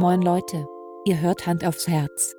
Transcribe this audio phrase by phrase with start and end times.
[0.00, 0.64] Moin Leute,
[1.06, 2.32] ihr hört Hand aufs Herz.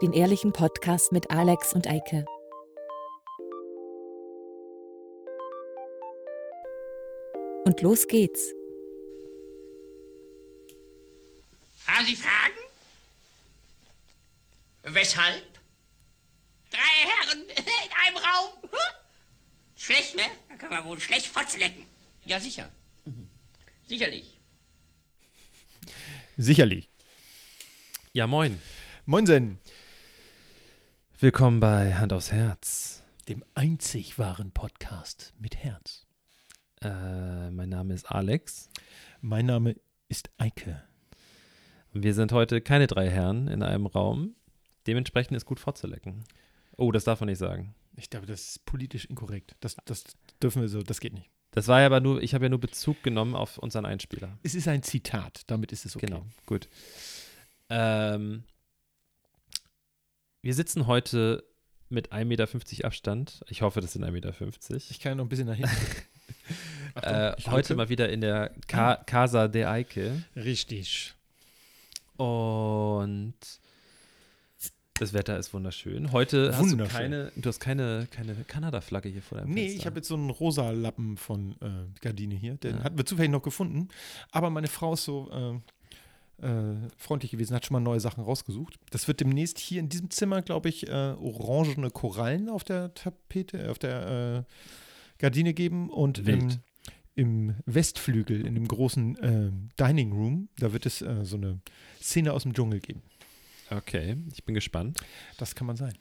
[0.00, 2.24] Den ehrlichen Podcast mit Alex und Eike.
[7.66, 8.54] Und los geht's.
[11.86, 12.56] Haben Sie Fragen?
[14.84, 15.44] Weshalb?
[16.70, 18.70] Drei Herren in einem Raum?
[19.76, 20.22] Schlecht, ne?
[20.48, 21.84] Da kann man wohl schlecht Fotze lecken.
[22.24, 22.70] Ja, sicher.
[23.86, 24.37] Sicherlich.
[26.40, 26.88] Sicherlich.
[28.12, 28.60] Ja, moin.
[29.06, 29.58] Moinsen,
[31.18, 33.02] Willkommen bei Hand aufs Herz.
[33.28, 36.06] dem einzig wahren Podcast mit Herz.
[36.80, 38.70] Äh, mein Name ist Alex.
[39.20, 39.74] Mein Name
[40.08, 40.84] ist Eike.
[41.92, 44.36] Wir sind heute keine drei Herren in einem Raum.
[44.86, 46.22] Dementsprechend ist gut vorzulecken.
[46.76, 47.74] Oh, das darf man nicht sagen.
[47.96, 49.56] Ich glaube, das ist politisch inkorrekt.
[49.58, 50.04] Das, das
[50.40, 51.32] dürfen wir so, das geht nicht.
[51.58, 54.38] Das war ja aber nur, ich habe ja nur Bezug genommen auf unseren Einspieler.
[54.44, 56.06] Es ist ein Zitat, damit ist es okay.
[56.06, 56.68] Genau, gut.
[57.68, 58.44] Ähm,
[60.40, 61.42] wir sitzen heute
[61.88, 63.40] mit 1,50 Meter Abstand.
[63.48, 64.32] Ich hoffe, das sind 1,50 Meter.
[64.88, 65.74] Ich kann noch ein bisschen nach hinten.
[67.02, 70.24] Äh, heute mal wieder in der Ka Casa de Eike.
[70.34, 71.14] Richtig.
[72.16, 73.34] Und
[74.98, 76.12] das Wetter ist wunderschön.
[76.12, 79.78] Heute hast du keine, du hast keine, keine Kanada-Flagge hier vor deinem Nee, Fenster.
[79.80, 82.54] ich habe jetzt so einen rosa Lappen von äh, Gardine hier.
[82.56, 82.84] Den Ja.
[82.84, 83.88] hatten wir zufällig noch gefunden.
[84.30, 85.30] Aber meine Frau ist so
[86.40, 88.76] äh, äh, freundlich gewesen, hat schon mal neue Sachen rausgesucht.
[88.90, 93.58] Das wird demnächst hier in diesem Zimmer, glaube ich, äh, orangene Korallen auf der Tapete,
[93.64, 94.52] äh, auf der äh,
[95.18, 95.90] Gardine geben.
[95.90, 96.58] Und Wild.
[97.16, 101.60] im, im Westflügel, in dem großen Dining Room, da wird es so eine
[102.00, 103.02] Szene aus dem Dschungel geben.
[103.70, 105.00] Okay, ich bin gespannt.
[105.36, 105.96] Das kann man sein.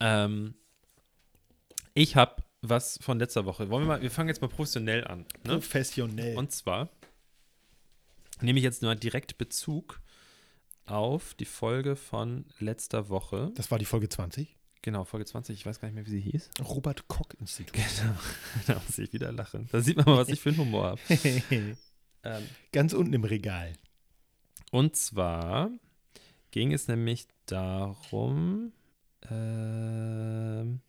[0.00, 0.54] Ähm,
[1.94, 3.70] ich habe was von letzter Woche.
[3.70, 5.20] Wollen wir mal, wir fangen jetzt mal professionell an.
[5.44, 5.54] Ne?
[5.54, 6.36] Professionell.
[6.36, 6.88] Und zwar
[8.40, 10.00] nehme ich jetzt mal direkt Bezug
[10.86, 13.52] auf die Folge von letzter Woche.
[13.54, 14.56] das war die Folge 20.
[14.82, 15.54] Genau, Folge 20.
[15.54, 16.50] Ich weiß gar nicht mehr, wie sie hieß.
[16.62, 17.74] Robert Koch Institut.
[17.74, 18.14] Genau,
[18.66, 19.68] da muss ich wieder lachen.
[19.70, 21.00] Da sieht man mal, was ich für einen Humor habe.
[22.24, 23.74] Ähm, Ganz unten im Regal.
[24.72, 25.70] Und zwar
[26.50, 28.72] ging es nämlich darum,
[29.30, 30.80] ähm,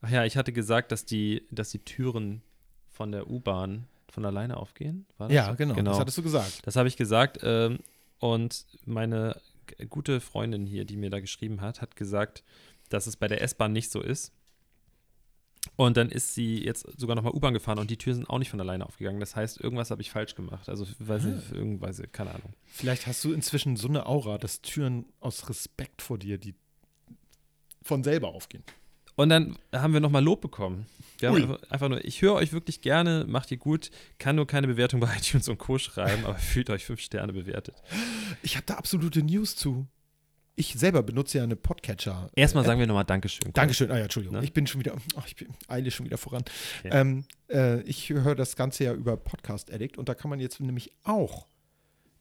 [0.00, 2.42] ach ja, ich hatte gesagt, dass die, dass die Türen
[2.90, 5.06] von der U-Bahn von alleine aufgehen.
[5.18, 5.56] War das Ja, so?
[5.56, 6.60] genau, Das hattest du gesagt.
[6.66, 7.40] Das habe ich gesagt.
[7.42, 7.78] Ähm,
[8.18, 9.40] und meine
[9.90, 12.44] gute Freundin hier, die mir da geschrieben hat, hat gesagt,
[12.88, 14.32] dass es bei der S-Bahn nicht so ist.
[15.76, 18.50] Und dann ist sie jetzt sogar nochmal U-Bahn gefahren und die Türen sind auch nicht
[18.50, 19.20] von alleine aufgegangen.
[19.20, 20.68] Das heißt, irgendwas habe ich falsch gemacht.
[20.68, 22.54] Also, weiß nicht, irgendwas, keine Ahnung.
[22.64, 26.54] Vielleicht hast du inzwischen so eine Aura, dass Türen aus Respekt vor dir, die
[27.82, 28.64] von selber aufgehen.
[29.16, 30.86] Und dann haben wir nochmal Lob bekommen.
[31.18, 34.66] Wir haben einfach nur, ich höre euch wirklich gerne, macht ihr gut, kann nur keine
[34.66, 35.78] Bewertung bei iTunes und Co.
[35.78, 37.82] schreiben, aber fühlt euch fünf Sterne bewertet.
[38.42, 39.86] Ich habe da absolute News zu.
[40.58, 42.30] Ich selber benutze ja eine Podcatcher.
[42.34, 42.66] Erstmal App.
[42.68, 43.52] sagen wir nochmal Dankeschön.
[43.52, 43.90] Dankeschön.
[43.90, 44.38] Ah ja, Entschuldigung.
[44.38, 44.44] Ne?
[44.44, 46.44] Ich bin schon wieder, ach, ich bin, eile schon wieder voran.
[46.80, 46.88] Okay.
[46.92, 50.58] Ähm, äh, ich höre das Ganze ja über Podcast Addict und da kann man jetzt
[50.60, 51.46] nämlich auch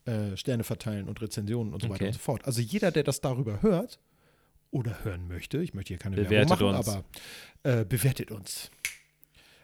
[0.05, 2.07] äh, Sterne verteilen und Rezensionen und so weiter Okay.
[2.07, 2.45] und so fort.
[2.45, 3.99] Also jeder, der das darüber hört
[4.69, 6.87] oder hören möchte, ich möchte hier keine Bewertet Werbung machen, uns.
[7.63, 8.69] aber äh, bewertet uns.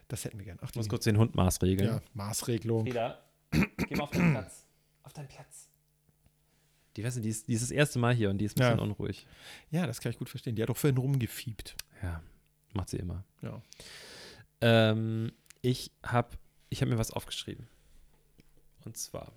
[0.08, 0.58] Das hätten wir gern.
[0.62, 1.90] Ach, Ich muss kurz den Hund maßregeln.
[1.90, 2.86] ja, Maßregelung.
[2.86, 3.20] Frieda,
[3.52, 4.66] geh mal auf deinen Platz.
[5.04, 5.68] Auf deinen Platz.
[6.98, 8.62] Die, weißt du, die, ist, die ist das erste Mal hier und die ist ein
[8.64, 8.70] Ja.
[8.72, 9.26] bisschen unruhig.
[9.70, 10.56] Ja, das kann ich gut verstehen.
[10.56, 11.76] Die hat doch vorhin rumgefiebt.
[12.04, 12.22] Ja,
[12.74, 13.24] macht sie immer.
[13.42, 13.62] Ja.
[14.62, 15.32] Ähm,
[15.62, 16.38] ich habe
[16.70, 17.68] ich hab mir was aufgeschrieben.
[18.86, 19.32] Und zwar,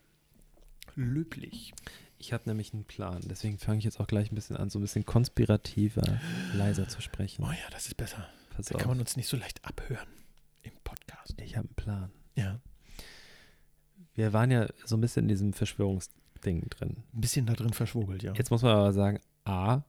[0.97, 1.72] Löblich.
[2.19, 3.20] ich habe nämlich einen Plan.
[3.25, 6.20] Deswegen fange ich jetzt auch gleich ein bisschen an, so ein bisschen konspirativer,
[6.54, 7.44] leiser zu sprechen.
[7.44, 8.28] Oh ja, das ist besser.
[8.56, 8.81] Pass Da auf.
[8.81, 10.09] kann man uns nicht so leicht abhören
[10.62, 11.34] im Podcast.
[11.41, 12.10] Ich habe einen Plan.
[12.37, 12.60] Ja.
[14.14, 15.53] Wir waren ja so ein bisschen in diesem
[16.44, 16.97] Verschwörungsding drin.
[17.12, 18.32] Ein bisschen da drin verschwogelt, ja.
[18.34, 19.82] Jetzt muss man aber sagen, A,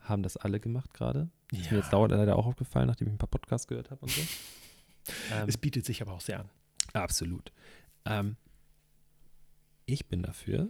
[0.00, 1.30] haben das alle gemacht gerade.
[1.52, 1.72] Ist ja.
[1.72, 4.20] mir jetzt dauernd leider auch aufgefallen, nachdem ich ein paar Podcasts gehört habe und so.
[5.34, 6.50] ähm, Es bietet sich aber auch sehr an.
[6.92, 7.52] absolut.
[8.04, 8.36] Ähm,
[9.86, 10.68] ich bin dafür,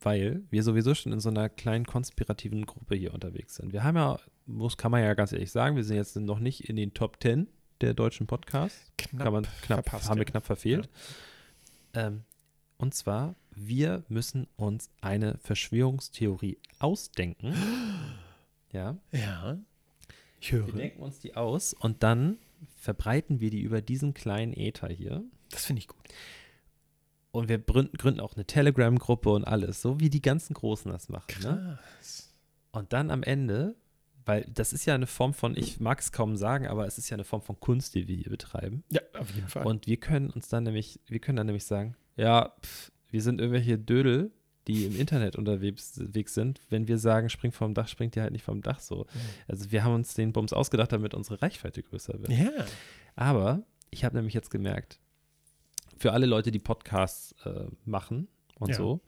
[0.00, 3.72] weil wir sowieso schon in so einer kleinen konspirativen Gruppe hier unterwegs sind.
[3.72, 6.68] Wir haben ja, muss, kann man ja ganz ehrlich sagen, wir sind jetzt noch nicht
[6.68, 7.48] in den Top 10
[7.80, 8.92] der deutschen Podcasts.
[8.96, 10.30] Knapp kann man knapp, verpasst, haben wir ja.
[10.30, 10.88] knapp verfehlt.
[11.94, 12.24] Ähm,
[12.78, 17.54] und zwar, wir müssen uns eine Verschwörungstheorie ausdenken.
[18.72, 18.96] ja.
[19.12, 19.58] Ja.
[20.40, 20.66] Ich höre.
[20.66, 22.38] Wir denken uns die aus und dann
[22.76, 25.22] verbreiten wir die über diesen kleinen Äther hier.
[25.50, 26.00] Das finde ich gut.
[27.30, 31.42] Und wir gründen, auch eine Telegram-Gruppe und alles, so wie die ganzen Großen das machen.
[31.42, 31.78] Ne?
[31.96, 32.34] Krass.
[32.72, 33.74] Und dann am Ende,
[34.26, 37.08] weil das ist ja eine Form von, ich mag es kaum sagen, aber es ist
[37.08, 38.84] ja eine Form von Kunst, die wir hier betreiben.
[38.90, 39.66] Ja, auf jeden Fall.
[39.66, 43.40] Und wir können uns dann nämlich, wir können dann nämlich sagen, ja, pff, wir sind
[43.40, 44.32] irgendwelche Dödel,
[44.68, 45.94] die im Internet unterwegs
[46.34, 46.60] sind.
[46.70, 49.06] Wenn wir sagen, springt vom Dach, springt ihr halt nicht vom Dach so.
[49.48, 52.30] Also wir haben uns den Bums ausgedacht, damit unsere Reichweite größer wird.
[52.30, 52.50] Ja.
[53.16, 54.98] Aber ich habe nämlich jetzt gemerkt,
[55.98, 58.28] für alle Leute, die Podcasts äh, machen
[58.58, 58.76] und Ja.
[58.76, 59.00] so,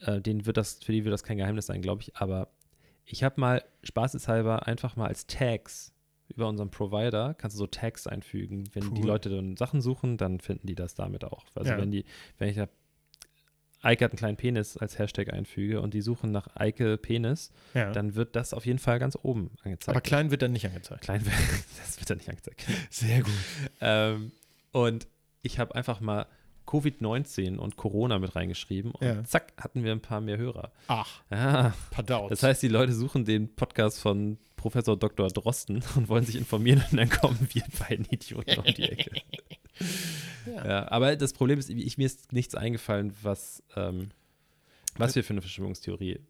[0.00, 2.16] äh, denen wird das, für die wird das kein Geheimnis sein, glaube ich.
[2.16, 2.48] Aber
[3.04, 5.93] ich habe mal spaßeshalber einfach mal als Tags
[6.28, 8.64] über unseren Provider, kannst du so Tags einfügen.
[8.72, 9.06] Wenn die Cool.
[9.08, 11.44] Leute dann Sachen suchen, dann finden die das damit auch.
[11.54, 11.78] Also Ja.
[11.78, 12.04] wenn die,
[12.38, 12.68] wenn ich da
[13.82, 17.92] Eike hat einen kleinen Penis als Hashtag einfüge und die suchen nach Eike Penis, ja.
[17.92, 19.90] dann wird das auf jeden Fall ganz oben angezeigt.
[19.90, 21.02] Aber klein wird dann nicht angezeigt.
[21.02, 21.22] klein,
[21.84, 22.64] das wird dann nicht angezeigt.
[22.88, 23.34] Sehr gut.
[23.82, 24.32] Ähm,
[24.72, 25.06] und
[25.42, 26.24] ich habe einfach mal
[26.66, 29.22] Covid-19 und Corona mit reingeschrieben und Ja.
[29.24, 30.72] zack, hatten wir ein paar mehr Hörer.
[30.88, 32.30] Ach, Ja, Padauz.
[32.30, 35.28] das heißt, die Leute suchen den Podcast von Professor Dr.
[35.28, 39.10] Drosten und wollen sich informieren und dann kommen wir beiden Idioten um die Ecke.
[40.46, 40.66] Ja.
[40.66, 44.10] ja, aber das Problem ist, ich, mir ist nichts eingefallen, was, ähm,
[44.96, 46.20] was wir für eine Verschwörungstheorie.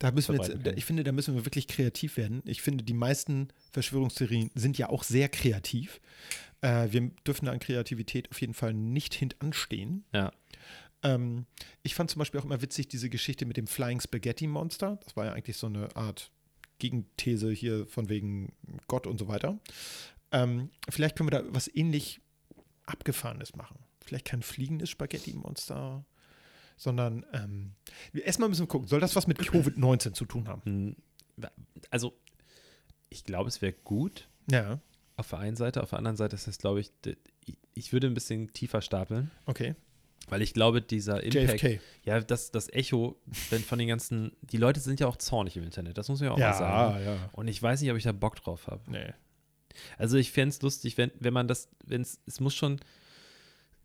[0.00, 2.42] Da müssen wir jetzt, ich finde, da müssen wir wirklich kreativ werden.
[2.44, 6.00] Ich finde, die meisten Verschwörungstheorien sind ja auch sehr kreativ.
[6.60, 10.04] Äh, wir dürfen da an Kreativität auf jeden Fall nicht hintanstehen.
[10.12, 10.32] Ja.
[11.04, 11.46] Ähm,
[11.84, 14.98] ich fand zum Beispiel auch immer witzig diese Geschichte mit dem Flying Spaghetti Monster.
[15.04, 16.32] Das war ja eigentlich so eine Art
[16.78, 18.52] Gegenthese hier von wegen
[18.88, 19.58] Gott und so weiter.
[20.32, 22.20] Ähm, vielleicht können wir da was ähnlich
[22.86, 23.78] Abgefahrenes machen.
[24.04, 26.04] Vielleicht kein fliegendes Spaghetti Monster,
[26.76, 27.74] sondern ähm,
[28.12, 30.62] wir- erstmal müssen wir gucken, soll das was mit Covid-19 zu tun haben?
[30.64, 30.96] Hm,
[31.90, 32.18] Also,
[33.08, 34.80] ich glaube, es wäre gut, Ja,
[35.16, 36.90] Auf der einen Seite, auf der anderen Seite ist das, glaube ich-
[37.74, 39.74] ich würde ein bisschen tiefer stapeln, okay.
[40.28, 41.80] Weil ich glaube, dieser Impact, JFK.
[42.04, 43.16] ja, das, das Echo
[43.50, 46.28] wenn von den ganzen, die Leute sind ja auch zornig im Internet, das muss man
[46.28, 47.04] ja auch mal sagen.
[47.04, 47.30] ja.
[47.32, 48.82] Und ich weiß nicht, ob ich da Bock drauf habe.
[48.90, 49.12] Nee.
[49.98, 52.78] Also ich fände es lustig, wenn, wenn man das, wenn es, es muss schon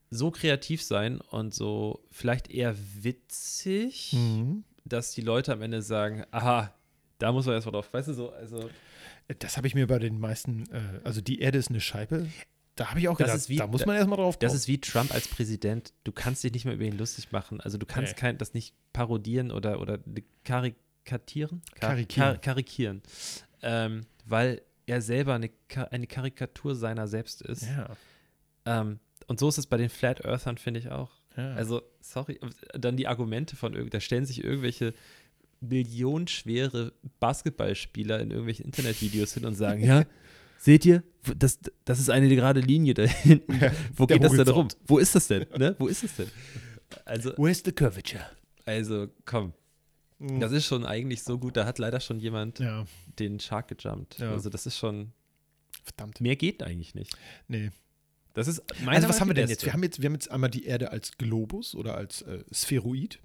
[0.09, 4.63] so kreativ sein und so vielleicht eher witzig, Mhm.
[4.85, 6.73] dass die Leute am Ende sagen, aha,
[7.19, 8.69] da muss man erstmal drauf, weißt du so, also
[9.39, 12.27] Das habe ich mir bei den meisten, äh, also die Erde ist eine Scheibe.
[12.77, 14.57] Da habe ich auch Das gedacht, wie- da muss man erstmal drauf Das kommen.
[14.57, 15.93] ist wie Trump als Präsident.
[16.05, 17.59] Du kannst dich nicht mehr über ihn lustig machen.
[17.59, 18.19] Also du kannst Nee.
[18.19, 19.99] kein, das nicht parodieren oder, oder
[20.45, 21.61] karikatieren?
[21.75, 22.27] Kar Karikieren.
[22.33, 23.01] Kar karikieren.
[23.61, 25.49] Ähm, weil er selber eine,
[25.91, 27.63] eine Karikatur seiner selbst ist.
[27.63, 27.89] ja.
[28.65, 31.11] Ähm, und so ist es bei den Flat Earthern, finde ich auch.
[31.35, 31.53] ja.
[31.55, 32.39] Also, sorry,
[32.73, 34.93] dann die Argumente von irgend, da stellen sich irgendwelche
[35.59, 40.05] millionenschwere Basketballspieler in irgendwelchen Internetvideos hin und sagen, ja,
[40.57, 41.03] seht ihr,
[41.37, 43.59] das, das ist eine gerade Linie da hinten.
[43.95, 44.67] Wo geht das denn rum?
[44.85, 45.45] Wo ist das denn?
[45.57, 45.75] Ne?
[45.79, 46.27] Wo ist das denn?
[47.05, 48.25] Also, Where's the curvature?
[48.65, 49.53] also komm,
[50.19, 50.39] Mhm.
[50.39, 52.85] das ist schon eigentlich so gut, da hat leider schon jemand ja,
[53.19, 54.17] den Shark gejumpt.
[54.17, 54.31] Ja.
[54.31, 55.11] Also das ist schon,
[55.83, 56.21] verdammt.
[56.21, 57.15] mehr geht eigentlich nicht.
[57.47, 57.69] Nee.
[58.33, 59.63] Das ist Also was haben wir denn jetzt?
[59.65, 63.19] Wir haben jetzt, wir haben jetzt einmal die Erde als Globus oder als äh, Spheroid.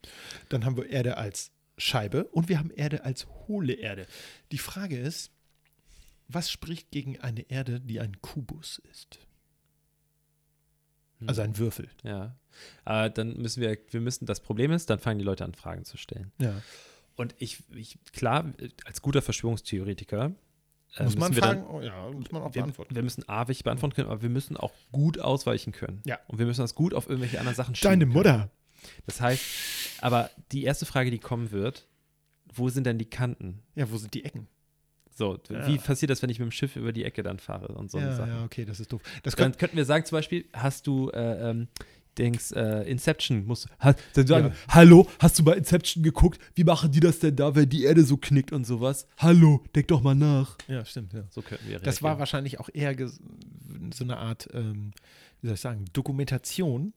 [0.50, 4.06] Dann haben wir Erde als Scheibe und wir haben Erde als hohle Erde.
[4.52, 5.30] Die Frage ist,
[6.34, 9.18] was spricht gegen eine Erde, die ein Kubus ist?
[11.18, 11.28] Hm.
[11.28, 11.88] Also ein Würfel.
[12.02, 12.36] Ja.
[12.84, 15.84] Äh, dann müssen wir, wir müssen, das Problem ist, dann fangen die Leute an, Fragen
[15.84, 16.32] zu stellen.
[16.38, 16.60] Ja.
[17.16, 18.52] Und ich, ich klar,
[18.84, 20.32] als guter Verschwörungstheoretiker
[20.96, 22.94] äh, muss man fragen, oh, ja, muss man auch wir, beantworten.
[22.94, 26.02] wir müssen A, welche beantworten können, aber wir müssen auch gut ausweichen können.
[26.04, 26.18] Ja.
[26.26, 28.32] Und wir müssen das gut auf irgendwelche anderen Sachen Deine schieben Mutter.
[28.32, 28.50] Können.
[29.06, 29.44] Das heißt,
[30.00, 31.86] aber die erste Frage, die kommen wird,
[32.52, 33.62] wo sind denn die Kanten?
[33.74, 34.48] Ja, wo sind die Ecken?
[35.14, 35.66] So, Ja.
[35.66, 37.98] wie passiert das, wenn ich mit dem Schiff über die Ecke dann fahre und so
[37.98, 38.30] ja, Sachen?
[38.30, 39.02] ja, okay, das ist doof.
[39.22, 41.68] Das Dann könnte, könnten wir sagen, zum Beispiel, hast du äh, ähm,
[42.18, 44.74] denkst, äh, Inception muss, ha, dann sagen, Ja.
[44.74, 46.40] hallo, hast du mal Inception geguckt?
[46.54, 49.06] Wie machen die das denn da, wenn die Erde so knickt und sowas?
[49.18, 50.56] Hallo, denk doch mal nach.
[50.68, 51.24] ja, stimmt, ja.
[51.30, 52.94] So könnten wir Das war wahrscheinlich auch eher
[53.94, 54.92] so eine Art, ähm,
[55.40, 56.92] wie soll ich sagen, Dokumentation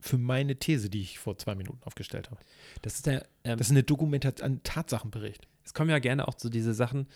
[0.00, 2.40] für meine These, die ich vor zwei Minuten aufgestellt habe.
[2.82, 5.46] Das ist der, ähm, Das ist eine Dokumentation, ein Tatsachenbericht.
[5.64, 7.06] es kommen ja gerne auch so diese Sachen,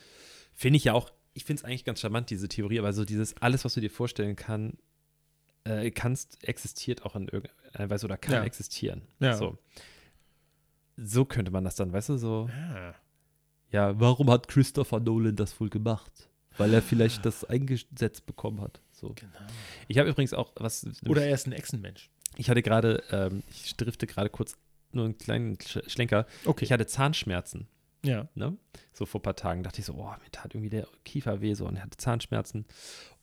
[0.58, 3.36] finde ich ja auch, ich finde es eigentlich ganz charmant, diese Theorie, aber so dieses,
[3.40, 4.76] alles, was du dir vorstellen kann,
[5.64, 8.42] äh, kannst, existiert auch in irgendeiner Weise oder kann Ja.
[8.44, 9.02] existieren.
[9.20, 9.36] Ja.
[9.36, 9.56] So.
[10.96, 12.94] so könnte man das dann, weißt du, so, Ah.
[13.70, 16.28] ja, warum hat Christopher Nolan das wohl gemacht?
[16.56, 18.80] Weil er vielleicht das eingesetzt bekommen hat.
[18.90, 19.12] So.
[19.14, 19.30] Genau.
[19.86, 20.84] Ich habe übrigens auch was.
[21.06, 22.10] Oder er ist ein Echsenmensch.
[22.36, 24.56] ich hatte gerade, ähm, ich drifte gerade kurz
[24.90, 26.26] nur einen kleinen Sch- Schlenker.
[26.46, 26.64] Okay.
[26.64, 27.68] Ich hatte Zahnschmerzen.
[28.04, 28.28] Ja.
[28.34, 28.56] Ne?
[28.92, 31.54] So vor ein paar Tagen dachte ich so, oh, mir tat irgendwie der Kiefer weh
[31.54, 32.64] so und er hatte Zahnschmerzen.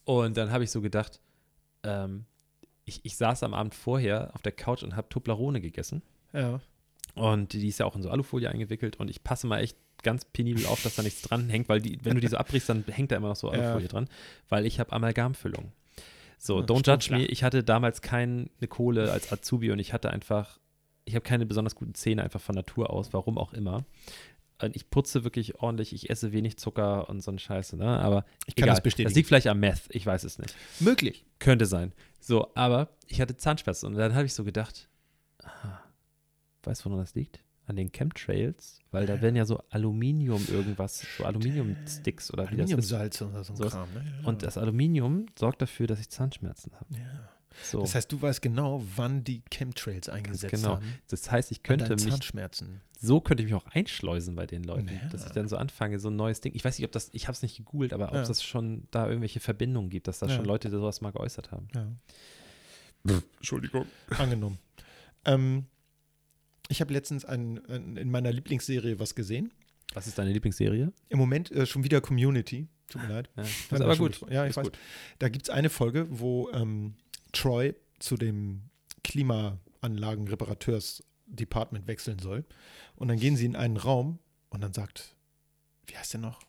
[0.03, 1.19] Und dann habe ich so gedacht,
[1.83, 2.25] ähm,
[2.85, 6.03] ich, ich saß am Abend vorher auf der Couch und habe Toblerone gegessen.
[6.33, 6.59] Ja.
[7.15, 10.25] Und die ist ja auch in so Alufolie eingewickelt und ich passe mal echt ganz
[10.25, 12.83] penibel auf, dass da nichts dran hängt, weil die, wenn du die so abbrichst, dann
[12.87, 13.59] hängt da immer noch so Ja.
[13.61, 14.07] Alufolie dran,
[14.49, 15.71] weil ich habe Amalgamfüllung.
[16.37, 17.19] So, Ja, don't stimmt, judge klar.
[17.21, 17.25] me.
[17.27, 20.59] Ich hatte damals keine Kohle als Azubi und ich hatte einfach
[21.05, 23.85] ich habe keine besonders guten Zähne einfach von Natur aus, warum auch immer.
[24.61, 27.99] Und ich putze wirklich ordentlich, ich esse wenig Zucker und so ein Scheiße, ne?
[27.99, 28.75] Aber Ich kann egal.
[28.75, 29.09] das bestätigen.
[29.09, 30.55] Das liegt vielleicht am Meth, ich weiß es nicht.
[30.79, 31.25] Möglich.
[31.39, 31.91] Könnte sein.
[32.21, 34.87] So, aber ich hatte Zahnschmerzen und dann habe ich so gedacht,
[35.43, 35.83] aha,
[36.63, 37.41] weißt du, woran das liegt?
[37.67, 42.69] An den Chemtrails, weil da werden ja so Aluminium irgendwas, so Aluminiumsticks oder wie das
[42.69, 42.93] ist.
[42.93, 43.69] Aluminiumsalz oder so ein.
[43.69, 43.93] Kram.
[43.93, 44.05] Ne?
[44.21, 44.27] Ja.
[44.27, 46.85] Und das Aluminium sorgt dafür, dass ich Zahnschmerzen habe.
[46.95, 47.29] ja.
[47.63, 50.75] So, Das heißt, du weißt genau, wann die Chemtrails eingesetzt genau.
[50.75, 50.99] haben.
[51.09, 52.81] Das heißt, ich könnte mich, Zahnschmerzen.
[52.99, 55.07] so könnte ich mich auch einschleusen bei den Leuten, Ja.
[55.09, 56.53] dass ich dann so anfange, so ein neues Ding.
[56.55, 58.23] Ich weiß nicht, ob das, ich habe es nicht gegoogelt, aber ob Ja.
[58.23, 60.35] das schon da irgendwelche Verbindungen gibt, dass da Ja.
[60.35, 61.67] schon Leute sowas mal geäußert haben.
[61.73, 61.87] Ja.
[63.37, 63.85] Entschuldigung.
[64.17, 64.57] Angenommen.
[65.25, 65.65] ähm,
[66.67, 69.53] ich habe letztens ein, ein, in meiner Lieblingsserie was gesehen.
[69.93, 70.91] Was ist deine Lieblingsserie?
[71.09, 72.67] Im Moment äh, schon wieder Community.
[72.89, 73.29] Tut mir leid.
[73.35, 74.21] Ja, das ist aber gut.
[74.31, 74.63] Ja, ich Ist weiß.
[74.65, 74.77] gut.
[75.19, 76.95] Da gibt es eine Folge, wo ähm,
[77.35, 78.69] Troy zu dem
[79.03, 82.45] Klimaanlagenreparateurs-Department wechseln soll.
[82.95, 85.15] Und dann gehen sie in einen Raum und dann sagt,
[85.87, 86.41] wie heißt der noch?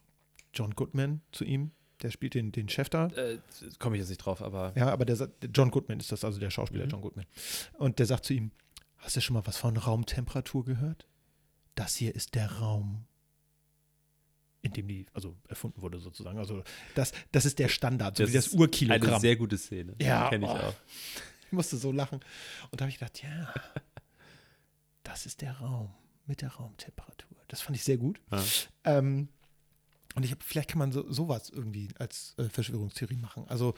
[0.55, 1.73] John Goodman zu ihm.
[2.03, 3.07] Der spielt den, den Chef da.
[3.09, 3.39] Äh,
[3.79, 6.39] Komme ich jetzt nicht drauf, aber Ja, aber der, sagt- John Goodman ist das, also
[6.39, 6.91] der Schauspieler Mhm.
[6.91, 7.27] John Goodman.
[7.79, 8.51] Und der sagt zu ihm,
[8.99, 11.07] hast du schon mal was von Raumtemperatur gehört?
[11.75, 13.07] Das hier ist der Raum,
[14.67, 16.39] in dem die, also erfunden wurde sozusagen.
[16.39, 16.63] Also
[16.95, 19.11] das, das ist der Standard, so Das wie das Urkilogramm.
[19.11, 19.95] eine sehr gute Szene.
[20.01, 20.55] Ja, kenne ich oh.
[20.55, 20.75] auch.
[21.47, 22.21] Ich musste so lachen.
[22.71, 23.55] Und da habe ich gedacht, ja,
[25.03, 25.95] das ist der Raum
[26.27, 27.37] mit der Raumtemperatur.
[27.49, 28.21] Das fand ich sehr gut.
[28.33, 28.45] Ja.
[28.85, 29.29] Ähm,
[30.17, 33.45] und ich habe, vielleicht kann man so, sowas irgendwie als äh, Verschwörungstheorie machen.
[33.49, 33.75] Also,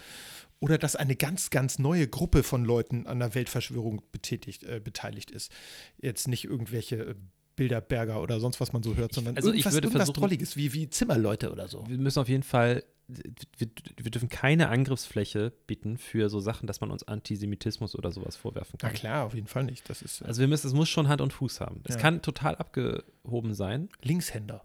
[0.61, 5.31] oder dass eine ganz, ganz neue Gruppe von Leuten an der Weltverschwörung betätigt, äh, beteiligt
[5.33, 5.53] ist.
[6.01, 7.15] Jetzt nicht irgendwelche äh,
[7.59, 10.73] Bilderberger oder sonst was man so hört, sondern also ich irgendwas, würde irgendwas Drolliges, wie,
[10.73, 11.85] wie Zimmerleute oder so.
[11.87, 16.81] Wir müssen auf jeden Fall, wir, wir dürfen keine Angriffsfläche bieten für so Sachen, dass
[16.81, 18.97] man uns Antisemitismus oder sowas vorwerfen Na kann.
[18.97, 19.89] klar, auf jeden Fall nicht.
[19.91, 21.83] Das ist äh, Also wir müssen, es muss schon Hand und Fuß haben.
[21.85, 22.01] Es Ja.
[22.01, 23.89] kann total abgehoben sein.
[24.03, 24.65] Linkshänder.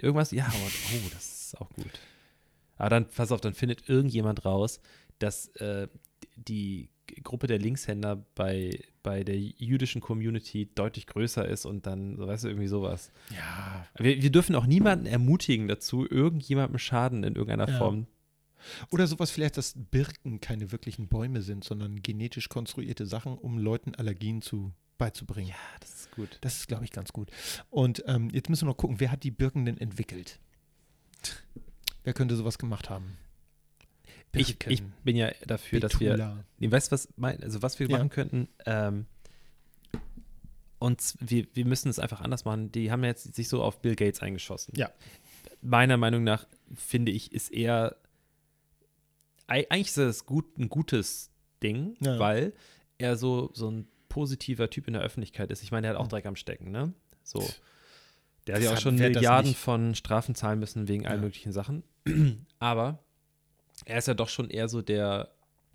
[0.00, 1.90] Irgendwas, ja, aber, oh, das ist auch gut.
[2.76, 4.80] Aber dann, pass auf, dann findet irgendjemand raus,
[5.18, 5.88] dass äh,
[6.36, 6.90] die
[7.22, 12.44] Gruppe der Linkshänder bei, bei der jüdischen Community deutlich größer ist und dann, so, weißt
[12.44, 13.10] du, irgendwie sowas.
[13.34, 17.78] Ja, Wir, wir dürfen auch niemanden ermutigen dazu, irgendjemandem Schaden in irgendeiner Ja.
[17.78, 18.06] Form.
[18.90, 23.94] Oder sowas vielleicht, dass Birken keine wirklichen Bäume sind, sondern genetisch konstruierte Sachen, um Leuten
[23.94, 25.48] Allergien zu beizubringen.
[25.50, 26.38] Ja, das ist gut.
[26.40, 27.30] Das ist, glaube ich, ganz gut.
[27.70, 30.40] Und ähm, jetzt müssen wir noch gucken, wer hat die Birken denn entwickelt?
[32.02, 33.16] Wer könnte sowas gemacht haben?
[34.40, 36.44] Ich, ich bin ja dafür, dass wir Betula.
[36.58, 37.96] Nee, weißt du, was, mein, also was wir Ja.
[37.98, 38.48] machen könnten?
[38.66, 39.06] Ähm,
[40.78, 42.70] und wir, wir müssen es einfach anders machen.
[42.70, 44.74] Die haben jetzt sich so auf Bill Gates eingeschossen.
[44.76, 44.90] Ja.
[45.60, 47.96] Meiner Meinung nach, finde ich, ist eher
[49.48, 51.30] ei- eigentlich ist das gut, ein gutes
[51.62, 52.18] Ding, Ja.
[52.18, 52.52] weil
[52.98, 55.62] er so, so ein positiver Typ in der Öffentlichkeit ist.
[55.62, 56.08] Ich meine, der hat auch Ja.
[56.10, 56.92] Dreck am Stecken, ne?
[57.24, 57.46] So.
[58.46, 61.24] Der hat ja auch schon Milliarden von Strafen zahlen müssen wegen allen Ja.
[61.24, 61.82] möglichen Sachen.
[62.60, 63.02] Aber
[63.86, 65.28] er ist ja doch schon eher so der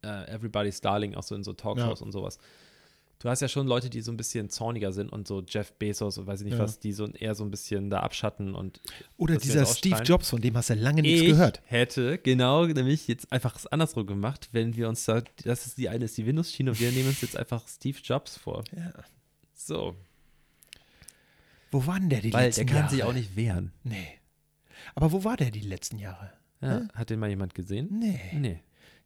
[0.04, 2.38] äh, Everybody's Darling, auch so in so Talkshows und sowas.
[3.20, 6.18] Du hast ja schon Leute, die so ein bisschen zorniger sind und so Jeff Bezos
[6.18, 6.60] und weiß ich nicht Ja.
[6.60, 8.82] was, die so eher so ein bisschen da abschatten und
[9.16, 10.04] Oder dieser Steve.
[10.04, 11.62] Jobs, von dem hast du lange nichts ich gehört.
[11.66, 15.88] hätte genau nämlich jetzt einfach es andersrum gemacht, wenn wir uns da, das ist die
[15.88, 18.66] eine ist die Windows-Schiene und wir nehmen uns jetzt einfach Steve Jobs vor.
[18.76, 18.92] Ja.
[19.56, 19.96] So,
[21.72, 22.90] Wo war denn der die weil letzten der kann Jahre?
[22.96, 23.72] sich auch nicht wehren.
[23.84, 24.20] Nee.
[24.96, 26.34] Aber wo war der die letzten Jahre?
[26.64, 26.88] Ja, Hä?
[26.94, 27.88] hat den mal jemand gesehen?
[27.92, 28.20] Nee.
[28.34, 28.60] Nee.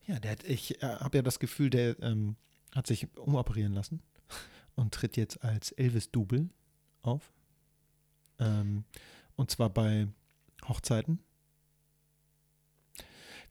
[0.06, 2.36] Ja, der hat, ich äh, habe ja das Gefühl, der ähm,
[2.74, 4.02] hat sich umoperieren lassen
[4.76, 6.50] und tritt jetzt als Elvis-Double
[7.02, 7.34] auf.
[8.40, 8.86] Ähm,
[9.36, 10.08] und zwar bei
[10.68, 11.20] Hochzeiten.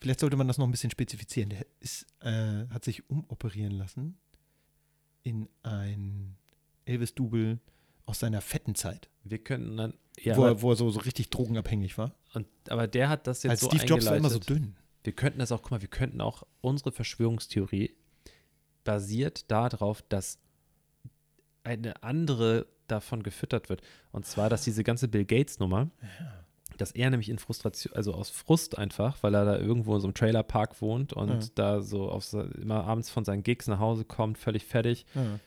[0.01, 1.51] Vielleicht sollte man das noch ein bisschen spezifizieren.
[1.51, 4.19] Der ist, äh, hat sich umoperieren lassen
[5.23, 6.37] in ein
[6.85, 7.59] Elvis-Double
[8.05, 11.29] aus seiner fetten Zeit, Wir könnten dann ja, wo, er, wo er so, so richtig
[11.31, 12.15] drogenabhängig war.
[12.37, 14.77] Und, aber der hat das jetzt Als so Steve Jobs war immer so dünn.
[15.03, 17.97] Wir könnten das auch, guck mal, wir könnten auch unsere Verschwörungstheorie
[18.85, 20.39] basiert darauf, dass
[21.65, 23.83] eine andere davon gefüttert wird.
[24.13, 25.91] Und zwar, dass diese ganze Bill Gates-Nummer,
[26.77, 30.07] dass er nämlich in Frustration, also aus Frust einfach, weil er da irgendwo in so
[30.07, 31.49] einem Trailerpark wohnt und Ja.
[31.55, 35.41] da so auf, immer abends von seinen Gigs nach Hause kommt, völlig fertig, Ja.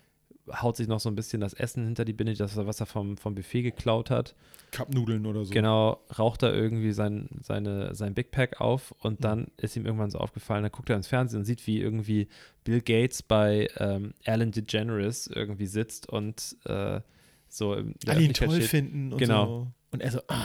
[0.54, 3.18] Haut sich noch so ein bisschen das Essen hinter die Binde, das, was er vom,
[3.18, 4.36] vom Buffet geklaut hat.
[4.72, 5.52] Cup-Nudeln oder so.
[5.52, 8.98] Genau, raucht er irgendwie sein, seine, sein Big Pack auf Mhm.
[9.08, 11.80] und dann ist ihm irgendwann so aufgefallen, dann guckt er ins Fernsehen und sieht, wie
[11.82, 12.28] irgendwie
[12.64, 17.02] Bill Gates bei ähm, Ellen DeGeneres irgendwie sitzt und äh,
[17.48, 18.66] so Alle ihn toll steht.
[18.70, 19.46] finden und Genau.
[19.46, 19.68] so.
[19.92, 20.44] Und er so, ah,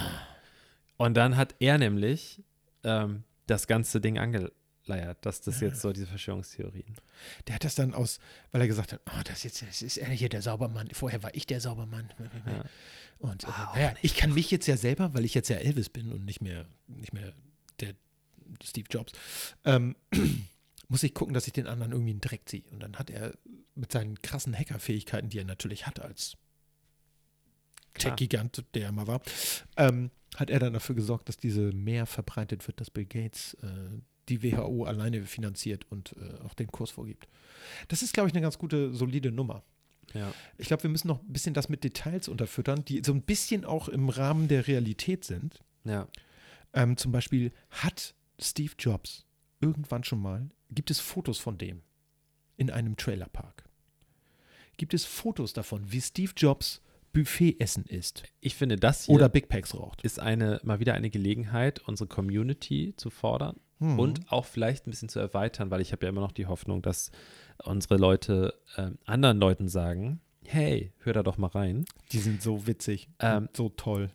[0.96, 2.42] Und dann hat er nämlich
[2.82, 4.50] ähm, das ganze Ding ange
[4.87, 6.97] leiert, dass das jetzt so diese Verschwörungstheorien.
[7.47, 8.19] Der hat das dann aus,
[8.53, 10.88] weil er gesagt hat, oh, das, jetzt, das ist er hier der Saubermann.
[10.93, 12.12] Vorher war ich der Saubermann.
[12.47, 12.64] Ja.
[13.19, 16.12] Und äh, naja, ich kann mich jetzt ja selber, weil ich jetzt ja Elvis bin
[16.12, 17.33] und nicht mehr, nicht mehr
[17.81, 17.95] der
[18.62, 19.12] Steve Jobs,
[19.64, 19.97] ähm,
[20.88, 22.64] muss ich gucken, dass ich den anderen irgendwie in den Dreck ziehe.
[22.71, 23.35] Und dann hat er
[23.75, 26.37] mit seinen krassen Hackerfähigkeiten, die er natürlich hat als.
[27.95, 29.23] Tech-Gigant, der er mal war,
[29.76, 34.00] ähm, hat er dann dafür gesorgt, dass diese mehr verbreitet wird, dass Bill Gates äh,
[34.28, 37.28] die WHO alleine finanziert und äh, auch den Kurs vorgibt.
[37.88, 39.64] Das ist, glaube ich, eine ganz gute, solide Nummer.
[40.12, 40.33] Ja.
[40.59, 43.64] Ich glaube, wir müssen noch ein bisschen das mit Details unterfüttern, die so ein bisschen
[43.64, 45.61] auch im Rahmen der Realität sind.
[45.85, 46.09] Ja.
[46.73, 49.26] Ähm, zum Beispiel hat Steve Jobs
[49.61, 51.83] irgendwann schon mal, gibt es Fotos von dem
[52.57, 53.64] in einem Trailerpark?
[54.76, 56.81] Gibt es Fotos davon, wie Steve Jobs
[57.12, 60.02] Buffetessen isst Ich finde, das hier oder Big Packs raucht?
[60.02, 63.99] ist eine, mal wieder eine Gelegenheit, unsere Community zu fordern Hm.
[63.99, 66.81] und auch vielleicht ein bisschen zu erweitern, weil ich habe ja immer noch die Hoffnung,
[66.83, 67.11] dass
[67.62, 71.85] unsere Leute ähm, anderen Leuten sagen, hey, hör da doch mal rein.
[72.12, 74.11] Die sind so witzig, Ähm, so toll.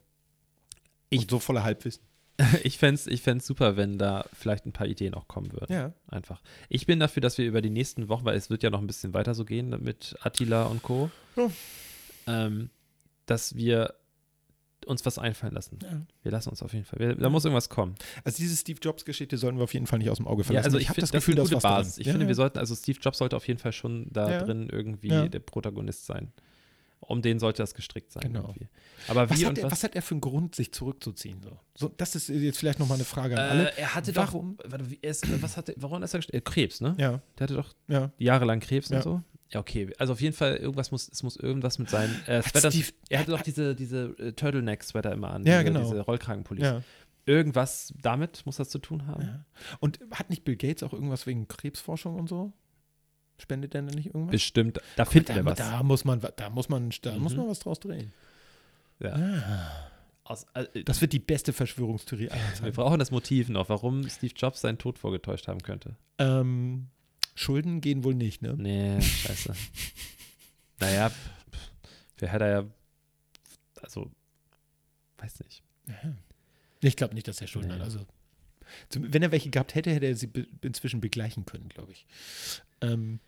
[1.09, 2.03] ich- und so voller Halbwissen.
[2.63, 5.73] ich fände es ich fänd's super, wenn da vielleicht ein paar Ideen auch kommen würden.
[5.73, 5.91] Ja.
[6.07, 6.41] Einfach.
[6.69, 8.87] Ich bin dafür, dass wir über die nächsten Wochen, weil es wird ja noch ein
[8.87, 11.49] bisschen weiter so gehen mit Attila und Co., Ja.
[12.27, 12.69] ähm,
[13.25, 13.93] dass wir
[14.85, 15.79] uns was einfallen lassen.
[15.83, 16.01] Ja.
[16.23, 16.99] Wir lassen uns auf jeden Fall.
[16.99, 17.95] Wir, da muss irgendwas kommen.
[18.23, 20.65] Also diese Steve Jobs-Geschichte sollten wir auf jeden Fall nicht aus dem Auge Ja, verlassen.
[20.65, 21.73] also ich, habe finde, das das, Gefühl, ist eine dass gute.
[21.75, 21.97] Basis.
[21.97, 22.27] Ich ja, finde, ja.
[22.29, 24.43] wir sollten, also Steve Jobs sollte auf jeden Fall schon da Ja.
[24.43, 25.27] drin irgendwie Ja.
[25.27, 26.31] der Protagonist sein.
[27.01, 28.23] Um den sollte das gestrickt sein.
[28.23, 28.41] Genau.
[28.41, 28.67] Irgendwie.
[29.07, 29.71] Aber Was wie hat, und er, was?
[29.71, 31.41] was hat er für einen Grund, sich zurückzuziehen?
[31.41, 31.57] So?
[31.73, 33.71] So, das ist jetzt vielleicht nochmal eine Frage an alle.
[33.71, 34.57] Äh, er hatte Warum?
[34.57, 36.35] doch, warte, wie- er ist, was hatte, warum ist er gestrickt?
[36.47, 36.95] Äh, Krebs, ne?
[36.99, 38.11] Ja, Der hatte doch ja.
[38.17, 38.97] jahrelang Krebs Ja.
[38.97, 39.23] und so.
[39.51, 39.91] Ja, okay.
[39.97, 42.43] Also auf jeden Fall, irgendwas muss, es muss irgendwas mit seinen äh.
[42.43, 45.43] Steve- er hatte doch diese, diese äh, Turtleneck-Sweater immer an.
[45.45, 45.81] Ja, diese, genau.
[45.89, 46.63] Diese Rollkragenpullis.
[46.63, 46.81] ja.
[47.25, 49.21] Irgendwas damit muss das zu tun haben.
[49.21, 49.45] Ja.
[49.79, 52.53] Und hat nicht Bill Gates auch irgendwas wegen Krebsforschung und so?
[53.37, 54.31] Spendet der denn nicht irgendwas?
[54.31, 54.81] Bestimmt.
[54.95, 55.57] Da finden da, wir was.
[55.57, 57.37] da muss man, da muss man, da muss Mhm.
[57.39, 58.11] man was draus drehen.
[58.99, 59.71] Ja.
[60.23, 62.75] Aus, äh, Das wird die beste Verschwörungstheorie aller wir Zeiten.
[62.75, 65.95] brauchen das Motiv noch, warum Steve Jobs seinen Tod vorgetäuscht haben könnte.
[66.17, 66.87] Ähm,
[67.35, 68.55] Schulden gehen wohl nicht, ne?
[68.57, 69.53] Nee, scheiße.
[70.79, 71.11] naja,
[72.17, 72.65] wer hätte ja.
[73.81, 74.11] Also,
[75.17, 75.63] weiß nicht.
[76.81, 77.75] Ich glaube nicht, dass er Schulden Nee.
[77.75, 77.81] hat.
[77.81, 78.05] Also,
[78.93, 82.05] wenn er welche gehabt hätte, hätte er sie be inzwischen begleichen können, glaube ich.
[82.81, 83.19] Ähm,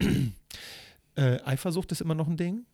[1.16, 2.64] äh, Eifersucht ist immer noch ein Ding.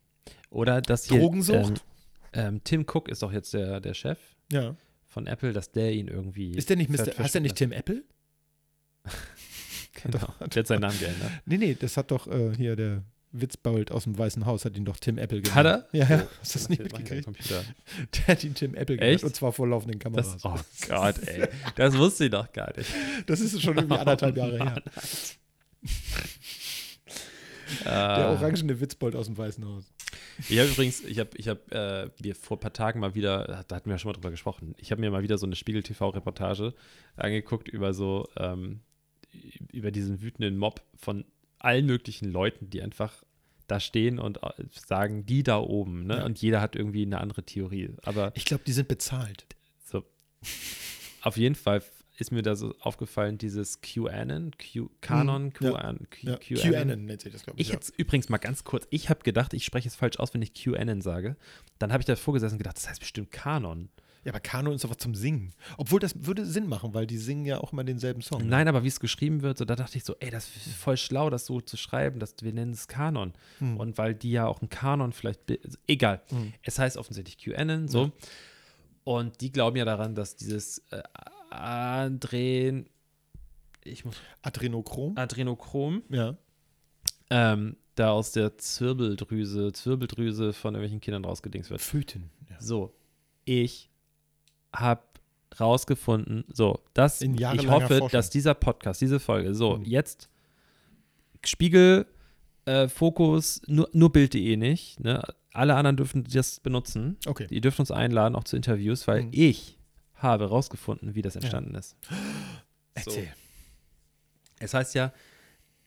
[0.50, 1.18] Oder dass hier.
[1.18, 1.84] Drogensucht?
[2.32, 4.18] Ähm, ähm, Tim Cook ist doch jetzt der, der Chef
[4.52, 4.76] Ja.
[5.08, 6.52] von Apple, dass der ihn irgendwie.
[6.52, 7.18] Ist der nicht Mr.
[7.18, 8.04] Heißt der nicht Tim Apple?
[9.92, 10.18] Genau.
[10.40, 11.30] Der hat seinen Namen geändert.
[11.44, 13.02] Nee, nee, das hat doch äh, hier der
[13.32, 15.54] Witzbold aus dem Weißen Haus, hat ihn doch Tim Apple genannt.
[15.54, 15.88] Hat er?
[15.92, 16.22] Ja, ja.
[16.22, 17.24] Oh, Hast du das nicht mitgekriegt?
[17.24, 17.62] Computer.
[18.14, 19.14] Der hat ihn Tim Apple genannt.
[19.14, 19.24] Echt?
[19.24, 20.36] Und zwar vor laufenden Kameras.
[20.36, 21.48] Das, oh Gott, ey.
[21.76, 22.90] Das wusste ich doch gar nicht.
[23.26, 24.82] Das ist schon irgendwie anderthalb Jahre her.
[27.84, 29.84] Der Der orangene Witzbold aus dem Weißen Haus.
[30.48, 33.64] Ich habe übrigens, ich habe ich hab, äh, mir vor ein paar Tagen mal wieder,
[33.66, 35.56] da hatten wir ja schon mal drüber gesprochen, ich habe mir mal wieder so eine
[35.56, 36.74] Spiegel-TV-Reportage
[37.16, 38.80] angeguckt über so, ähm,
[39.72, 41.24] über diesen wütenden Mob von
[41.58, 43.22] allen möglichen Leuten, die einfach
[43.68, 46.18] da stehen und äh, sagen, die da oben, ne?
[46.18, 46.24] Ja.
[46.24, 47.90] Und jeder hat irgendwie eine andere Theorie.
[48.02, 49.46] Aber Ich glaube, die sind bezahlt.
[49.84, 50.04] so,
[51.22, 51.82] auf jeden Fall
[52.18, 55.70] ist mir da so aufgefallen, dieses QAnon, Q, Canon, Mhm, ja.
[55.70, 56.36] QAnon, Q, Ja.
[56.36, 57.04] QAnon.
[57.06, 57.68] Nennt sich das, glaube ich.
[57.68, 60.42] Ich jetzt übrigens mal ganz kurz, ich habe gedacht, ich spreche es falsch aus, wenn
[60.42, 61.36] ich QAnon sage.
[61.78, 63.88] Dann habe ich davor gesessen und gedacht, das heißt bestimmt Kanon.
[64.24, 65.52] Ja, aber Kanon ist doch was zum Singen.
[65.76, 68.46] Obwohl das würde Sinn machen, weil die singen ja auch immer denselben Song.
[68.46, 70.96] Nein, aber wie es geschrieben wird, so da dachte ich so, ey, das ist voll
[70.96, 73.32] schlau, das so zu schreiben, dass wir nennen es Kanon.
[73.58, 73.78] Hm.
[73.78, 76.22] Und weil die ja auch ein Kanon vielleicht, also, egal.
[76.28, 76.52] Hm.
[76.62, 78.12] Es heißt offensichtlich QAnon, so.
[79.04, 81.02] Und die glauben ja daran, dass dieses äh,
[81.50, 82.88] Adren,
[83.82, 85.16] ich muss, Adrenochrom?
[85.16, 86.36] Adrenochrom, ja.
[87.30, 91.80] ähm, da aus der Zirbeldrüse, Zwirbeldrüse von irgendwelchen Kindern rausgedingst wird.
[91.80, 92.30] Föten.
[92.48, 92.60] Ja.
[92.60, 92.94] So,
[93.44, 93.90] ich
[94.74, 95.02] habe
[95.60, 98.08] rausgefunden, so, das, In ich hoffe, Forschung.
[98.10, 99.84] dass dieser Podcast, diese Folge, so, Mhm.
[99.84, 100.28] jetzt
[101.44, 102.06] Spiegel,
[102.64, 105.22] äh, Fokus, nur, nur Bild.de nicht, ne?
[105.52, 107.18] Alle anderen dürfen das benutzen.
[107.26, 107.46] Okay.
[107.48, 109.30] Die dürfen uns einladen, auch zu Interviews, weil Mhm.
[109.32, 109.78] ich
[110.14, 111.96] habe rausgefunden, wie das entstanden ist.
[112.94, 113.28] Erzähl.
[114.60, 115.12] Es heißt ja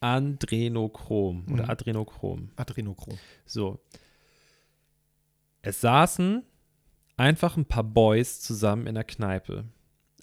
[0.01, 1.69] Adrenochrom oder Mhm.
[1.69, 2.49] Adrenochrom.
[2.57, 3.17] Adrenochrom.
[3.45, 3.79] So.
[5.61, 6.43] Es saßen
[7.17, 9.65] einfach ein paar Boys zusammen in der Kneipe.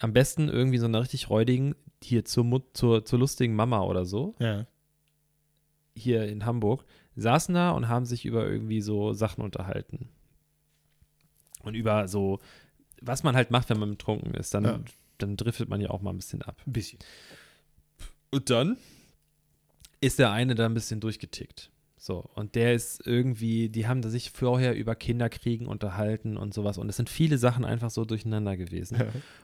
[0.01, 4.35] Am besten irgendwie so einer richtig räudigen, hier zur, zur, zur lustigen Mama oder so,
[4.39, 4.67] Ja.
[5.95, 6.85] hier in Hamburg,
[7.17, 10.09] saßen da und haben sich über irgendwie so Sachen unterhalten.
[11.63, 12.41] Und über so,
[13.01, 14.53] was man halt macht, wenn man betrunken ist.
[14.55, 14.81] Dann, Ja.
[15.19, 16.61] dann driftet man ja auch mal ein bisschen ab.
[16.67, 16.99] Ein bisschen.
[18.33, 18.77] Und dann
[20.01, 21.71] ist der eine da ein bisschen durchgetickt.
[22.05, 26.77] So, und der ist irgendwie, die haben da sich vorher über Kinderkriegen unterhalten und sowas.
[26.77, 28.99] Und es sind viele Sachen einfach so durcheinander gewesen.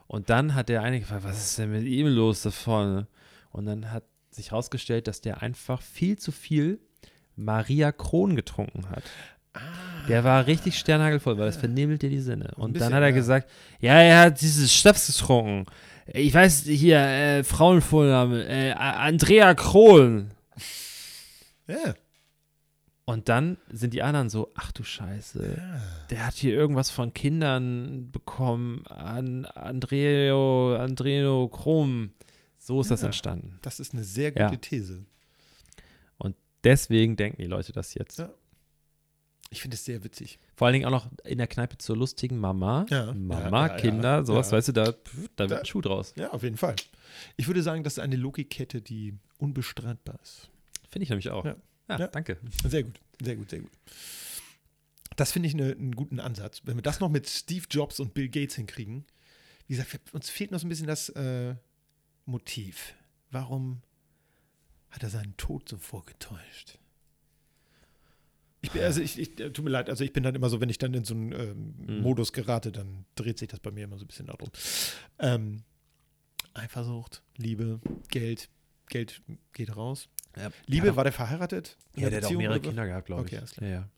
[0.09, 3.07] Und dann hat der eine gefragt, was ist denn mit ihm los davon?
[3.53, 6.81] Und dann hat sich herausgestellt, dass der einfach viel zu viel
[7.37, 9.05] Maria Kron getrunken hat.
[10.09, 12.55] Der war richtig sternhagelvoll, weil das vernebelt dir die Sinne.
[12.57, 13.15] Und bisschen, dann hat er ja.
[13.15, 15.67] gesagt, ja, er hat dieses Schnaps getrunken.
[16.09, 20.33] Ich weiß hier, äh, Frauenvorname, äh, Andrea Krohn.
[21.69, 21.95] Ja.
[23.09, 25.63] Und dann sind die anderen so, ach du Scheiße,
[26.11, 32.11] der hat hier irgendwas von Kindern bekommen an Andreo, Andreo Krom.
[32.59, 33.07] So ist das Ja.
[33.07, 33.59] entstanden.
[33.63, 34.57] Das ist eine sehr gute Ja.
[34.57, 35.07] These.
[36.19, 38.19] Und deswegen denken die Leute das jetzt.
[38.19, 38.29] Ja.
[39.49, 40.39] Ich finde es sehr witzig.
[40.55, 42.85] Vor allen Dingen auch noch in der Kneipe zur lustigen Mama.
[42.91, 43.15] Ja.
[43.15, 43.77] Mama, Ja, ja, ja.
[43.81, 44.59] Kinder, sowas, Ja.
[44.59, 44.93] weißt du, da,
[45.37, 46.13] da wird ein Schuh draus.
[46.19, 46.77] Ja, auf jeden Fall.
[47.39, 50.51] Ich würde sagen, das ist eine Logikkette, die unbestreitbar ist.
[50.91, 51.47] Finde ich nämlich auch.
[51.47, 51.57] Ja.
[51.89, 52.07] Ja, Ja.
[52.09, 52.39] danke.
[52.65, 53.71] Sehr gut, sehr gut, sehr gut.
[55.17, 56.61] Das finde ich eine, einen guten Ansatz.
[56.65, 59.05] Wenn wir das noch mit Steve Jobs und Bill Gates hinkriegen,
[59.67, 61.55] wie gesagt, uns fehlt noch so ein bisschen das äh,
[62.25, 62.95] Motiv.
[63.31, 63.83] Warum
[64.91, 66.79] hat er seinen Tod so vorgetäuscht?
[68.61, 70.61] Ich bin, also ich, ich, äh, tut mir leid, also ich bin dann immer so,
[70.61, 72.01] wenn ich dann in so einen ähm, Mhm.
[72.03, 74.51] Modus gerate, dann dreht sich das bei mir immer so ein bisschen darum.
[75.19, 75.63] Ähm,
[76.55, 78.49] Eifersucht, Liebe, Geld,
[78.89, 79.23] Geld
[79.53, 80.09] geht raus.
[80.39, 81.77] Ja, Liebe, war der verheiratet?
[81.97, 82.61] Ja, der hat auch mehrere?
[82.61, 83.39] Kinder gehabt, glaube Okay, ich.
[83.39, 83.69] alles klar.
[83.71, 83.89] Ja, ja.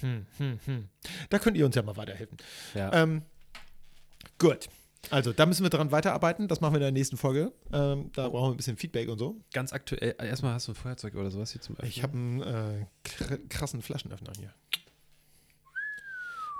[0.00, 0.88] Hm, hm, hm.
[1.28, 2.36] Da könnt ihr uns ja mal weiterhelfen.
[2.74, 2.92] ja.
[2.92, 3.22] Ähm,
[4.38, 4.68] gut.
[5.10, 6.48] Also, da müssen wir dran weiterarbeiten.
[6.48, 7.52] Das machen wir in der nächsten Folge.
[7.72, 9.40] Ähm, da brauchen wir ein bisschen Feedback und so.
[9.52, 11.88] Ganz aktuell, äh, erstmal hast du ein Feuerzeug oder sowas hier zum Öffnen?
[11.88, 14.52] Ich habe einen äh, kr- krassen Flaschenöffner hier.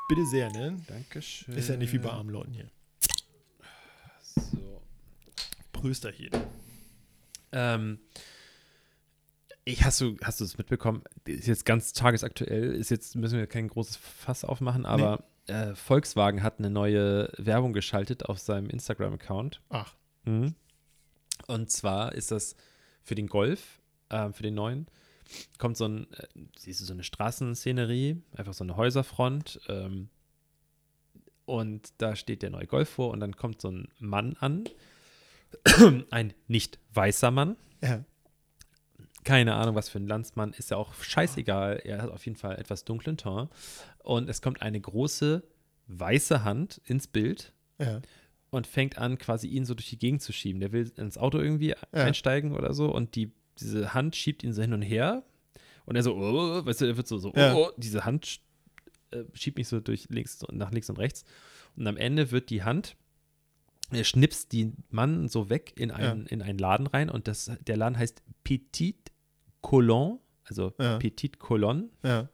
[0.08, 0.80] Bitte sehr, ne?
[0.86, 1.54] Dankeschön.
[1.56, 2.70] Ist ja nicht wie bei armen Leuten hier.
[4.22, 4.82] So.
[5.72, 6.30] Prösterchen.
[7.52, 8.00] Ähm,
[9.64, 11.02] ich, hast du hast du es mitbekommen?
[11.26, 12.72] Ist jetzt ganz tagesaktuell.
[12.72, 17.72] Ist jetzt müssen wir kein großes Fass aufmachen, aber äh, Volkswagen hat eine neue Werbung
[17.72, 19.60] geschaltet auf seinem Instagram-Account.
[19.68, 19.94] Ach,
[20.28, 20.54] Mhm.
[21.46, 22.56] Und zwar ist das
[23.02, 23.80] für den Golf,
[24.10, 24.86] ähm, für den neuen,
[25.58, 26.26] kommt so ein, äh,
[26.58, 29.60] siehst du, so eine Straßenszenerie, einfach so eine Häuserfront.
[29.68, 30.10] Ähm,
[31.46, 34.64] und da steht der neue Golf vor und dann kommt so ein Mann an,
[36.10, 37.56] ein nicht weißer Mann.
[37.82, 38.04] ja.
[39.24, 41.82] Keine Ahnung, was für ein Landsmann, ist ja auch scheißegal.
[41.84, 43.50] Er hat auf jeden Fall etwas dunklen Ton.
[44.02, 45.42] Und es kommt eine große
[45.86, 48.00] weiße Hand ins Bild Ja.
[48.50, 50.60] und fängt an, quasi ihn so durch die Gegend zu schieben.
[50.60, 54.62] Der will ins Auto irgendwie einsteigen oder so und die, diese Hand schiebt ihn so
[54.62, 55.22] hin und her
[55.84, 57.54] und er so, oh, weißt du, er wird so, so, Ja.
[57.54, 58.40] oh, diese Hand
[59.10, 61.24] äh, schiebt mich so durch links, nach links und rechts
[61.76, 62.96] und am Ende wird die Hand,
[63.96, 67.76] er schnipst den Mann so weg in einen, in einen Laden rein und das, der
[67.76, 69.10] Laden heißt Petit
[69.60, 70.98] Colon, also Ja.
[70.98, 72.28] Petit Colon Ja.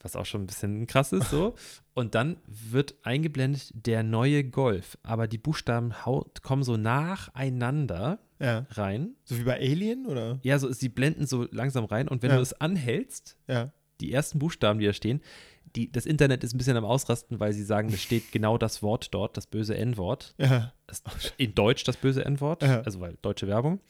[0.00, 1.54] was auch schon ein bisschen krass ist so.
[1.94, 8.66] Und dann wird eingeblendet der neue Golf, aber die Buchstaben haut, kommen so nacheinander Ja.
[8.70, 9.16] rein.
[9.24, 10.38] So wie bei Alien, oder?
[10.42, 12.36] Ja, so sie blenden so langsam rein und wenn Ja.
[12.36, 13.72] du es anhältst, Ja.
[14.00, 15.20] die ersten Buchstaben, die da stehen,
[15.78, 18.82] die, das Internet ist ein bisschen am Ausrasten, weil sie sagen, es steht genau das
[18.82, 20.34] Wort dort, das böse N-Wort.
[20.38, 20.72] Ja.
[21.36, 22.80] In Deutsch das böse N-Wort, Ja.
[22.80, 23.80] also weil deutsche Werbung.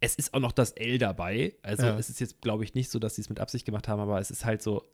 [0.00, 1.54] Es ist auch noch das L dabei.
[1.62, 1.98] Also Ja.
[1.98, 4.18] es ist jetzt, glaube ich, nicht so, dass sie es mit Absicht gemacht haben, aber
[4.18, 4.84] es ist halt so,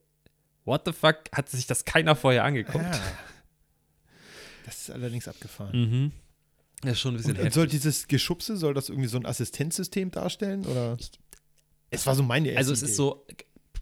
[0.65, 3.01] what the fuck, hat sich das keiner vorher angeguckt?
[4.65, 5.81] Das ist allerdings abgefahren.
[5.81, 6.13] Mhm.
[6.83, 7.55] Das ist schon ein bisschen Und, heftig.
[7.55, 10.67] soll dieses Geschubse, soll das irgendwie so ein Assistenzsystem darstellen?
[10.67, 10.97] Oder?
[11.91, 12.91] Es war so meine erste also es Idee.
[12.91, 13.27] ist so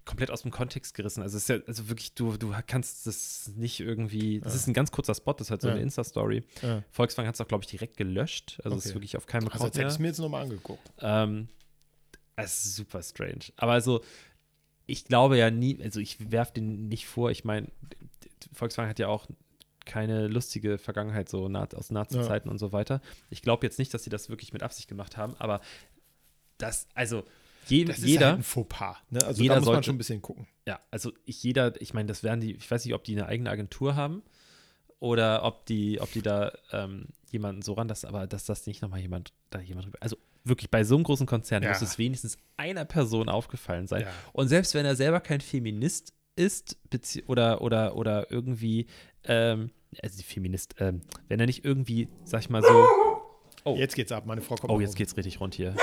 [0.04, 1.22] komplett aus dem Kontext gerissen.
[1.22, 4.56] Also es ist ja, also wirklich, du, du kannst das nicht irgendwie, das Ja.
[4.60, 5.74] ist ein ganz kurzer Spot, das ist halt so Ja.
[5.74, 6.42] eine Insta-Story.
[6.62, 6.82] Ja.
[6.90, 8.60] Volkswagen hat es auch, glaube ich, direkt gelöscht.
[8.64, 8.96] Also es ist Okay.
[8.96, 10.90] wirklich auf keinem Also, als hätte ich es mir jetzt nochmal angeguckt.
[11.00, 11.48] Ähm,
[12.36, 13.44] es ist super strange.
[13.56, 14.02] Aber also,
[14.86, 17.30] ich glaube ja nie, also ich werfe den nicht vor.
[17.30, 17.68] Ich meine,
[18.52, 19.26] Volkswagen hat ja auch
[19.86, 23.00] keine lustige Vergangenheit so aus Nazi-Zeiten und so weiter.
[23.30, 25.60] Ich glaube jetzt nicht, dass sie das wirklich mit Absicht gemacht haben, aber
[26.58, 27.24] das, also
[27.68, 28.96] je, Das ist jeder, halt ein Fauxpas.
[29.10, 29.24] Ne?
[29.24, 30.46] Also jeder da muss man sollte- schon ein bisschen gucken.
[30.66, 33.26] ja, also ich jeder, ich meine, das werden die, ich weiß nicht, ob die eine
[33.26, 34.22] eigene Agentur haben
[35.00, 38.82] oder ob die, ob die da ähm, jemanden so ran, dass, aber dass das nicht
[38.82, 41.70] nochmal jemand, da jemand drüber, also wirklich bei so einem großen Konzern Ja.
[41.70, 44.02] muss es wenigstens einer Person aufgefallen sein.
[44.02, 44.08] Ja.
[44.32, 46.76] Und selbst wenn er selber kein Feminist ist,
[47.26, 48.86] oder, oder, oder irgendwie,
[49.24, 49.70] ähm,
[50.02, 52.86] also Feminist, ähm, wenn er nicht irgendwie, sag ich mal so,
[53.66, 53.76] Oh.
[53.76, 54.98] Jetzt geht's ab, meine Frau kommt oh, jetzt Hause.
[54.98, 55.74] geht's richtig rund hier.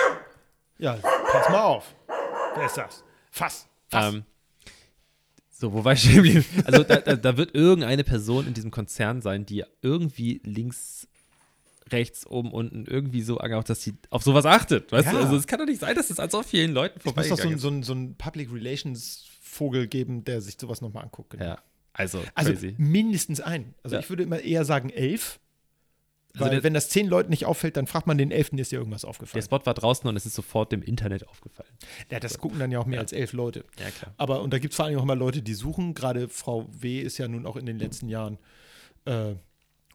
[0.81, 1.95] Ja, pass mal auf.
[2.55, 3.03] Wer ist das?
[3.31, 3.67] Fass.
[3.87, 4.13] Fass.
[4.13, 4.23] Ähm,
[5.49, 6.43] so, wo war ich geblieben?
[6.65, 11.07] Also da, da, da wird irgendeine Person in diesem Konzern sein, die irgendwie links
[11.91, 14.91] rechts, oben, unten irgendwie so angehaucht, dass sie auf sowas achtet.
[14.91, 15.11] Weißt Ja.
[15.13, 15.17] du?
[15.19, 17.37] Also es kann doch nicht sein, dass es an so vielen Leuten Es muss doch
[17.37, 17.61] so, ein- ist.
[17.61, 21.31] so, ein- so ein Public Relations Vogel geben, der sich sowas nochmal anguckt.
[21.31, 21.45] genau.
[21.45, 21.57] Ja,
[21.93, 23.75] also, Also mindestens ein.
[23.83, 23.99] Also Ja.
[24.01, 25.39] ich würde immer eher sagen elf.
[26.33, 28.71] Also Weil der- wenn das zehn Leuten nicht auffällt, dann fragt man den elften, ist
[28.71, 29.43] dir irgendwas Der aufgefallen.
[29.43, 31.69] Spot war draußen und es ist sofort dem Internet aufgefallen.
[32.09, 33.01] Ja, das gucken dann ja auch mehr Ja.
[33.01, 33.65] als elf Leute.
[33.79, 34.13] Ja, klar.
[34.17, 35.93] Aber, und da gibt es vor allem auch immer Leute, die suchen.
[35.93, 36.99] Gerade Frau W.
[37.01, 38.37] ist ja nun auch in den letzten Jahren
[39.05, 39.35] äh,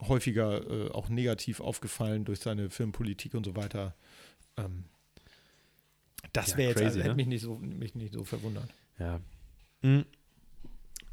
[0.07, 3.95] häufiger äh, auch negativ aufgefallen durch seine Filmpolitik und so weiter.
[4.59, 4.85] Ähm,
[6.33, 7.15] das Ja, wäre jetzt, also, hätte ne?
[7.15, 8.69] mich nicht so, mich nicht so verwundert.
[8.99, 9.21] Ja.
[9.83, 10.05] Hm.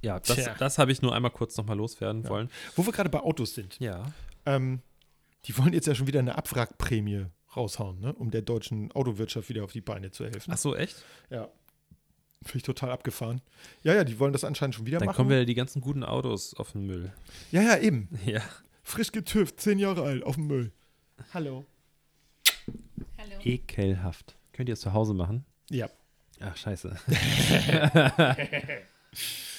[0.01, 2.29] Ja, das, das habe ich nur einmal kurz nochmal loswerden Ja.
[2.29, 2.49] wollen.
[2.75, 3.79] Wo wir gerade bei Autos sind.
[3.79, 4.11] Ja.
[4.45, 4.81] Ähm,
[5.45, 7.25] die wollen jetzt ja schon wieder eine Abwrackprämie
[7.55, 8.13] raushauen, ne?
[8.13, 10.51] um der deutschen Autowirtschaft wieder auf die Beine zu helfen.
[10.53, 11.03] Ach so, echt?
[11.29, 11.49] Ja.
[12.41, 13.41] Finde ich total abgefahren.
[13.83, 15.15] Ja, ja, die wollen das anscheinend schon wieder Dann machen.
[15.17, 17.11] kommen wieder die ganzen guten Autos auf den Müll.
[17.51, 18.09] ja, ja, eben.
[18.25, 18.41] Ja.
[18.85, 20.73] Frisch getüft, zehn Jahre alt, auf dem Müll.
[21.33, 21.65] Hallo.
[23.17, 23.39] Hallo.
[23.41, 24.35] Ekelhaft.
[24.51, 25.45] Könnt ihr es zu Hause machen?
[25.69, 25.89] Ja.
[26.41, 26.93] Ach, scheiße.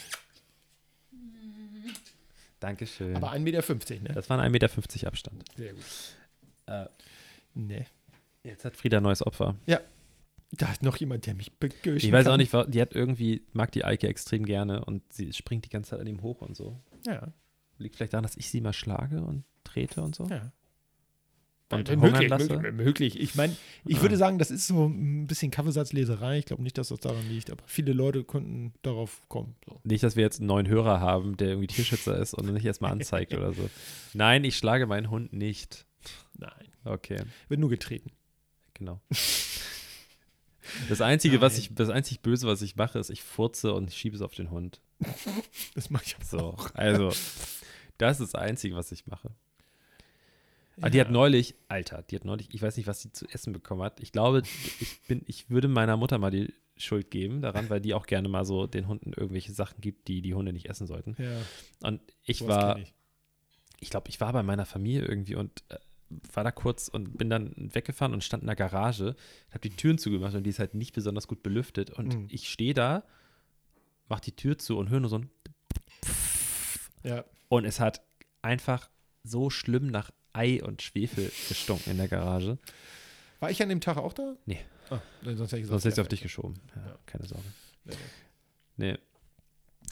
[2.65, 3.15] Dankeschön.
[3.17, 4.15] Aber 1,50 Meter, ne?
[4.15, 5.45] das waren 1,50 Meter Abstand.
[5.57, 5.83] Sehr gut.
[6.67, 6.87] Äh,
[7.57, 7.85] Ne.
[8.43, 9.55] jetzt hat Frieda ein neues Opfer.
[10.57, 12.33] Da ist noch jemand, der mich begöschen Ich weiß kann.
[12.33, 15.91] auch nicht, die hat irgendwie, mag die Eike extrem gerne und sie springt die ganze
[15.91, 16.81] Zeit an ihm hoch und so.
[17.07, 17.33] Ja,
[17.79, 20.27] Liegt vielleicht daran, dass ich sie mal schlage und trete und so.
[20.29, 20.53] ja.
[21.71, 22.53] Und Äh, möglich, lasse.
[22.57, 23.21] möglich, möglich.
[23.21, 24.03] Ich meine, ich Ah.
[24.03, 26.39] würde sagen, das ist so ein bisschen Kaffeesatzleserei.
[26.39, 29.57] Ich glaube nicht, dass das daran liegt, aber viele Leute könnten darauf kommen.
[29.67, 29.81] So.
[29.83, 32.93] Nicht, dass wir jetzt einen neuen Hörer haben, der irgendwie Tierschützer ist und nicht erstmal
[32.93, 33.69] anzeigt oder so.
[34.13, 35.87] Nein, ich schlage meinen Hund nicht.
[36.39, 36.69] Nein.
[36.85, 38.11] Okay, Wird nur getreten.
[38.75, 39.01] genau.
[40.89, 41.61] Das einzige, was Nein.
[41.63, 44.51] ich, das einzig Böse, was ich mache, ist, ich furze und schiebe es auf den
[44.51, 44.81] Hund.
[45.75, 46.75] Das mache ich aber So, auch.
[46.75, 47.11] also,
[47.99, 49.31] das ist das Einzige, was ich mache.
[50.79, 53.53] Aber die hat neulich, Alter, die hat neulich, ich weiß nicht, was sie zu essen
[53.53, 54.01] bekommen hat.
[54.01, 54.43] Ich glaube,
[54.81, 58.29] ich bin, ich würde meiner Mutter mal die Schuld geben daran, weil die auch gerne
[58.29, 61.15] mal so den Hunden irgendwelche Sachen gibt, die die Hunde nicht essen sollten.
[61.19, 62.93] Ja, Und ich sowas war, ich.
[63.81, 65.77] ich glaube, ich war bei meiner Familie irgendwie und äh,
[66.33, 69.15] war da kurz und bin dann weggefahren und stand in der Garage,
[69.51, 71.91] habe die Türen zugemacht und die ist halt nicht besonders gut belüftet.
[71.91, 72.27] Und Mhm.
[72.31, 73.05] ich stehe da,
[74.09, 75.31] mach die Tür zu und höre nur so ein
[77.05, 77.25] Ja.
[77.49, 78.03] und es hat
[78.43, 78.91] einfach
[79.23, 82.59] so schlimm nach Ei und Schwefel gestunken in der Garage.
[83.41, 84.35] War ich an dem Tag auch da?
[84.47, 84.61] Nee.
[84.91, 86.61] Ah, sonst hätte ich Sonst hätte ich auf dich geschoben.
[86.77, 86.99] Ja, Ja.
[87.07, 87.45] Keine Sorge.
[87.85, 87.95] Nee,
[88.77, 88.99] Nee.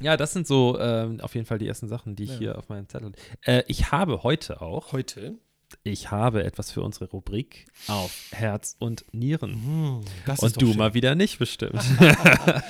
[0.00, 2.38] Ja, das sind so ähm, auf jeden Fall die ersten Sachen, die ich Ja.
[2.38, 3.12] hier auf meinem Zettel.
[3.42, 5.38] Äh, ich habe heute auch, Heute?
[5.84, 10.02] ich habe etwas für unsere Rubrik auf Herz und Nieren.
[10.26, 10.76] Ist Und du schön.
[10.78, 11.82] mal wieder nicht bestimmt.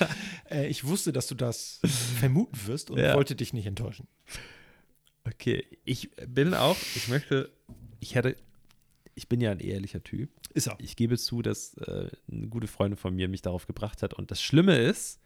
[0.50, 1.80] Äh, ich wusste, dass du das
[2.20, 3.14] vermuten wirst und Ja.
[3.14, 4.06] wollte dich nicht enttäuschen.
[5.24, 7.50] Okay, ich bin auch, ich möchte,
[8.00, 8.36] ich hätte,
[9.14, 10.30] ich bin ja ein ehrlicher Typ.
[10.52, 10.76] Ist er.
[10.80, 14.14] Ich gebe zu, dass äh, eine gute Freundin von mir mich darauf gebracht hat.
[14.14, 15.20] Und das Schlimme ist,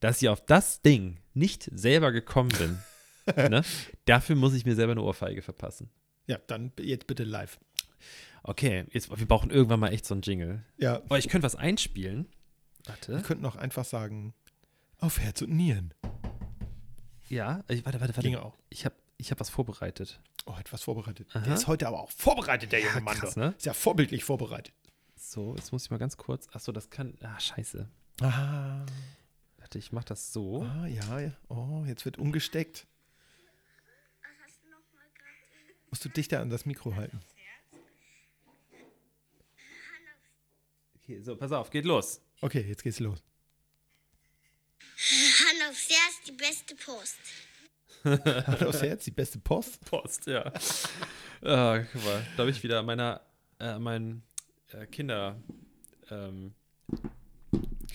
[0.00, 2.78] dass ich auf das Ding nicht selber gekommen bin.
[3.50, 3.62] ne?
[4.04, 5.90] Dafür muss ich mir selber eine Ohrfeige verpassen.
[6.26, 7.58] Ja, dann jetzt bitte live.
[8.42, 10.64] Okay, jetzt, wir brauchen irgendwann mal echt so einen Jingle.
[10.76, 12.26] Ja, Aber ich könnte was einspielen.
[12.84, 13.22] wir Warte.
[13.22, 14.34] könnten auch einfach sagen,
[14.98, 15.94] auf Herz und Nieren.
[17.28, 18.22] Ja, ich, warte, warte, warte.
[18.22, 18.58] Ginge auch.
[18.68, 20.20] Ich habe ich hab was vorbereitet.
[20.46, 21.28] Oh, etwas vorbereitet.
[21.34, 21.40] Aha.
[21.44, 23.16] Der ist heute aber auch vorbereitet, der Ja, junge Mann.
[23.16, 23.54] krass, ne?
[23.56, 24.74] Ist ja vorbildlich vorbereitet.
[25.16, 26.48] So, jetzt muss ich mal ganz kurz.
[26.52, 27.16] Achso, das kann.
[27.22, 27.88] Ah, scheiße.
[28.20, 28.84] Ah,
[29.58, 30.62] Warte, ich mach das so.
[30.64, 31.32] ah ja, ja.
[31.48, 32.86] Oh, jetzt wird umgesteckt.
[35.90, 37.20] Musst du dichter an das Mikro halten.
[41.02, 42.20] Okay, so, pass auf, geht los.
[42.40, 43.22] Okay, jetzt geht's los.
[44.80, 47.16] Hand aufs Herz, die beste Post.
[48.04, 49.84] Hand aufs Herz, die beste Post.
[49.84, 50.52] Post, ja.
[51.42, 53.20] ah, guck mal, da habe ich wieder meiner,
[53.60, 54.22] äh, mein
[54.72, 55.36] äh, Kinder
[56.10, 56.52] ähm,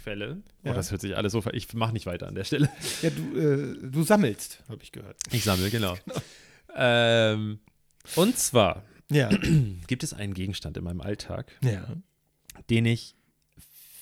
[0.03, 0.41] Quelle.
[0.63, 0.73] Oh, Ja.
[0.73, 2.69] das hört sich alles so ver Ich mache nicht weiter an der Stelle.
[3.01, 5.17] Ja, du, äh, du sammelst, habe ich gehört.
[5.31, 5.97] Ich sammle, genau.
[6.75, 7.59] ähm,
[8.15, 9.29] und zwar Ja.
[9.87, 11.85] gibt es einen Gegenstand in meinem Alltag, ja.
[12.69, 13.15] den ich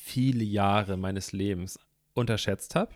[0.04, 1.80] viele Jahre meines Lebens
[2.13, 2.91] unterschätzt habe.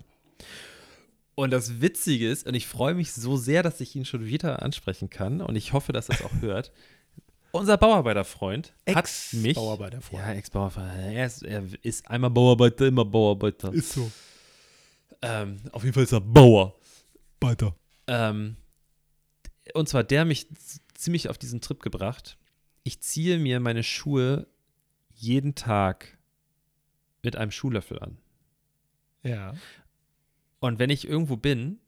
[1.39, 4.61] Und das Witzige ist, und ich freue mich so sehr, dass ich ihn schon wieder
[4.61, 6.73] ansprechen kann, und ich hoffe, dass er es auch hört.
[7.51, 9.51] Unser Bauarbeiterfreund hat mich.
[9.51, 10.21] Ex-Bauarbeiterfreund.
[10.21, 10.93] Ja, Ex-Bauarbeiter.
[10.95, 13.73] Er ist, er ist einmal Bauarbeiter, immer Bauarbeiter.
[13.73, 14.11] Ist so.
[15.21, 16.75] Ähm, auf jeden Fall ist er Bauer.
[17.39, 17.73] Weiter.
[18.07, 18.57] Ähm,
[19.73, 20.49] und zwar der mich
[20.93, 22.37] ziemlich auf diesen Trip gebracht.
[22.83, 24.45] Ich ziehe mir meine Schuhe
[25.15, 26.17] jeden Tag
[27.23, 28.17] mit einem Schuhlöffel an.
[29.23, 29.53] Ja.
[30.59, 31.79] Und wenn ich irgendwo bin,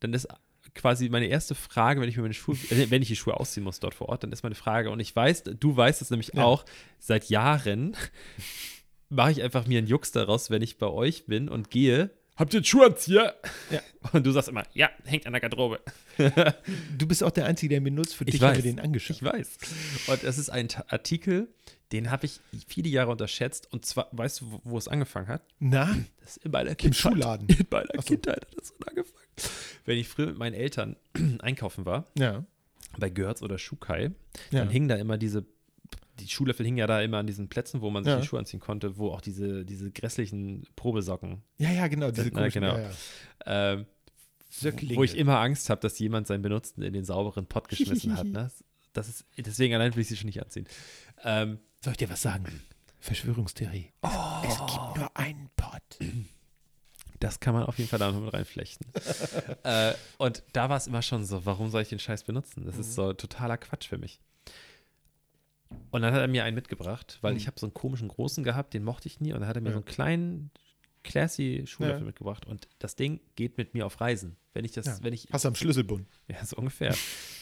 [0.00, 0.28] dann ist
[0.74, 3.64] quasi meine erste Frage, wenn ich mir meine Schuhe, äh, wenn ich die Schuhe ausziehen
[3.64, 6.32] muss dort vor Ort, dann ist meine Frage, und ich weiß, du weißt es nämlich
[6.34, 6.44] Ja.
[6.44, 6.64] auch,
[6.98, 7.96] seit Jahren
[9.08, 12.10] mache ich einfach mir einen Jux daraus, wenn ich bei euch bin und gehe.
[12.36, 13.34] Habt ihr einen Schuhanzieher?
[13.70, 13.80] Ja.
[14.12, 15.80] Und du sagst immer, ja, hängt an der Garderobe.
[16.96, 18.14] Du bist auch der Einzige, der ihn benutzt.
[18.14, 18.58] Für Ich dich haben weiß.
[18.58, 19.20] wir den angeschafft.
[19.20, 19.58] Ich weiß.
[20.06, 21.48] Und es ist ein Artikel,
[21.92, 23.72] den habe ich viele Jahre unterschätzt.
[23.72, 25.42] Und zwar, weißt du, wo, wo es angefangen hat?
[25.58, 27.00] Na, Das ist in meiner im Kindheit.
[27.00, 27.48] Schuhladen.
[27.58, 28.02] In meiner so.
[28.02, 29.24] Kindheit hat das angefangen.
[29.86, 30.96] Wenn ich früher mit meinen Eltern
[31.40, 32.44] einkaufen war, Ja.
[32.98, 34.10] bei Görz oder Schuhkai,
[34.50, 34.60] Ja.
[34.60, 35.46] dann hingen da immer diese,
[36.18, 38.20] die Schuhlöffel hingen ja da immer an diesen Plätzen, wo man sich Ja.
[38.20, 42.10] die Schuhe anziehen konnte, wo auch diese, diese grässlichen Probesocken, Ja, ja, genau.
[42.10, 42.76] Diese Na, komischen, genau.
[42.76, 42.90] Ja,
[43.46, 43.72] ja.
[43.72, 43.86] ähm,
[44.94, 48.26] wo ich immer Angst habe, dass jemand seinen Benutzten in den sauberen Pott geschmissen hat.
[48.26, 48.50] Ne?
[48.92, 50.66] Das ist, deswegen allein will ich sie schon nicht anziehen.
[51.22, 52.62] Ähm, Soll ich dir was sagen?
[53.00, 53.92] Verschwörungstheorie.
[54.02, 55.82] Es, es gibt nur einen Pot.
[57.20, 58.86] Das kann man auf jeden Fall da noch mit reinflechten.
[59.64, 62.64] äh, und da war es immer schon so, warum soll ich den Scheiß benutzen?
[62.64, 64.20] Das ist so totaler Quatsch für mich.
[65.90, 67.38] Und dann hat er mir einen mitgebracht, weil Mhm.
[67.38, 69.32] ich habe so einen komischen großen gehabt, den mochte ich nie.
[69.32, 69.74] Und dann hat er mir Ja.
[69.74, 70.50] so einen kleinen,
[71.04, 72.06] classy Schuhlöffel Ja.
[72.06, 72.46] mitgebracht.
[72.46, 74.36] Und das Ding geht mit mir auf Reisen.
[74.54, 74.98] Wenn ich das, Ja.
[75.02, 76.08] wenn ich, Hast du am Schlüsselbund.
[76.28, 76.94] ja, so ungefähr.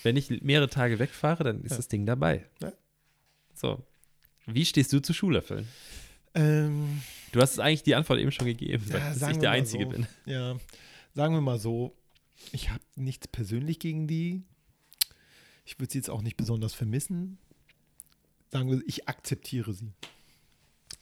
[0.02, 2.44] wenn ich mehrere Tage wegfahre, dann ist das Ding dabei.
[3.54, 3.82] So.
[4.46, 5.66] Wie stehst du zu Schuhlöffeln?
[6.34, 9.90] Ähm, Du hast eigentlich die Antwort eben schon gegeben, Ja, dass ich der Einzige so.
[9.90, 10.06] bin.
[10.24, 10.56] ja,
[11.14, 11.94] sagen wir mal so,
[12.52, 14.42] ich habe nichts persönlich gegen die.
[15.64, 17.38] Ich würde sie jetzt auch nicht besonders vermissen.
[18.50, 19.92] Sagen wir, ich akzeptiere sie.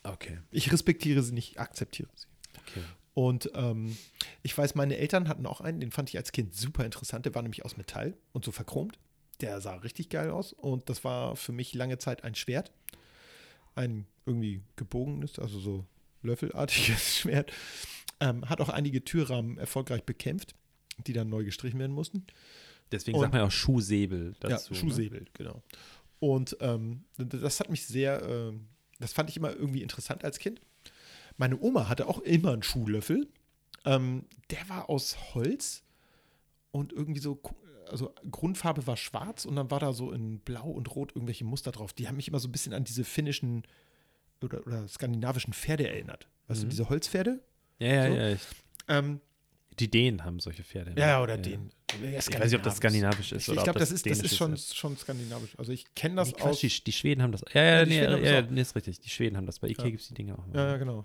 [0.03, 0.39] Okay.
[0.51, 2.27] Ich respektiere sie nicht, ich akzeptiere sie.
[2.59, 2.83] okay.
[3.13, 3.97] Und ähm,
[4.43, 7.27] ich weiß, meine Eltern hatten auch einen, den fand ich als Kind super interessant.
[7.27, 8.99] Der war nämlich aus Metall und so verchromt.
[9.41, 10.53] Der sah richtig geil aus.
[10.53, 12.73] Und das war für mich lange Zeit ein Schwert.
[13.75, 15.85] Ein irgendwie gebogenes, also so
[16.23, 17.53] löffelartiges Schwert.
[18.21, 20.55] Ähm, hat auch einige Türrahmen erfolgreich bekämpft,
[21.07, 22.25] die dann neu gestrichen werden mussten.
[22.93, 24.73] Deswegen Und- sagt man ja auch Schuhsäbel dazu.
[24.73, 24.89] ja, ne?
[24.89, 25.63] Schuhsäbel, genau.
[26.21, 28.69] Und ähm, das hat mich sehr, ähm,
[29.01, 30.61] das fand ich immer irgendwie interessant als Kind.
[31.37, 33.29] Meine Oma hatte auch immer einen Schuhlöffel.
[33.85, 35.83] Ähm, der war aus Holz
[36.71, 37.41] und irgendwie so,
[37.91, 41.73] also Grundfarbe war schwarz und dann war da so in Blau und Rot irgendwelche Muster
[41.73, 41.93] drauf.
[41.93, 43.63] Die haben mich immer so ein bisschen an diese finnischen
[44.43, 46.29] oder, oder skandinavischen Pferde erinnert.
[46.49, 47.41] Weißt du, diese Holzpferde?
[47.79, 48.15] Ja, ja, So.
[48.17, 48.29] ja.
[48.31, 48.41] Ich,
[48.89, 49.21] Ähm,
[49.81, 50.93] die Dänen haben solche Pferde.
[50.93, 51.01] ne?
[51.01, 51.71] ja, ja, oder den.
[51.93, 54.37] Ich weiß nicht, ob das skandinavisch ist Ich, oder ich glaube, das, ist, das ist
[54.37, 55.57] schon, schon skandinavisch.
[55.59, 56.61] Also ich kenne das Nee, aus.
[56.61, 57.45] die, die Schweden haben das.
[57.53, 59.01] Ja, ja, Ja, nee, ja, das nee, ist richtig.
[59.01, 59.61] Die Schweden haben das.
[59.61, 59.91] Bei Ikea Ja.
[59.91, 60.45] gibt es die Dinge auch.
[60.53, 61.05] Ja, ja, genau.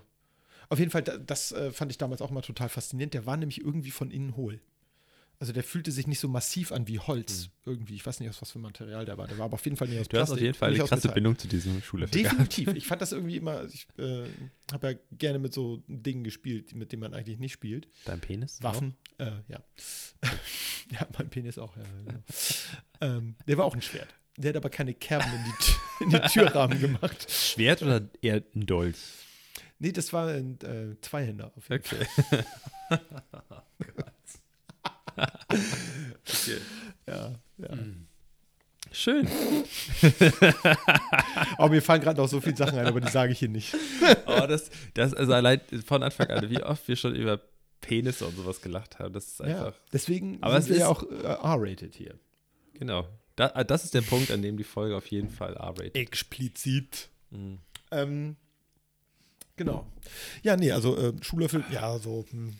[0.68, 3.14] Auf jeden Fall, da- das äh, fand ich damals auch mal total faszinierend.
[3.14, 4.60] Der war nämlich irgendwie von innen hohl.
[5.40, 7.94] Also der fühlte sich nicht so massiv an wie Holz irgendwie.
[7.94, 9.26] Ich weiß nicht, aus was für Material der war.
[9.26, 10.10] Der war aber auf jeden Fall nicht aus Hm.
[10.10, 11.14] Du hast auf jeden Fall eine krasse Metall.
[11.14, 12.14] Bindung zu diesem gehabt.
[12.14, 12.68] Definitiv.
[12.74, 14.24] Ich fand das irgendwie immer, ich äh,
[14.70, 17.88] habe ja gerne mit so Dingen gespielt, mit denen man eigentlich nicht spielt.
[18.04, 18.62] Dein Penis?
[18.62, 19.64] Waffen, äh, ja.
[20.90, 21.84] ja, mein Penis auch, ja.
[22.04, 22.20] Genau.
[23.00, 24.08] ähm, der war auch ein Schwert.
[24.36, 27.30] Der hat aber keine Kerben in die, in die Türrahmen gemacht.
[27.30, 28.96] Schwert oder eher ein Dolch?
[29.78, 31.50] Nee, das war ein äh, Zweihänder.
[31.56, 32.04] Auf jeden Okay.
[32.04, 32.44] Fall.
[37.06, 37.68] Ja, ja.
[38.92, 39.28] Schön.
[41.58, 43.74] Aber mir fallen gerade noch so viele Sachen ein, aber die sage ich hier nicht.
[44.26, 47.40] Oh, das, das, also allein von Anfang an, wie oft wir schon über
[47.80, 49.72] Penisse und sowas gelacht haben, das ist einfach.
[49.72, 52.18] Ja, deswegen Aber sind es wir ja auch äh, R-rated hier.
[52.74, 53.06] Genau.
[53.36, 55.96] Da, ah, das ist der Punkt, an dem die Folge auf jeden Fall R-rated.
[55.96, 57.08] Explizit.
[57.30, 57.58] Mhm.
[57.90, 58.36] Ähm,
[59.56, 59.86] genau.
[60.42, 62.26] Ja, nee, also äh, Schuhlöffel, ja, so.
[62.30, 62.54] Hm.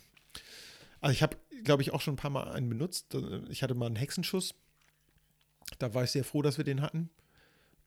[1.00, 3.14] Also ich habe, glaube ich, auch schon ein paar Mal einen benutzt.
[3.14, 4.54] Äh, Ich hatte mal einen Hexenschuss.
[5.78, 7.10] Da war ich sehr froh, dass wir den hatten.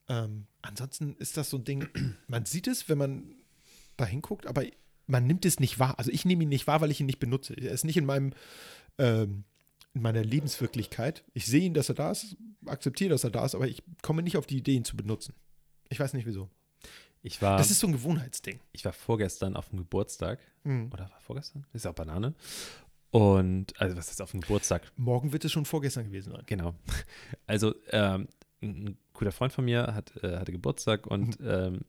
[0.08, 1.88] Ähm, ansonsten ist das so ein Ding,
[2.28, 3.34] man sieht es, wenn man
[3.96, 4.64] da hinguckt, aber
[5.06, 5.98] man nimmt es nicht wahr.
[5.98, 7.54] Also ich nehme ihn nicht wahr, weil ich ihn nicht benutze.
[7.54, 8.32] Er ist nicht in meinem,
[8.98, 9.44] ähm,
[9.92, 11.24] in meiner Lebenswirklichkeit.
[11.34, 14.22] Ich sehe ihn, dass er da ist, akzeptiere, dass er da ist, aber ich komme
[14.22, 15.34] nicht auf die Idee, ihn zu benutzen.
[15.90, 16.48] Ich weiß nicht wieso.
[17.22, 18.60] Ich war, Das ist so ein Gewohnheitsding.
[18.72, 20.40] ich war vorgestern auf dem Geburtstag.
[20.64, 20.90] Mhm.
[20.92, 21.66] Oder war vorgestern?
[21.72, 22.34] Ist auch Banane.
[23.14, 24.90] Und, also was ist auf dem Geburtstag?
[24.96, 26.42] Morgen wird es schon vorgestern gewesen sein.
[26.46, 26.74] Genau.
[27.46, 28.26] Also, ähm,
[28.62, 31.46] ein guter Freund von mir hat, äh, hatte Geburtstag und Mhm.
[31.48, 31.80] ähm,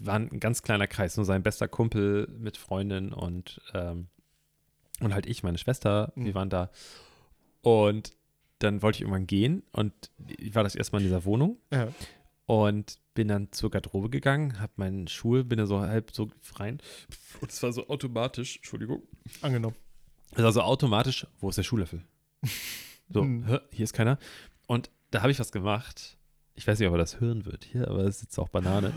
[0.00, 4.08] war ein ganz kleiner Kreis, nur sein bester Kumpel mit Freundin und, ähm,
[5.00, 6.24] und halt ich, meine Schwester, Mhm.
[6.26, 6.70] wir waren da.
[7.62, 8.12] Und
[8.60, 9.92] dann wollte ich irgendwann gehen und
[10.38, 11.88] ich war das erste Mal in dieser Wohnung Ja.
[12.46, 16.80] und bin dann zur Garderobe gegangen, habe meinen Schuhe, bin da so halb so rein
[17.40, 19.02] und es war so automatisch, Entschuldigung,
[19.40, 19.76] Angenommen.
[20.36, 22.02] Es war so automatisch, wo ist der Schuhlöffel?
[23.12, 23.60] So, Hm.
[23.70, 24.18] hier ist keiner.
[24.66, 26.16] Und da habe ich was gemacht.
[26.54, 28.94] Ich weiß nicht, ob er das hören wird hier, aber es ist jetzt auch Banane.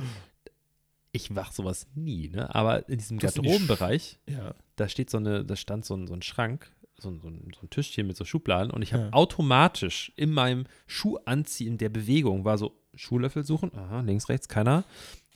[1.12, 2.54] Ich mach sowas nie, ne?
[2.56, 4.54] Aber in diesem Garderobenbereich, Ja.
[4.78, 7.52] da steht so eine, da stand so ein, so ein Schrank, so, ein- so, ein-
[7.54, 9.14] so ein Tischchen mit so Schubladen und ich habe Ja.
[9.14, 14.86] automatisch in meinem Schuhanziehen der Bewegung war so Schuhlöffel suchen, aha, links, rechts, keiner.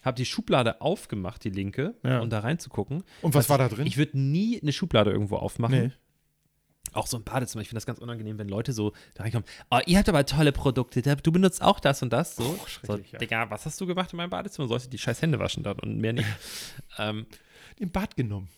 [0.03, 2.19] Habe die Schublade aufgemacht, die linke, Ja.
[2.19, 3.03] um da reinzugucken.
[3.21, 3.85] Und was war da drin?
[3.87, 5.79] Ich würde nie eine Schublade irgendwo aufmachen.
[5.79, 5.91] Nee.
[6.93, 7.61] Auch so im Badezimmer.
[7.61, 9.45] Ich finde das ganz unangenehm, wenn Leute so da reinkommen.
[9.69, 11.01] Oh, ihr habt aber tolle Produkte.
[11.01, 12.35] Du benutzt auch das und das.
[12.35, 13.19] So, Oh, so ja.
[13.19, 14.67] Digga, was hast du gemacht in meinem Badezimmer?
[14.67, 16.27] Sollst du die scheiß Hände waschen dann und mehr nicht.
[16.97, 17.27] ähm,
[17.77, 18.49] Im Bad genommen.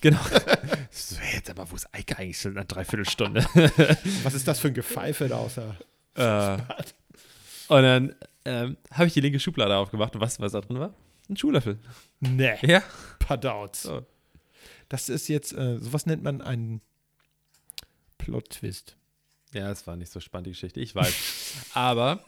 [0.00, 0.18] genau.
[0.90, 3.46] so, jetzt aber, wo ist Eike eigentlich schon eine Dreiviertelstunde?
[4.24, 5.74] Was ist das für ein Gepfeife da außer?
[6.16, 6.58] äh,
[7.72, 8.14] und dann
[8.44, 10.94] ähm, habe ich die linke Schublade aufgemacht und was, was da drin war?
[11.28, 11.78] Ein Schuhlöffel.
[12.20, 12.54] Nee.
[12.62, 12.82] Ja.
[13.18, 13.82] Padauts.
[13.84, 14.04] So.
[14.88, 16.80] Das ist jetzt, äh, sowas nennt man einen
[18.18, 18.96] Plot-Twist.
[19.52, 20.80] Ja, es war nicht so spannend, die Geschichte.
[20.80, 21.14] Ich weiß.
[21.74, 22.24] aber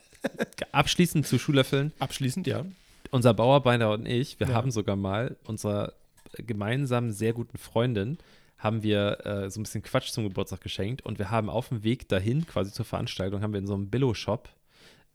[0.71, 1.91] abschließend zu Schuhlöffeln.
[1.99, 2.65] Abschließend, ja.
[3.11, 4.53] unser Bauarbeiter und ich, wir Ja.
[4.53, 5.93] haben sogar mal unserer
[6.37, 8.17] gemeinsamen sehr guten Freundin
[8.57, 11.83] haben wir äh, so ein bisschen Quatsch zum Geburtstag geschenkt und wir haben auf dem
[11.83, 14.47] Weg dahin, quasi zur Veranstaltung, haben wir in so einem Billo-Shop,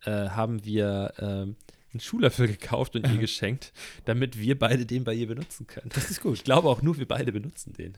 [0.04, 1.56] äh, haben wir ähm,
[1.92, 3.72] einen Schuhlöffel gekauft und ihr geschenkt,
[4.04, 5.90] damit wir beide den bei ihr benutzen können.
[5.94, 6.34] Das ist gut.
[6.34, 7.96] Ich glaube auch nur wir beide benutzen den.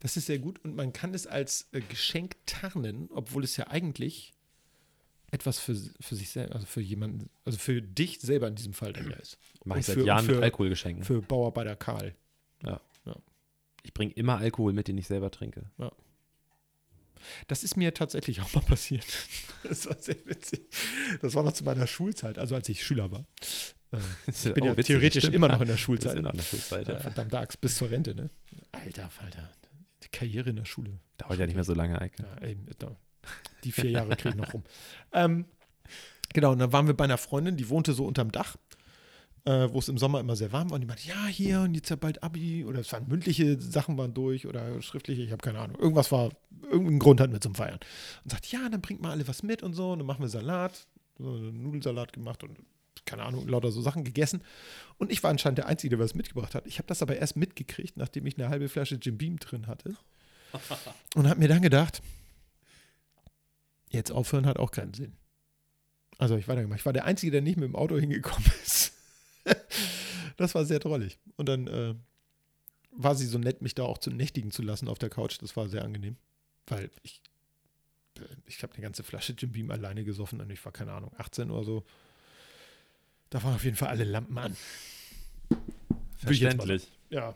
[0.00, 3.68] Das ist sehr gut und man kann es als äh, Geschenk tarnen, obwohl es ja
[3.68, 4.32] eigentlich
[5.30, 8.92] etwas für, für sich selber, also für jemanden, also für dich selber in diesem Fall
[8.92, 9.38] dann ja ist.
[9.64, 11.04] Mache Und ich seit für- Jahren für, mit Alkoholgeschenken.
[11.04, 12.14] Für Bauarbeiter Karl.
[13.84, 15.64] Ich bringe immer Alkohol mit, den ich selber trinke.
[17.48, 19.04] Das ist mir tatsächlich auch mal passiert.
[19.64, 20.62] Das war sehr witzig.
[21.20, 23.24] Das war noch zu meiner Schulzeit, also als ich Schüler war.
[23.92, 26.16] Äh, Ich bin ja theoretisch immer noch in der Schulzeit.
[26.16, 26.88] in der Schulzeit.
[26.88, 27.00] Ja, Ja.
[27.00, 28.28] verdammt Axt, bis zur Rente, ne?
[28.72, 29.48] Alter, Falter.
[30.02, 30.98] Die Karriere in der Schule.
[31.18, 32.24] Dauert ja nicht mehr so lange, Eike.
[32.24, 32.66] Ja, eben,
[33.62, 34.64] die vier Jahre kriege ich noch rum.
[35.12, 35.44] Ähm,
[36.34, 38.56] genau, und dann waren wir bei einer Freundin, die wohnte so unterm Dach,
[39.44, 40.76] äh, wo es im Sommer immer sehr warm war.
[40.76, 42.64] Und die meinte, ja, hier, und jetzt ja bald Abi.
[42.64, 45.78] Oder es waren mündliche Sachen waren durch oder schriftliche, ich habe keine Ahnung.
[45.78, 46.30] Irgendwas war,
[46.62, 47.80] irgendeinen Grund hatten wir zum Feiern.
[48.24, 49.92] Und sagt, ja, dann bringt mal alle was mit und so.
[49.92, 50.86] Und dann machen wir Salat,
[51.18, 52.58] so einen Nudelsalat gemacht und
[53.04, 54.42] keine Ahnung, lauter so Sachen gegessen.
[54.98, 56.66] Und ich war anscheinend der Einzige, der was mitgebracht hat.
[56.66, 59.96] Ich habe das aber erst mitgekriegt, nachdem ich eine halbe Flasche Jim Beam drin hatte.
[61.14, 62.02] Und habe mir dann gedacht,
[63.90, 65.14] jetzt aufhören hat auch keinen Sinn.
[66.18, 66.80] Also ich weitergemacht.
[66.80, 68.92] Ich war der Einzige, der nicht mit dem Auto hingekommen ist.
[70.36, 71.18] das war sehr drollig.
[71.36, 71.94] Und dann äh,
[72.92, 75.38] war sie so nett, mich da auch zu nächtigen zu lassen auf der Couch.
[75.40, 76.16] Das war sehr angenehm.
[76.66, 77.22] Weil ich,
[78.18, 81.12] äh, ich habe eine ganze Flasche Jim Beam alleine gesoffen und ich war, keine Ahnung,
[81.18, 81.84] 18 oder so.
[83.30, 84.56] Da waren auf jeden Fall alle Lampen an.
[86.18, 86.86] Verständlich.
[87.10, 87.34] Ja.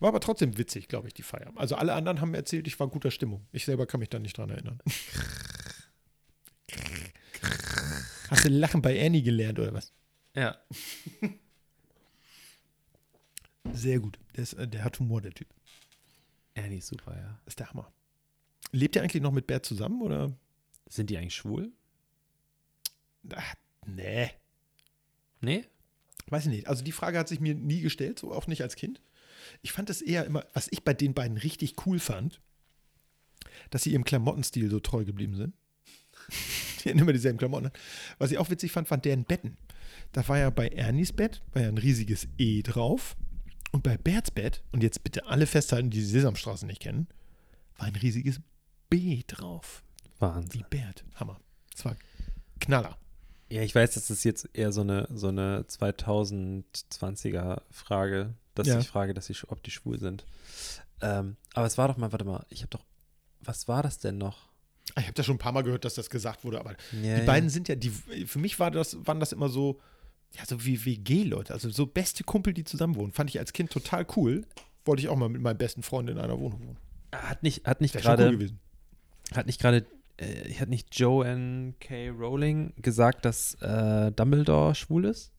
[0.00, 1.52] War aber trotzdem witzig, glaube ich, die Feier.
[1.54, 3.46] Also alle anderen haben mir erzählt, ich war in guter Stimmung.
[3.52, 4.78] Ich selber kann mich da nicht dran erinnern.
[8.28, 9.92] Hast du Lachen bei Annie gelernt oder was?
[10.36, 10.56] Ja.
[13.72, 14.18] Sehr gut.
[14.36, 15.48] Der, ist, äh, der hat Humor, der Typ.
[16.54, 17.40] Ernie ist super, ja.
[17.46, 17.92] Ist der Hammer.
[18.72, 20.36] Lebt ihr eigentlich noch mit Bert zusammen oder?
[20.88, 21.72] Sind die eigentlich schwul?
[23.34, 23.54] Ach,
[23.86, 24.30] nee.
[25.40, 25.64] Nee?
[26.28, 26.68] Weiß ich nicht.
[26.68, 29.00] Also die Frage hat sich mir nie gestellt, so auch nicht als Kind.
[29.62, 32.40] Ich fand es eher immer, was ich bei den beiden richtig cool fand,
[33.70, 35.54] dass sie ihrem Klamottenstil so treu geblieben sind.
[36.86, 37.70] Die hatten immer dieselben Klamotten.
[38.18, 39.56] Was ich auch witzig fand, waren deren Betten.
[40.12, 43.16] Da war ja bei Ernies Bett, war ja ein riesiges E drauf.
[43.72, 47.08] Und bei Berts Bett, und jetzt bitte alle festhalten, die die Sesamstraße nicht kennen,
[47.76, 48.40] war ein riesiges
[48.88, 49.82] B drauf.
[50.20, 50.60] Wahnsinn.
[50.60, 51.04] Wie Bert.
[51.16, 51.40] Hammer.
[51.72, 51.96] Das war
[52.60, 52.96] Knaller.
[53.50, 58.78] Ja, ich weiß, das ist jetzt eher so eine, so eine 2020er Frage, dass Ja.
[58.78, 60.24] ich frage, dass sie, ob die schwul sind.
[61.00, 62.84] Ähm, aber es war doch mal, warte mal, ich habe doch,
[63.40, 64.45] was war das denn noch?
[64.98, 67.26] Ich habe das schon ein paar Mal gehört, dass das gesagt wurde, aber Ja, die
[67.26, 69.80] beiden sind ja, die, für mich war das, waren das immer so,
[70.32, 73.12] ja, so wie WG-Leute, also so beste Kumpel, die zusammen wohnen.
[73.12, 74.44] Fand ich als Kind total cool.
[74.84, 76.78] Wollte ich auch mal mit meinem besten Freund in einer Wohnung wohnen.
[77.12, 78.60] Hat nicht, hat nicht cool gerade, gewesen.
[79.34, 79.84] hat nicht gerade,
[80.18, 82.10] äh, hat nicht Joanne K.
[82.10, 85.32] Rowling gesagt, dass äh, Dumbledore schwul ist?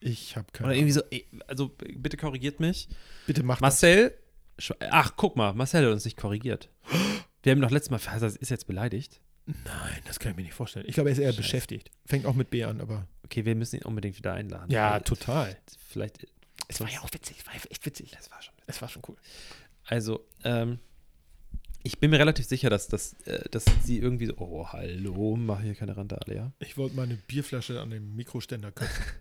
[0.00, 1.00] Ich habe keine Oder irgendwie so,
[1.48, 2.88] also bitte korrigiert mich.
[3.26, 3.60] Bitte mach das.
[3.62, 4.14] Marcel,
[4.58, 6.68] sch- ach, guck mal, Marcel hat uns nicht korrigiert.
[7.46, 9.20] Wir haben doch letztes Mal, also ist jetzt beleidigt.
[9.46, 10.84] Nein, das kann ich mir nicht vorstellen.
[10.88, 11.36] Ich glaube, er ist eher Scheiße.
[11.42, 11.90] beschäftigt.
[12.04, 13.06] Fängt auch mit B an, aber.
[13.24, 14.68] Okay, wir müssen ihn unbedingt wieder einladen.
[14.70, 15.56] Ja, Weil- total.
[15.88, 16.26] Vielleicht,
[16.66, 17.36] Es war ja auch witzig.
[17.38, 18.16] Es war echt witzig.
[18.18, 18.52] es war schon.
[18.66, 19.16] Es war schon cool.
[19.84, 20.80] Also, ähm,
[21.84, 25.62] ich bin mir relativ sicher, dass, dass, äh, dass sie irgendwie so, oh, hallo, mach
[25.62, 26.52] hier keine Randale, ja.
[26.58, 29.04] Ich wollte meine Bierflasche an dem Mikroständer köpfen.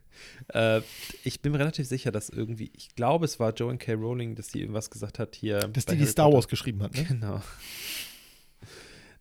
[0.54, 0.80] Äh,
[1.26, 3.96] ich bin mir relativ sicher, dass irgendwie, ich glaube, es war Joanne K.
[3.96, 5.60] Rowling, dass sie irgendwas gesagt hat hier.
[5.60, 6.36] Dass die, die Harry Star Potter.
[6.38, 7.04] Wars geschrieben hat, ne?
[7.04, 7.42] Genau.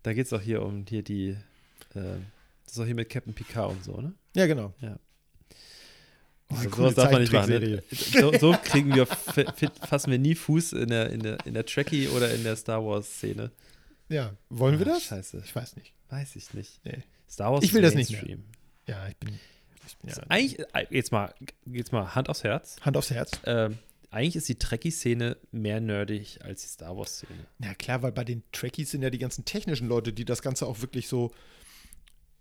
[0.05, 2.19] Da geht es auch hier um hier die, äh,
[2.65, 4.15] das ist auch hier mit Captain Picard und so, ne?
[4.37, 4.73] Ja, genau.
[4.81, 4.99] Ja.
[6.51, 7.51] Diese So coole was darf man nicht machen.
[7.51, 7.83] Ne?
[7.91, 12.09] So, so kriegen wir, fassen wir nie Fuß in der, in der, in der Trekkie
[12.09, 13.51] oder in der Star Wars-Szene.
[14.11, 15.05] Ja, wollen wir Ah, das?
[15.05, 15.43] scheiße.
[15.45, 15.95] Ich weiß nicht.
[16.11, 16.85] Weiß ich nicht.
[16.85, 16.99] Nee.
[17.29, 18.37] Star Wars Ich will das nicht mehr.
[18.87, 19.39] Ja, ich bin.
[19.87, 21.35] Ich bin ja, Eigentlich, äh, jetzt mal,
[21.65, 22.77] jetzt mal Hand aufs Herz.
[22.83, 23.33] Hand aufs Herz.
[23.47, 23.79] Ähm,
[24.15, 27.47] eigentlich ist die Trekkie-Szene mehr nerdig als die Star Wars-Szene.
[27.63, 30.67] Ja, klar, weil bei den Trekkies sind ja die ganzen technischen Leute, die das Ganze
[30.67, 31.33] auch wirklich so,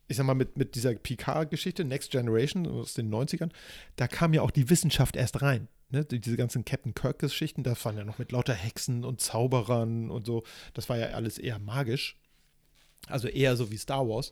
[0.08, 3.50] ich sag mal, mit, mit dieser PK-Geschichte, Next Generation aus den 90ern,
[3.96, 5.68] da kam ja auch die Wissenschaft erst rein.
[5.90, 6.06] Ne?
[6.06, 10.26] Die- Diese ganzen Captain Kirk-Geschichten, das waren ja noch mit lauter Hexen und Zauberern und
[10.26, 10.44] so.
[10.74, 12.18] Das war ja alles eher magisch.
[13.08, 14.32] Also eher so wie Star Wars.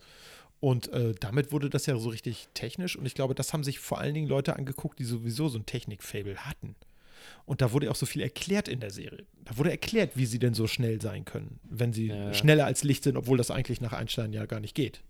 [0.59, 2.95] Und äh, damit wurde das ja so richtig technisch.
[2.95, 5.65] Und ich glaube, das haben sich vor allen Dingen Leute angeguckt, die sowieso so ein
[5.65, 6.75] Technik-Fable hatten.
[7.45, 9.25] Und da wurde auch so viel erklärt in der Serie.
[9.45, 12.33] Da wurde erklärt, wie sie denn so schnell sein können, wenn sie Ja.
[12.33, 15.03] schneller als Licht sind, obwohl das eigentlich nach Einstein ja gar nicht geht.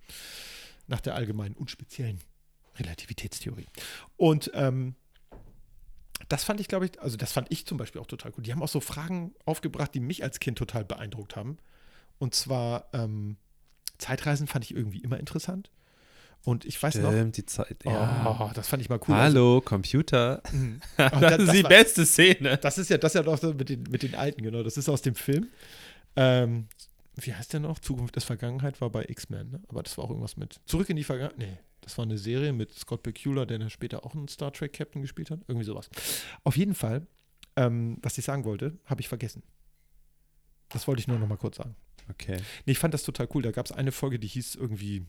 [0.88, 2.20] Nach der allgemeinen und speziellen
[2.78, 3.68] Relativitätstheorie.
[4.18, 4.95] Und ähm,
[6.30, 8.45] das fand ich, glaube ich, also das fand ich zum Beispiel auch total gut.
[8.45, 11.57] Die haben auch so Fragen aufgebracht, die mich als Kind total beeindruckt haben.
[12.20, 13.38] Und zwar ähm,
[13.97, 15.70] Zeitreisen fand ich irgendwie immer interessant.
[16.43, 17.83] Und ich weiß noch, Stimmt, die Zeit.
[17.85, 18.37] Ja.
[18.49, 19.13] oh, das fand ich mal cool.
[19.15, 20.41] Hallo, Computer.
[20.97, 22.57] Also, Das, ist die war- beste Szene.
[22.57, 24.63] Das ist ja, das ist ja doch so mit den, mit den alten, genau.
[24.63, 25.47] Das ist aus dem Film.
[26.15, 26.67] Ähm,
[27.15, 27.77] wie heißt der noch?
[27.79, 29.61] Zukunft ist Vergangenheit war bei X-Men, ne?
[29.67, 31.37] Aber das war auch irgendwas mit Zurück in die Vergangenheit.
[31.37, 35.01] Nee, das war eine Serie mit Scott Bakula, der später auch einen Star Trek Captain
[35.03, 35.41] gespielt hat.
[35.47, 35.89] Irgendwie sowas.
[36.43, 37.05] Auf jeden Fall,
[37.55, 39.43] ähm, was ich sagen wollte, habe ich vergessen.
[40.69, 41.75] Das wollte ich nur noch mal kurz sagen.
[42.09, 42.37] Okay.
[42.65, 43.43] Nee, ich fand das total cool.
[43.43, 45.05] Da gab es eine Folge, die hieß irgendwie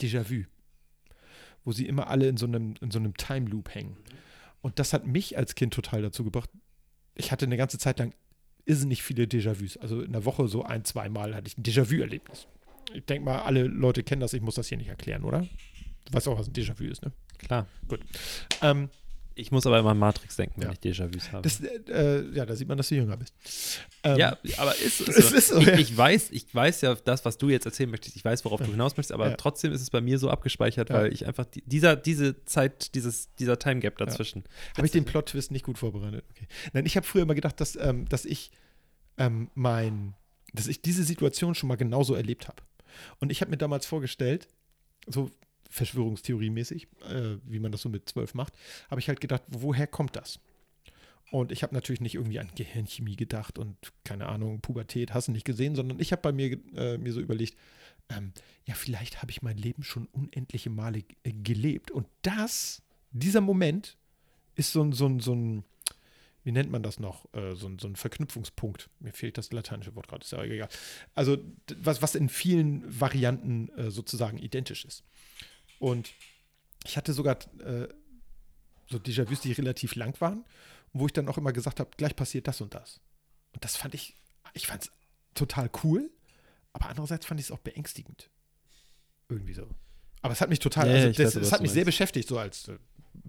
[0.00, 0.44] Déjà-vu,
[1.64, 3.96] wo sie immer alle in so einem, in so einem Time Loop hängen.
[4.60, 6.50] Und das hat mich als Kind total dazu gebracht.
[7.14, 8.14] Ich hatte eine ganze Zeit lang
[8.64, 9.76] irrsinnig viele Déjà-vus.
[9.78, 12.46] Also in der Woche so ein, zweimal hatte ich ein Déjà-vu-Erlebnis.
[12.94, 14.32] Ich denke mal, alle Leute kennen das.
[14.32, 15.46] Ich muss das hier nicht erklären, oder?
[16.04, 17.12] Du weißt auch, was ein Déjà-vu ist, ne?
[17.38, 17.66] Klar.
[18.62, 18.88] Ähm,
[19.36, 20.72] Ich muss aber immer an Matrix denken, wenn Ja.
[20.74, 21.42] ich Déjà-vus habe.
[21.42, 23.34] das, äh, ja, da sieht man, dass du jünger bist.
[24.04, 25.36] Ähm, ja, aber ist, ist es so.
[25.36, 25.78] ist so, ich, ja.
[25.78, 28.14] ich weiß, ich weiß ja das, was du jetzt erzählen möchtest.
[28.16, 29.36] Ich weiß, worauf du hinaus möchtest, aber Ja.
[29.36, 30.96] trotzdem ist es bei mir so abgespeichert, Ja.
[30.96, 34.44] weil ich einfach die, dieser, diese Zeit, dieses, dieser Time Gap dazwischen.
[34.76, 36.24] Habe ich den Plot-Twist nicht gut vorbereitet?
[36.30, 36.46] Okay.
[36.72, 38.52] Nein, ich habe früher immer gedacht, dass, ähm, dass ich
[39.18, 40.14] ähm, mein,
[40.52, 42.62] dass ich diese Situation schon mal genauso erlebt habe.
[43.18, 44.46] Und ich habe mir damals vorgestellt,
[45.08, 45.30] so
[45.74, 48.54] Verschwörungstheorie-mäßig, äh, wie man das so mit zwölf macht,
[48.90, 50.38] habe ich halt gedacht, woher kommt das?
[51.30, 55.32] Und ich habe natürlich nicht irgendwie an Gehirnchemie gedacht und keine Ahnung, Pubertät, hast du
[55.32, 57.56] nicht gesehen, sondern ich habe bei mir, äh, mir so überlegt,
[58.08, 58.32] ähm,
[58.66, 61.90] ja, vielleicht habe ich mein Leben schon unendliche Male äh, gelebt.
[61.90, 63.96] Und das, dieser Moment,
[64.54, 65.64] ist so ein, so ein, so ein
[66.44, 67.24] wie nennt man das noch?
[67.32, 68.90] Äh, so, ein, so ein Verknüpfungspunkt.
[69.00, 70.68] Mir fehlt das lateinische Wort gerade, ist ja egal.
[71.14, 71.38] Also,
[71.78, 75.02] was, was in vielen Varianten äh, sozusagen identisch ist.
[75.84, 76.14] Und
[76.86, 77.88] ich hatte sogar äh,
[78.86, 80.46] so Déjà-vus, die relativ lang waren,
[80.94, 83.02] wo ich dann auch immer gesagt habe, gleich passiert das und das.
[83.52, 84.16] Und das fand ich,
[84.54, 84.90] ich fand es
[85.34, 86.10] total cool,
[86.72, 88.30] aber andererseits fand ich es auch beängstigend.
[89.28, 89.68] Irgendwie so.
[90.22, 92.38] Aber es hat mich total, Ja, also das, weiß, es hat mich sehr beschäftigt, so
[92.38, 92.78] als äh,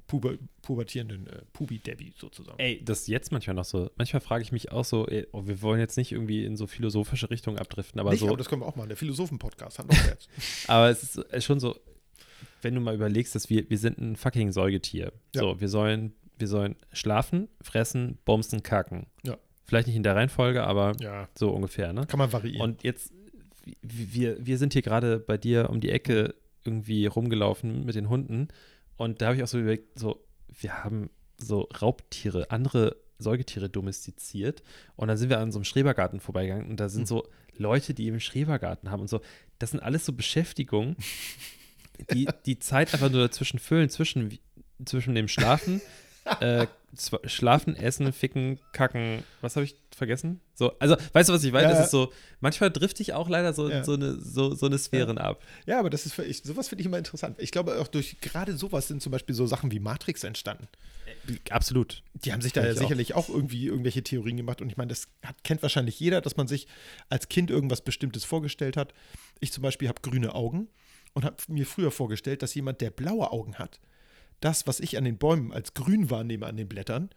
[0.07, 2.57] puber, pubertierenden äh, Pubi-Debbie sozusagen.
[2.57, 3.91] Ey, das ist jetzt manchmal noch so.
[3.97, 6.67] Manchmal frage ich mich auch so, ey, oh, wir wollen jetzt nicht irgendwie in so
[6.67, 8.27] philosophische Richtungen abdriften, aber Nicht, so.
[8.27, 8.87] aber das können wir auch machen.
[8.87, 10.29] Der Philosophen-Podcast hat noch Herz.
[10.67, 11.77] Aber es ist es ist schon so,
[12.61, 15.11] wenn du mal überlegst, dass wir, wir sind ein fucking Säugetier.
[15.33, 15.41] Ja.
[15.41, 19.07] So, wir sollen, wir sollen schlafen, fressen, bumsen, kacken.
[19.23, 19.37] Ja.
[19.65, 22.05] Vielleicht nicht in der Reihenfolge, aber ja, so ungefähr, ne?
[22.05, 22.61] kann man variieren.
[22.61, 23.11] Und jetzt,
[23.81, 28.47] wir, wir sind hier gerade bei dir um die Ecke irgendwie rumgelaufen mit den Hunden
[28.97, 34.61] und da habe ich auch so überlegt, so, wir haben so Raubtiere, andere Säugetiere domestiziert
[34.95, 37.07] und dann sind wir an so einem Schrebergarten vorbeigegangen und da sind Hm.
[37.07, 37.27] so
[37.57, 39.21] Leute, die eben Schrebergarten haben und so.
[39.59, 40.95] Das sind alles so Beschäftigungen,
[42.11, 44.37] die die Zeit einfach nur dazwischen füllen, zwischen,
[44.85, 45.81] zwischen dem Schlafen,
[46.39, 46.67] äh,
[47.25, 49.23] Schlafen, Essen, Ficken, Kacken.
[49.41, 50.39] Was habe ich vergessen?
[50.53, 51.63] So, also, weißt du, was ich meine?
[51.63, 51.85] Ja, das ja.
[51.85, 53.83] ist so, manchmal drifte ich auch leider so, Ja.
[53.83, 55.43] so, eine, so, so eine Sphären ab.
[55.65, 57.35] ja, aber das ist für ich, sowas finde ich immer interessant.
[57.39, 60.67] Ich glaube, auch durch gerade sowas sind zum Beispiel so Sachen wie Matrix entstanden.
[61.49, 62.01] Absolut.
[62.13, 62.81] Die haben sich da ja ich auch.
[62.81, 63.29] sicherlich auch.
[63.29, 64.61] irgendwie irgendwelche Theorien gemacht.
[64.61, 66.67] Und ich meine, das hat, kennt wahrscheinlich jeder, dass man sich
[67.09, 68.93] als Kind irgendwas Bestimmtes vorgestellt hat.
[69.39, 70.69] Ich zum Beispiel habe grüne Augen
[71.15, 73.79] und habe mir früher vorgestellt, dass jemand, der blaue Augen hat,
[74.41, 77.09] das, was ich an den Bäumen als grün wahrnehme an den Blättern,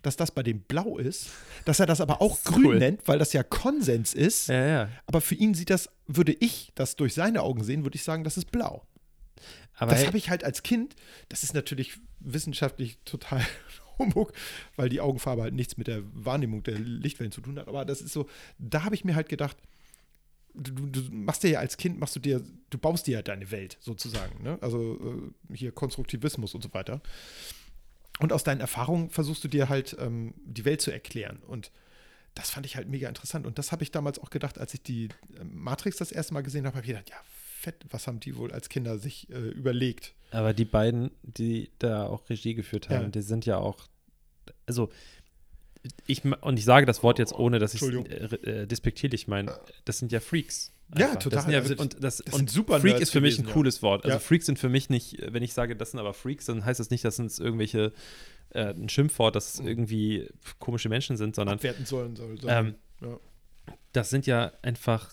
[0.00, 1.28] dass das bei dem blau ist,
[1.64, 2.78] dass er das aber auch grün cool.
[2.78, 4.48] nennt, weil das ja Konsens ist.
[4.48, 4.88] Ja, ja.
[5.06, 8.24] Aber für ihn sieht das, würde ich das durch seine Augen sehen, würde ich sagen,
[8.24, 8.84] das ist blau.
[9.74, 10.96] Aber das hey, habe ich halt als Kind,
[11.28, 13.46] das ist natürlich wissenschaftlich total
[13.98, 14.32] Humbug,
[14.76, 17.68] weil die Augenfarbe halt nichts mit der Wahrnehmung der Lichtwellen zu tun hat.
[17.68, 18.28] Aber das ist so,
[18.58, 19.56] da habe ich mir halt gedacht,
[20.54, 23.50] du, du machst dir ja als Kind, machst du dir, du baust dir ja deine
[23.50, 24.58] Welt sozusagen, ne?
[24.60, 27.00] Also äh, hier Konstruktivismus und so weiter.
[28.20, 31.38] Und aus deinen Erfahrungen versuchst du dir halt ähm, die Welt zu erklären.
[31.46, 31.70] Und
[32.34, 33.46] das fand ich halt mega interessant.
[33.46, 35.06] Und das habe ich damals auch gedacht, als ich die
[35.38, 37.16] äh, Matrix das erste Mal gesehen habe, habe ich gedacht, ja,
[37.58, 40.14] fett, was haben die wohl als Kinder sich äh, überlegt?
[40.30, 43.08] Aber die beiden, die da auch Regie geführt haben, Ja.
[43.08, 43.86] die sind ja auch,
[44.66, 44.90] also
[46.06, 49.58] ich und ich sage das Wort jetzt ohne, dass ich es äh, äh, despektierlich meine.
[49.84, 50.72] Das sind ja Freaks.
[50.96, 51.20] Ja, einfach.
[51.20, 51.36] total.
[51.36, 53.46] Das sind ja, Also, und das, das und super Freak Nerds ist für mich gewesen,
[53.46, 53.54] ein ja.
[53.54, 54.04] cooles Wort.
[54.04, 54.20] Also Ja.
[54.20, 56.90] Freaks sind für mich nicht, wenn ich sage, das sind aber Freaks, dann heißt das
[56.90, 57.92] nicht, dass es irgendwelche
[58.50, 59.68] äh, ein Schimpfwort, dass es Mhm.
[59.68, 60.28] irgendwie
[60.58, 62.14] komische Menschen sind, sondern Abwerten sollen.
[62.16, 62.50] soll, soll.
[62.50, 63.18] ähm, ja.
[63.92, 65.10] das sind ja einfach,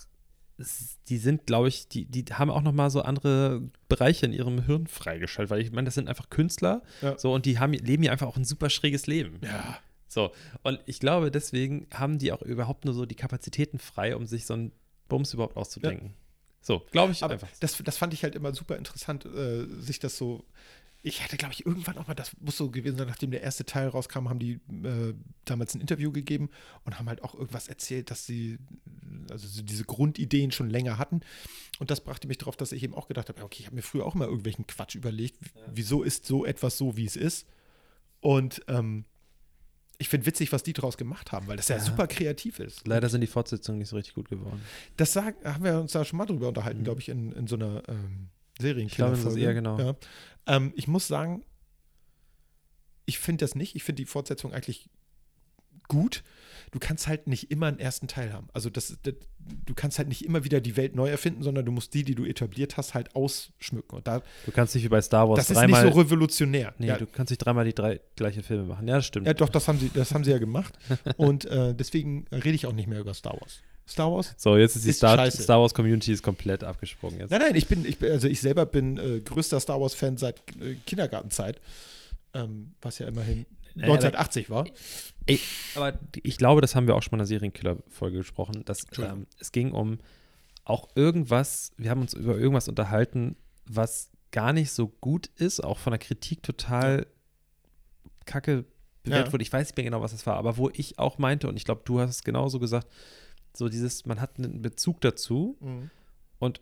[1.07, 4.65] die sind, glaube ich, die, die haben auch noch mal so andere Bereiche in ihrem
[4.65, 7.17] Hirn freigeschaltet, weil ich meine, das sind einfach Künstler, Ja.
[7.17, 9.39] so und die haben, leben ja einfach auch ein super schräges Leben.
[9.43, 9.80] ja.
[10.10, 10.32] So,
[10.64, 14.45] und ich glaube, deswegen haben die auch überhaupt nur so die Kapazitäten frei, um sich
[14.45, 14.72] so einen
[15.07, 16.16] Bums überhaupt auszudenken.
[16.62, 17.47] So, glaube ich Aber einfach.
[17.60, 20.43] das, das fand ich halt immer super interessant, äh, sich das so.
[21.01, 23.64] Ich hatte, glaube ich, irgendwann auch mal, das muss so gewesen sein, nachdem der erste
[23.64, 25.14] Teil rauskam, haben die äh,
[25.45, 26.49] damals ein Interview gegeben
[26.84, 28.57] und haben halt auch irgendwas erzählt, dass sie
[29.30, 31.22] also so diese Grundideen schon länger hatten.
[31.80, 33.78] Und das brachte mich darauf, dass ich eben auch gedacht habe, ja, okay, ich habe
[33.78, 35.38] mir früher auch mal irgendwelchen Quatsch überlegt.
[35.74, 37.47] Wieso ist so etwas so, wie es ist?
[38.20, 39.05] Und ähm,
[40.02, 41.84] ich finde witzig, was die daraus gemacht haben, weil das ja, Ja.
[41.84, 42.88] super kreativ ist.
[42.88, 44.62] Leider sind die Fortsetzungen nicht so richtig gut geworden.
[44.97, 47.56] Das sag, haben wir uns da schon mal drüber unterhalten, glaube ich, in, in so
[47.56, 48.30] einer ähm,
[48.60, 49.14] Serienkiller.
[49.14, 49.78] Ich glaube, eher genau.
[49.78, 49.95] Ja.
[50.47, 51.43] Ähm, ich muss sagen,
[53.06, 53.76] ich finde das nicht.
[53.76, 54.89] Ich finde die Fortsetzung eigentlich
[55.89, 56.23] gut.
[56.71, 58.47] Du kannst halt nicht immer einen ersten Teil haben.
[58.53, 59.15] Also das, das,
[59.65, 62.13] du kannst halt nicht immer wieder die Welt neu erfinden, sondern du musst die, die
[62.13, 63.97] du etabliert hast, halt ausschmücken.
[63.97, 65.83] Und da, Du kannst nicht wie bei Star Wars das ist dreimal.
[65.83, 66.75] nicht so revolutionär.
[66.77, 68.87] nee, ja, du kannst nicht dreimal die drei gleiche Filme machen.
[68.87, 69.25] Ja, das stimmt.
[69.25, 70.77] ja, doch, das haben sie, das haben sie ja gemacht.
[71.17, 73.61] Und äh, deswegen rede ich auch nicht mehr über Star Wars.
[73.87, 75.31] Star Wars so, jetzt ist die Ist Star.
[75.31, 77.31] Star Wars Community ist komplett abgesprungen jetzt.
[77.31, 80.39] Nein, nein, ich bin, ich bin also ich selber bin äh, größter Star Wars-Fan seit
[80.61, 81.59] äh, Kindergartenzeit,
[82.35, 84.67] ähm, was ja immerhin Naja, 1980 war.
[85.30, 85.39] Ey,
[85.75, 89.27] aber ich glaube, das haben wir auch schon mal in einer Serienkiller-Folge gesprochen, dass ähm,
[89.39, 89.99] es ging um
[90.65, 95.80] auch irgendwas, wir haben uns über irgendwas unterhalten, was gar nicht so gut ist, auch
[95.80, 97.07] von der Kritik total
[98.25, 98.65] kacke
[99.03, 99.34] bewertet Ja.
[99.34, 99.41] wurde.
[99.41, 101.65] Ich weiß nicht mehr genau, was das war, aber wo ich auch meinte, und ich
[101.65, 102.88] glaube, du hast es genauso gesagt,
[103.55, 105.57] so dieses, man hat einen Bezug dazu
[106.38, 106.61] und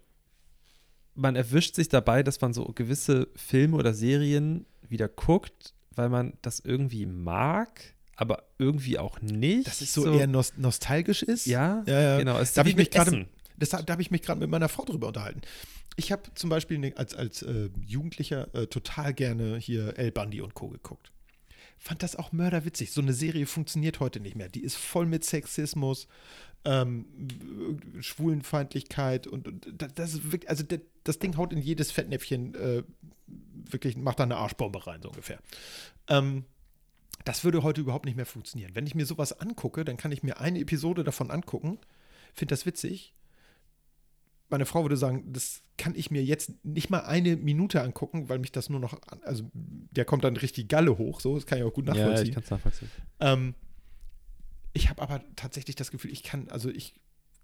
[1.15, 6.38] man erwischt sich dabei, dass man so gewisse Filme oder Serien wieder guckt, weil man
[6.43, 9.68] das irgendwie mag, aber irgendwie auch nicht.
[9.68, 11.45] Dass es so, eher nos nostalgisch ist.
[11.86, 12.39] ja, ja, genau.
[12.39, 15.07] Es Da habe ich mich gerade, da habe ich mich gerade mit meiner Frau drüber
[15.07, 15.41] unterhalten.
[15.95, 20.41] Ich habe zum Beispiel ne, als, als äh, Jugendlicher äh, total gerne hier El Bundy
[20.41, 20.68] und Co.
[20.68, 21.11] geguckt.
[21.78, 22.91] Fand das auch mörderwitzig.
[22.91, 24.49] So eine Serie funktioniert heute nicht mehr.
[24.49, 26.07] Die ist voll mit Sexismus,
[26.65, 27.05] ähm,
[27.99, 32.55] Schwulenfeindlichkeit und, und das, das ist wirklich, also das, das Ding haut in jedes Fettnäpfchen
[32.55, 32.84] äh,
[33.70, 35.39] wirklich, macht da eine Arschbombe rein, so ungefähr.
[36.07, 36.45] Ähm,
[37.28, 38.71] das würde heute überhaupt nicht mehr funktionieren.
[38.73, 41.78] Wenn ich mir sowas angucke, dann kann ich mir eine Episode davon angucken,
[42.34, 43.13] finde das witzig.
[44.49, 48.39] Meine Frau würde sagen, das kann ich mir jetzt nicht mal eine Minute angucken, weil
[48.39, 51.65] mich das nur noch, also der kommt dann richtig Galle hoch, so, das kann ich
[51.65, 52.28] auch gut Ja, nachvollziehen.
[52.30, 52.89] ich kann es nachvollziehen.
[53.19, 53.55] Ähm,
[54.73, 56.93] ich habe aber tatsächlich das Gefühl, ich kann, also ich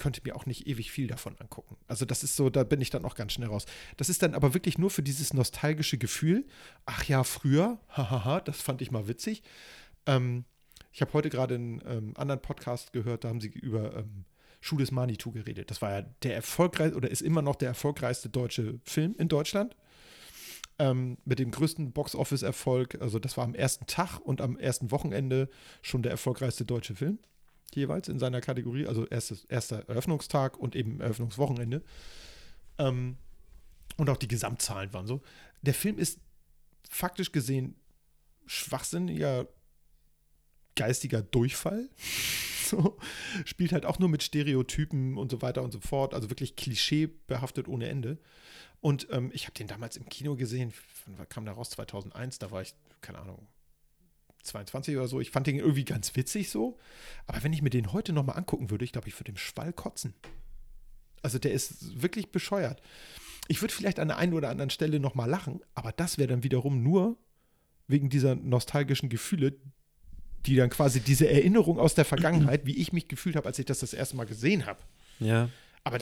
[0.04, 1.78] könnte mir auch nicht ewig viel davon angucken.
[1.88, 3.66] Also das ist so, da bin ich dann auch ganz schnell raus.
[3.96, 6.46] Das ist dann aber wirklich nur für dieses nostalgische Gefühl.
[6.86, 9.44] Ach ja, früher, hahaha, das fand ich mal witzig.
[10.06, 10.44] Ähm,
[10.92, 14.26] ich habe heute gerade einen ähm, anderen Podcast gehört, da haben sie über ähm,
[14.60, 15.72] Schuh Manitou geredet.
[15.72, 19.74] Das war ja der erfolgreichste oder ist immer noch der erfolgreichste deutsche Film in Deutschland.
[20.80, 23.00] Ähm, mit dem größten Box-Office-Erfolg.
[23.00, 25.50] Also, das war am ersten Tag und am ersten Wochenende
[25.82, 27.20] schon der erfolgreichste deutsche Film.
[27.76, 28.88] Jeweils in seiner Kategorie.
[28.88, 31.84] Also, erstes, erster Eröffnungstag und eben Eröffnungswochenende.
[32.78, 33.18] Ähm,
[33.98, 35.22] und auch die Gesamtzahlen waren so.
[35.62, 36.20] Der Film ist
[36.90, 37.76] faktisch gesehen
[38.46, 39.48] schwachsinniger
[40.76, 41.90] geistiger Durchfall.
[42.66, 42.98] So,
[43.46, 46.14] spielt halt auch nur mit Stereotypen und so weiter und so fort.
[46.16, 48.18] Also wirklich klischeebehaftet ohne Ende.
[48.80, 50.74] Und ähm, ich habe den damals im Kino gesehen.
[51.06, 51.72] Wann kam der raus?
[51.72, 52.40] 2001.
[52.40, 53.46] Da war ich, keine Ahnung,
[54.44, 55.20] 22 oder so.
[55.20, 56.78] Ich fand den irgendwie ganz witzig so.
[57.28, 59.74] Aber wenn ich mir den heute nochmal angucken würde, ich glaube, ich würde im Schwall
[59.74, 60.14] kotzen.
[61.22, 62.82] Also der ist wirklich bescheuert.
[63.48, 66.44] Ich würde vielleicht an der einen oder anderen Stelle nochmal lachen, aber das wäre dann
[66.44, 67.18] wiederum nur
[67.88, 69.56] wegen dieser nostalgischen Gefühle,
[70.46, 73.66] die dann quasi diese Erinnerung aus der Vergangenheit, wie ich mich gefühlt habe, als ich
[73.66, 74.80] das das erste Mal gesehen habe.
[75.20, 75.50] Ja.
[75.84, 76.00] Aber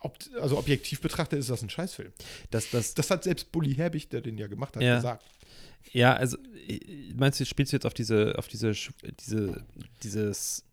[0.00, 2.12] ob, also objektiv betrachtet ist das ein Scheißfilm.
[2.50, 4.96] Das, das, Das hat selbst Bully Herbig, der den ja gemacht hat, Ja.
[4.96, 5.24] gesagt.
[5.92, 6.36] Ja, also
[6.68, 6.80] äh,
[7.14, 8.72] meinst du, spielst du jetzt auf diese, auf diese,
[9.20, 9.64] diese,
[10.02, 10.64] dieses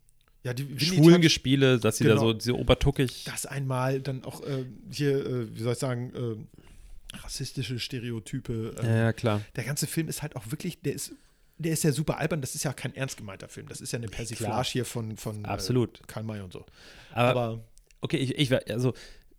[0.42, 2.32] Ja, die schwulen Gespiele, dass sie da Genau.
[2.32, 3.24] so, so obertuckig.
[3.24, 8.74] Das einmal, dann auch äh, hier, äh, wie soll ich sagen, äh, rassistische Stereotype.
[8.82, 9.40] äh, Ja, ja, klar.
[9.56, 11.12] Der ganze Film ist halt auch wirklich, der ist,
[11.58, 12.40] der ist ja super albern.
[12.40, 13.68] Das ist ja kein ernst gemeinter Film.
[13.68, 16.00] Das ist ja eine Persiflage hier von, von Absolut.
[16.00, 16.66] Äh, Karl May und so.
[17.12, 17.64] Aber, Aber
[18.00, 18.92] okay, ich, ich also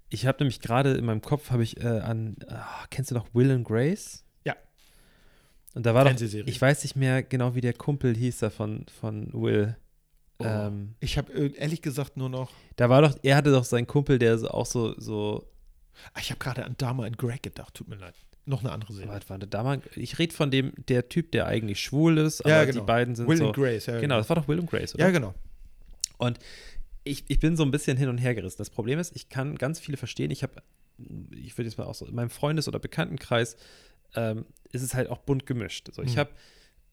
[0.10, 3.28] ich habe nämlich gerade in meinem Kopf habe ich äh, an, ah, kennst du noch
[3.34, 4.24] Will and Grace?
[5.76, 8.86] Und da war doch, ich weiß nicht mehr genau, wie der Kumpel hieß da von,
[9.00, 9.76] von Will.
[10.40, 13.66] oh, Ähm, ich habe äh, ehrlich gesagt nur noch, da war doch, er hatte doch
[13.66, 15.48] seinen Kumpel, der so, auch so, so,
[16.14, 17.74] Ah, ich habe gerade an Dama und Greg gedacht.
[17.74, 18.16] Tut mir leid.
[18.46, 19.12] Noch eine andere Serie.
[19.12, 19.84] was war da damals?
[19.96, 22.80] Ich rede von dem, der Typ, der eigentlich schwul ist, aber Ja, genau.
[22.82, 23.48] die beiden sind Will so.
[23.48, 24.00] and Grace, ja.
[24.00, 25.06] Genau, das war doch Will und Grace, oder?
[25.06, 25.34] Ja, genau.
[26.18, 26.40] Und
[27.04, 28.58] ich, ich bin so ein bisschen hin und her gerissen.
[28.60, 30.32] Das Problem ist, ich kann ganz viele verstehen.
[30.32, 30.54] Ich habe,
[31.32, 33.58] ich würde jetzt mal auch so, in meinem Freundes- oder Bekanntenkreis
[34.16, 35.90] ähm, ist es halt auch bunt gemischt.
[35.94, 36.20] So, ich Mhm.
[36.20, 36.30] habe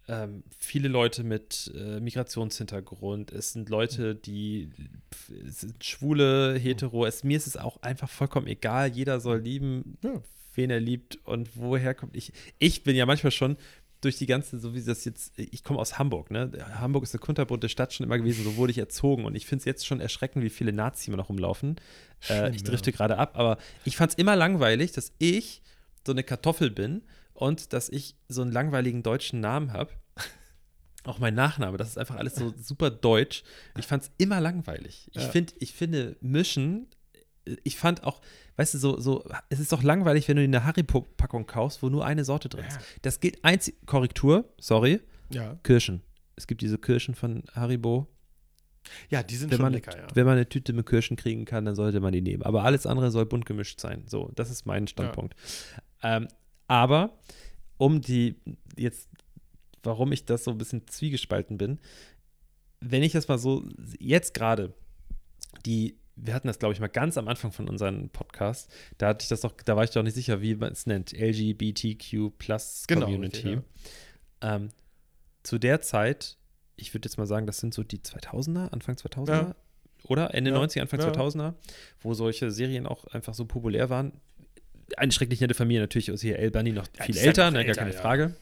[0.09, 3.31] ähm, viele Leute mit äh, Migrationshintergrund.
[3.33, 4.69] Es sind Leute, die
[5.15, 7.07] pf, sind schwule, hetero.
[7.07, 8.89] Es, mir ist es auch einfach vollkommen egal.
[8.91, 10.21] Jeder soll lieben, Ja.
[10.55, 12.17] wen er liebt und woher kommt.
[12.17, 13.57] Ich, ich bin ja manchmal schon
[14.01, 16.51] durch die ganze, so wie das jetzt, ich komme aus Hamburg, ne?
[16.81, 19.61] Hamburg ist eine kunterbunte Stadt schon immer gewesen, so wurde ich erzogen und ich finde
[19.61, 21.77] es jetzt schon erschreckend, wie viele Nazis immer noch rumlaufen.
[22.23, 22.67] äh, Schlimm, ich ja.
[22.69, 25.63] drifte gerade ab, aber ich fand es immer langweilig, dass ich
[26.07, 27.03] so eine Kartoffel bin
[27.35, 29.91] und dass ich so einen langweiligen deutschen Namen habe.
[31.05, 33.43] Auch mein Nachname, das ist einfach alles so super deutsch.
[33.77, 35.11] Ich fand es immer langweilig.
[35.15, 35.29] Ich, Ja.
[35.31, 36.87] find, ich finde, Mischen,
[37.65, 38.21] ich fand auch,
[38.57, 42.05] weißt du, so, so, es ist doch langweilig, wenn du eine Haribo-Packung kaufst, wo nur
[42.07, 42.77] eine Sorte drin ist.
[42.77, 42.83] Ja.
[43.03, 45.01] Das gilt einzig, Korrektur, sorry,
[45.31, 45.59] Ja.
[45.65, 46.03] Kirschen.
[46.37, 48.07] Es gibt diese Kirschen von Haribo.
[49.09, 50.07] ja, die sind Wenn schon man, lecker, ja.
[50.15, 52.45] wenn man eine Tüte mit Kirschen kriegen kann, dann sollte man die nehmen.
[52.45, 54.05] Aber alles andere soll bunt gemischt sein.
[54.07, 55.35] So, das ist mein Standpunkt.
[56.03, 56.29] Ähm,
[56.69, 57.19] aber
[57.79, 58.37] um die
[58.77, 59.09] jetzt,
[59.83, 61.79] warum ich das so ein bisschen zwiegespalten bin,
[62.81, 63.65] wenn ich das mal so,
[63.99, 64.73] jetzt gerade,
[65.67, 69.23] die, wir hatten das, glaube ich, mal ganz am Anfang von unserem Podcast, da hatte
[69.23, 72.85] ich das doch, da war ich doch nicht sicher, wie man es nennt, LGBTQ Plus
[72.89, 73.49] Genau, Community.
[73.49, 73.65] richtig,
[74.41, 74.69] ähm,
[75.43, 76.37] zu der Zeit,
[76.77, 79.55] ich würde jetzt mal sagen, das sind so die 2000er, Anfang 2000er, Ja.
[80.05, 80.35] oder?
[80.35, 81.11] Ende Ja, 90er, Anfang ja.
[81.13, 81.55] 2000er,
[82.01, 84.13] wo solche Serien auch einfach so populär waren.
[84.97, 87.75] Eine schrecklich nette Familie, natürlich ist hier El Bunny noch viel älter, noch ne, gar
[87.75, 88.01] keine ja.
[88.01, 88.35] Frage.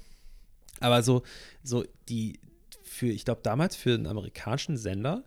[0.80, 1.22] Aber so,
[1.62, 2.40] so die,
[2.82, 5.24] für, ich glaube, damals für einen amerikanischen Sender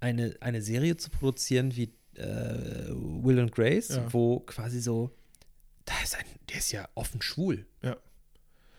[0.00, 4.12] eine, eine Serie zu produzieren wie äh, Will and Grace, Ja.
[4.12, 5.10] wo quasi so,
[5.84, 7.66] da ist ein, der ist ja offen schwul.
[7.82, 7.96] Ja.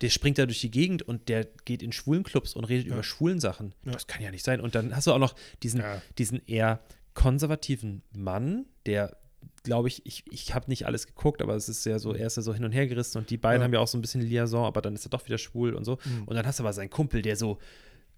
[0.02, 2.94] Der springt da durch die Gegend und der geht in schwulen Clubs und redet Ja.
[2.94, 3.76] über schwulen Sachen.
[3.84, 4.60] Das kann ja nicht sein.
[4.60, 5.84] Und dann hast du auch noch diesen,
[6.18, 6.80] diesen eher
[7.14, 9.18] konservativen Mann, der,
[9.64, 12.36] glaube ich, ich, ich habe nicht alles geguckt, aber es ist ja so, er ist
[12.38, 13.66] ja so hin und her gerissen und die beiden Ja.
[13.66, 15.86] haben ja auch so ein bisschen Liaison, aber dann ist er doch wieder schwul und
[15.86, 15.98] so.
[16.04, 16.24] Mhm.
[16.26, 17.60] Und dann hast du aber seinen Kumpel, der so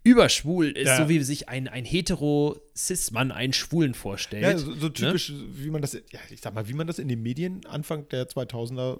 [0.04, 0.98] überschwul ist, Ja.
[0.98, 4.44] so wie sich ein, ein hetero-Cis-Mann einen Schwulen vorstellt.
[4.44, 4.94] Ja, so, so ne?
[4.94, 8.08] typisch, wie man das, ja, ich sag mal, wie man das in den Medien Anfang
[8.10, 9.00] der 2000er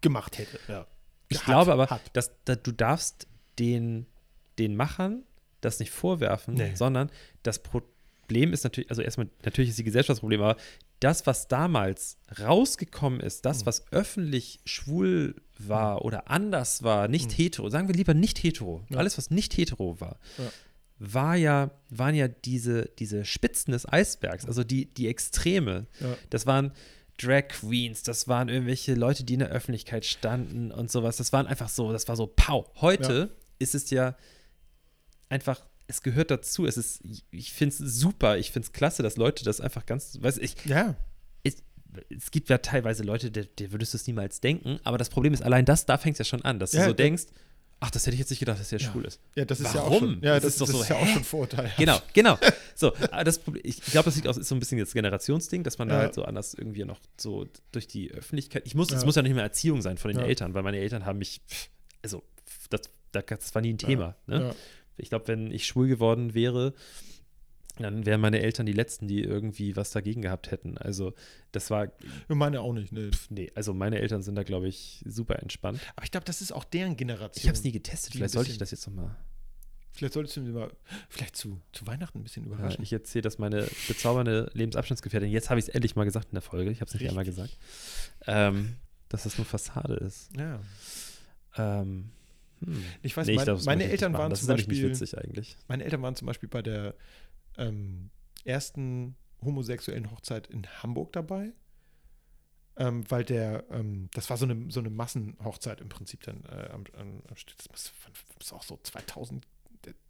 [0.00, 0.58] gemacht hätte.
[0.68, 0.86] Ja.
[1.28, 2.00] Ich Hat, glaube aber, hat.
[2.12, 3.26] dass, dass du darfst
[3.58, 4.06] den,
[4.58, 5.22] den Machern
[5.60, 6.74] das nicht vorwerfen, Nee.
[6.74, 7.10] sondern
[7.42, 10.56] das Problem ist natürlich, also erstmal, natürlich ist die Gesellschaft das Problem, aber
[11.00, 13.66] das, was damals rausgekommen ist, das, Mhm.
[13.66, 18.94] was öffentlich schwul war oder anders war, nicht hetero, sagen wir lieber nicht hetero, Mhm.
[18.94, 18.98] Ja.
[18.98, 20.44] alles, was nicht hetero war, Ja.
[20.98, 25.86] war ja, waren ja diese, diese Spitzen des Eisbergs, also die, die Extreme.
[26.00, 26.16] Ja.
[26.30, 26.72] Das waren
[27.18, 31.16] Drag Queens, das waren irgendwelche Leute, die in der Öffentlichkeit standen und sowas.
[31.16, 32.70] Das waren einfach so, das war so Pau.
[32.80, 34.16] Heute ist es ja
[35.28, 36.66] einfach, es gehört dazu.
[36.66, 40.18] Es ist, ich finde es super, ich finde es klasse, dass Leute das einfach ganz,
[40.20, 40.96] weiß ich, Ja,
[41.44, 41.56] es,
[42.10, 45.32] es gibt ja teilweise Leute, der, der würdest du es niemals denken, aber das Problem
[45.32, 46.94] ist, allein das, da fängt es ja schon an, dass Ja, du so ja.
[46.96, 47.24] denkst,
[47.78, 49.20] ach, das hätte ich jetzt nicht gedacht, dass der schwul ist.
[49.36, 50.14] ja, das ist ja auch Warum?
[50.14, 51.70] schon, ja, Das das, ist doch das so, ist ja auch schon Vorurteil.
[51.78, 52.38] Genau, genau.
[52.74, 52.92] So,
[53.24, 55.88] das Problem, ich glaube, das liegt auch, ist so ein bisschen jetzt Generationsding, dass man
[55.88, 56.00] da Ja.
[56.02, 58.62] halt so anders irgendwie noch so durch die Öffentlichkeit.
[58.66, 59.06] Ich muss, es Ja.
[59.06, 60.26] muss ja nicht mehr Erziehung sein von den Ja.
[60.26, 61.40] Eltern, weil meine Eltern haben mich,
[62.02, 62.22] also,
[62.70, 62.80] das,
[63.12, 64.16] das, das war nie ein Thema.
[64.26, 64.54] Ne?
[64.96, 65.02] Ja.
[65.02, 66.74] Ich glaube, wenn ich schwul geworden wäre,
[67.78, 70.78] dann wären meine Eltern die Letzten, die irgendwie was dagegen gehabt hätten.
[70.78, 71.12] Also,
[71.52, 71.88] das war,
[72.28, 73.10] meine auch nicht, ne.
[73.28, 75.80] nee, also meine Eltern sind da, glaube ich, super entspannt.
[75.94, 77.42] Aber ich glaube, das ist auch deren Generation.
[77.42, 79.14] Ich habe es nie getestet, vielleicht sollte ich das jetzt nochmal.
[79.92, 80.70] Vielleicht solltest du mir mal,
[81.08, 82.82] vielleicht zu, zu Weihnachten ein bisschen Ja, überraschen.
[82.82, 86.42] ich erzähle, dass meine bezaubernde Lebensabschnittsgefährtin, jetzt habe ich es endlich mal gesagt in der
[86.42, 87.10] Folge, ich habe es nicht Richtig.
[87.10, 87.56] einmal gesagt,
[88.26, 88.76] ähm,
[89.08, 90.30] dass das nur Fassade ist.
[90.36, 90.60] ja.
[91.58, 92.10] Ähm,
[92.64, 92.84] hm.
[93.02, 95.18] Ich weiß, Nee, ich mein, glaub, meine Eltern waren Das zum ist nämlich Beispiel, witzig
[95.18, 95.56] eigentlich.
[95.68, 96.94] meine Eltern waren zum Beispiel bei der
[97.58, 98.10] ähm,
[98.44, 101.52] ersten homosexuellen Hochzeit in Hamburg dabei.
[102.78, 106.68] Ähm, weil der, ähm, das war so eine, so eine Massenhochzeit im Prinzip dann äh,
[106.70, 107.22] am, am.
[107.28, 109.46] Das muss, das muss auch so 2000,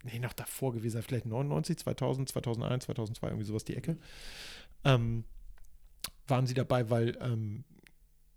[0.02, 3.98] nee, noch davor gewesen sein, vielleicht 99, 2000, 2001, 2002, irgendwie sowas die Ecke.
[4.84, 5.22] Ähm,
[6.26, 7.64] waren sie dabei, weil ähm,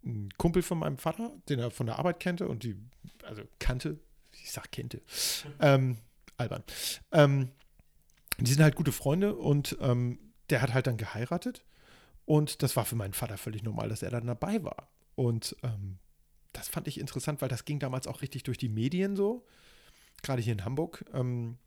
[0.03, 2.75] ein Kumpel von meinem Vater, den er von der Arbeit kannte und die,
[3.23, 3.99] also kannte,
[4.31, 5.01] ich sag kannte,
[5.59, 5.97] ähm,
[6.37, 6.63] albern.
[7.11, 7.49] Ähm,
[8.39, 10.19] die sind halt gute Freunde und ähm,
[10.49, 11.65] der hat halt dann geheiratet
[12.25, 14.89] und das war für meinen Vater völlig normal, dass er dann dabei war.
[15.15, 15.97] Und ähm,
[16.53, 19.45] das fand ich interessant, weil das ging damals auch richtig durch die Medien so,
[20.21, 21.05] gerade hier in Hamburg.
[21.13, 21.57] Ähm,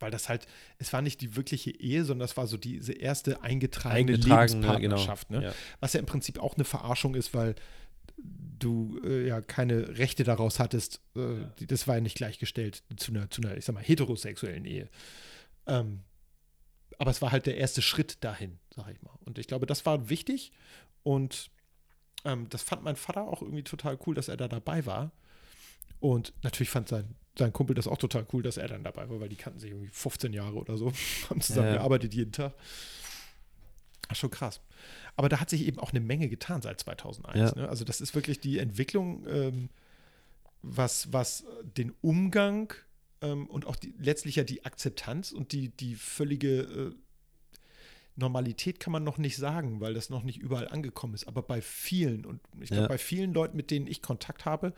[0.00, 0.46] weil das halt,
[0.78, 5.28] es war nicht die wirkliche Ehe, sondern das war so diese erste eingetragene, Eingetragene, Lebenspartnerschaft.
[5.28, 5.40] genau.
[5.40, 5.46] Ne?
[5.46, 5.54] Ja.
[5.80, 7.54] Was ja im Prinzip auch eine Verarschung ist, weil
[8.16, 11.00] du äh, ja keine Rechte daraus hattest.
[11.16, 14.64] Äh, die, das war ja nicht gleichgestellt zu einer, zu einer, ich sag mal, heterosexuellen
[14.64, 14.88] Ehe.
[15.66, 16.00] Ähm,
[16.98, 19.18] aber es war halt der erste Schritt dahin, sag ich mal.
[19.24, 20.52] Und ich glaube, das war wichtig
[21.02, 21.50] und
[22.24, 25.12] ähm, das fand mein Vater auch irgendwie total cool, dass er da dabei war.
[26.00, 29.20] Und natürlich fand sein, sein Kumpel das auch total cool, dass er dann dabei war,
[29.20, 30.92] weil die kannten sich irgendwie 15 Jahre oder so,
[31.30, 31.96] haben zusammen Ja.
[31.96, 32.54] jeden Tag.
[34.08, 34.60] Ach, schon krass.
[35.16, 37.36] Aber da hat sich eben auch eine Menge getan seit 2001.
[37.38, 37.62] Ja.
[37.62, 37.68] Ne?
[37.68, 39.68] Also das ist wirklich die Entwicklung, ähm,
[40.62, 41.44] was, was
[41.76, 42.72] den Umgang
[43.22, 46.92] ähm, und auch die, letztlich ja die Akzeptanz und die, die völlige äh,
[48.16, 51.26] Normalität kann man noch nicht sagen, weil das noch nicht überall angekommen ist.
[51.26, 52.88] Aber bei vielen und ich glaube, Ja.
[52.88, 54.72] bei vielen Leuten, mit denen ich Kontakt habe,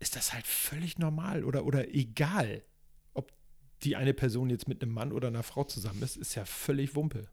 [0.00, 2.62] ist das halt völlig normal oder, oder egal,
[3.14, 3.32] ob
[3.82, 6.94] die eine Person jetzt mit einem Mann oder einer Frau zusammen ist, ist ja völlig
[6.94, 7.28] Wumpe.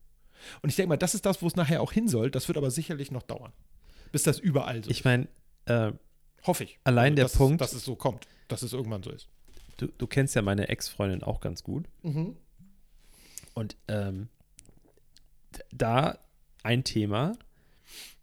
[0.62, 2.30] Und ich denke mal, das ist das, wo es nachher auch hin soll.
[2.32, 3.54] Das wird aber sicherlich noch dauern,
[4.12, 5.06] bis das überall so Ich ist.
[5.06, 5.28] meine,
[5.66, 5.92] äh,
[6.46, 6.80] Hoffe ich.
[6.84, 9.28] allein der dass, es- Punkt- dass es so kommt, dass es irgendwann so ist.
[9.78, 11.88] du, du kennst ja meine Ex-Freundin auch ganz gut.
[12.04, 12.36] Mhm.
[13.54, 14.28] Und ähm,
[15.72, 16.20] da
[16.64, 17.34] ein Thema.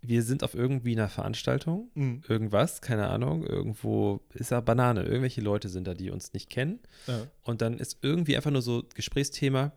[0.04, 2.22] Wir sind auf irgendwie einer Veranstaltung, Mhm.
[2.28, 6.80] irgendwas, keine Ahnung, irgendwo ist da Banane, irgendwelche Leute sind da, die uns nicht kennen.
[7.06, 7.26] Ja.
[7.42, 9.72] Und dann ist irgendwie einfach nur so Gesprächsthema.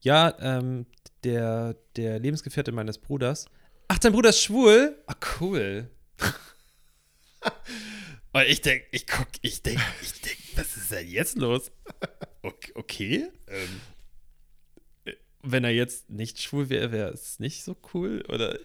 [0.00, 0.86] Ja, ähm,
[1.24, 3.46] der, der Lebensgefährte meines Bruders.
[3.88, 4.96] Ach, dein Bruder ist schwul?
[5.06, 5.90] Ah, cool.
[8.32, 11.70] Und ich denke, ich guck, ich denke, ich denke, was ist denn jetzt los?
[12.74, 13.28] Okay.
[13.48, 13.80] Ähm,
[15.04, 15.12] äh,
[15.42, 18.24] wenn er jetzt nicht schwul wäre, wäre es nicht so cool?
[18.28, 18.58] Oder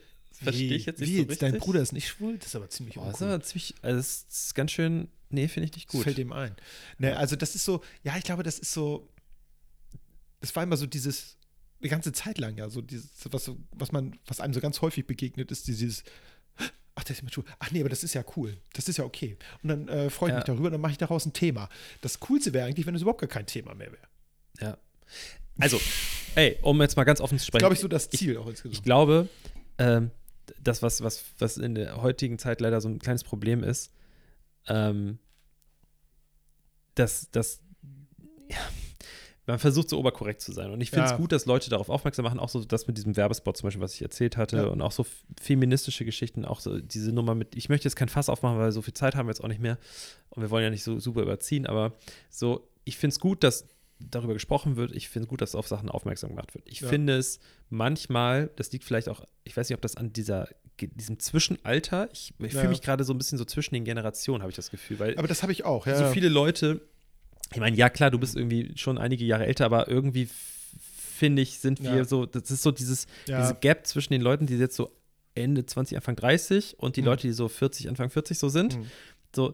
[0.44, 1.32] verstehe ich jetzt nicht Wie so jetzt?
[1.32, 1.52] richtig?
[1.52, 2.38] Dein Bruder ist nicht schwul?
[2.38, 5.48] Das ist aber ziemlich Boah, das ist aber ziemlich, also das ist ganz schön, nee,
[5.48, 6.04] finde ich nicht Das gut.
[6.04, 6.56] fällt ihm ein.
[6.98, 9.10] Ne, also das ist so, ja, ich glaube, das ist so,
[10.42, 11.38] das war immer so dieses,
[11.82, 15.06] eine ganze Zeit lang ja, so dieses, was, was man, was einem so ganz häufig
[15.08, 16.04] begegnet, ist dieses,
[16.96, 17.44] ach, der ist mit Schuh.
[17.60, 18.58] Ach nee, aber das ist ja cool.
[18.74, 19.38] Das ist ja okay.
[19.64, 20.38] Und dann äh, freue ich Ja.
[20.40, 21.70] mich darüber, dann mache ich daraus ein Thema.
[22.02, 24.08] Das Coolste wäre eigentlich, wenn es überhaupt gar kein Thema mehr wäre.
[24.60, 24.78] Ja.
[25.60, 25.80] Also,
[26.36, 27.60] ey, um jetzt mal ganz offen zu Das ist, sprechen.
[27.62, 28.84] glaube ich, so das Ziel auch Ich insgesamt.
[28.84, 29.30] glaube,
[29.78, 30.12] ähm,
[30.62, 33.92] das, was, was, was in der heutigen Zeit leider so ein kleines Problem ist,
[34.68, 35.20] ähm,
[36.96, 37.62] dass, dass
[38.50, 38.58] ja,
[39.46, 40.72] man versucht so oberkorrekt zu sein.
[40.72, 41.18] Und ich finde es Ja.
[41.18, 43.94] gut, dass Leute darauf aufmerksam machen, auch so das mit diesem Werbespot zum Beispiel, was
[43.96, 44.66] ich erzählt hatte, Ja.
[44.68, 45.06] und auch so
[45.42, 48.82] feministische Geschichten, auch so diese Nummer mit, ich möchte jetzt kein Fass aufmachen, weil so
[48.82, 49.78] viel Zeit haben wir jetzt auch nicht mehr
[50.30, 51.94] und wir wollen ja nicht so super überziehen, aber
[52.30, 53.66] so, ich finde es gut, dass
[54.00, 54.92] darüber gesprochen wird.
[54.96, 56.64] Ich finde es gut, dass auf Sachen aufmerksam gemacht wird.
[56.68, 56.88] Ich Ja.
[56.90, 57.40] finde es
[57.70, 60.48] manchmal, das liegt vielleicht auch, ich weiß nicht, ob das an dieser,
[60.80, 62.60] diesem Zwischenalter, ich, ich Ja.
[62.60, 65.18] fühle mich gerade so ein bisschen so zwischen den Generationen, habe ich das Gefühl, weil
[65.18, 65.96] Aber das habe ich auch, ja.
[65.98, 66.82] so viele Leute,
[67.54, 70.30] ich meine, ja klar, du bist irgendwie schon einige Jahre älter, aber irgendwie
[71.18, 72.06] finde ich, sind wir Ja.
[72.06, 74.92] so, das ist so dieses, diese Gap zwischen den Leuten, die jetzt so
[75.36, 77.08] Ende 20, Anfang 30 und die Mhm.
[77.08, 78.78] Leute, die so 40, Anfang 40 so sind.
[78.78, 78.86] Mhm.
[79.36, 79.54] So,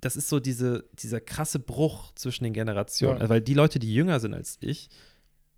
[0.00, 3.16] das ist so diese, dieser krasse Bruch zwischen den Generationen.
[3.16, 3.20] Ja.
[3.22, 4.88] Also, weil die Leute, die jünger sind als ich,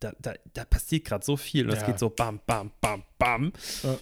[0.00, 1.86] da, da, da passiert gerade so viel und das Ja.
[1.86, 3.52] geht so bam, bam, bam, bam,
[3.84, 3.98] Ja.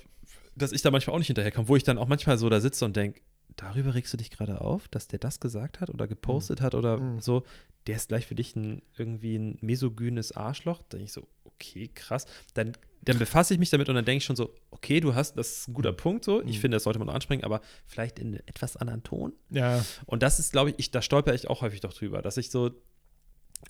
[0.57, 2.85] dass ich da manchmal auch nicht hinterherkomme, wo ich dann auch manchmal so da sitze
[2.85, 3.21] und denke,
[3.57, 6.97] darüber regst du dich gerade auf, dass der das gesagt hat oder gepostet hat oder
[6.99, 7.21] Mhm.
[7.21, 7.43] so,
[7.87, 10.79] der ist gleich für dich ein, irgendwie ein mesogynes Arschloch.
[10.89, 11.27] Da denke ich so,
[11.61, 12.27] okay, krass.
[12.55, 15.37] Dann, dann befasse ich mich damit und dann denke ich schon so, okay, du hast,
[15.37, 16.41] das ist ein guter Punkt so.
[16.43, 16.61] Ich Mhm.
[16.61, 19.33] finde, das sollte man noch ansprechen, aber vielleicht in einem etwas anderen Ton.
[19.51, 22.37] Ja, Und das ist, glaube ich, ich, da stolper ich auch häufig doch drüber, dass
[22.37, 22.71] ich so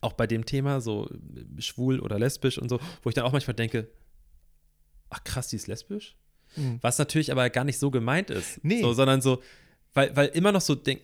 [0.01, 3.33] auch bei dem Thema so äh, schwul oder lesbisch und so, wo ich dann auch
[3.33, 3.89] manchmal denke,
[5.11, 6.17] ach krass, die ist lesbisch?
[6.57, 6.79] Mhm.
[6.81, 8.63] Was natürlich aber gar nicht so gemeint ist.
[8.65, 8.81] Nee.
[8.83, 9.43] So, sondern so,
[9.95, 11.03] weil, weil immer noch so denk,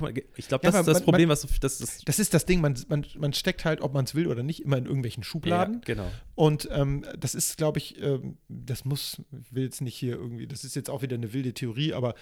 [0.00, 2.18] mal, ich glaube, Ja, das aber ist das man- Problem, was so, das ist das
[2.18, 4.76] ist das Ding, man, man, man steckt halt, ob man es will oder nicht, immer
[4.78, 5.74] in irgendwelchen Schubladen.
[5.76, 6.10] Ja, genau.
[6.34, 10.46] Und ähm, das ist, glaube ich, ähm, das muss, ich will jetzt nicht hier irgendwie,
[10.46, 12.14] das ist jetzt auch wieder eine wilde Theorie, aber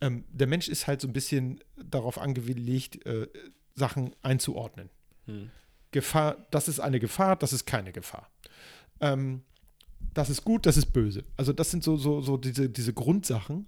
[0.00, 3.28] ähm, der Mensch ist halt so ein bisschen darauf angelegt, äh,
[3.74, 4.90] Sachen einzuordnen.
[5.26, 5.50] Hm.
[5.90, 8.28] Gefahr, das ist eine Gefahr, das ist keine Gefahr.
[9.00, 9.42] Ähm,
[10.12, 11.22] das ist gut, das ist böse.
[11.36, 13.66] Also das sind so, so, so diese, diese Grundsachen.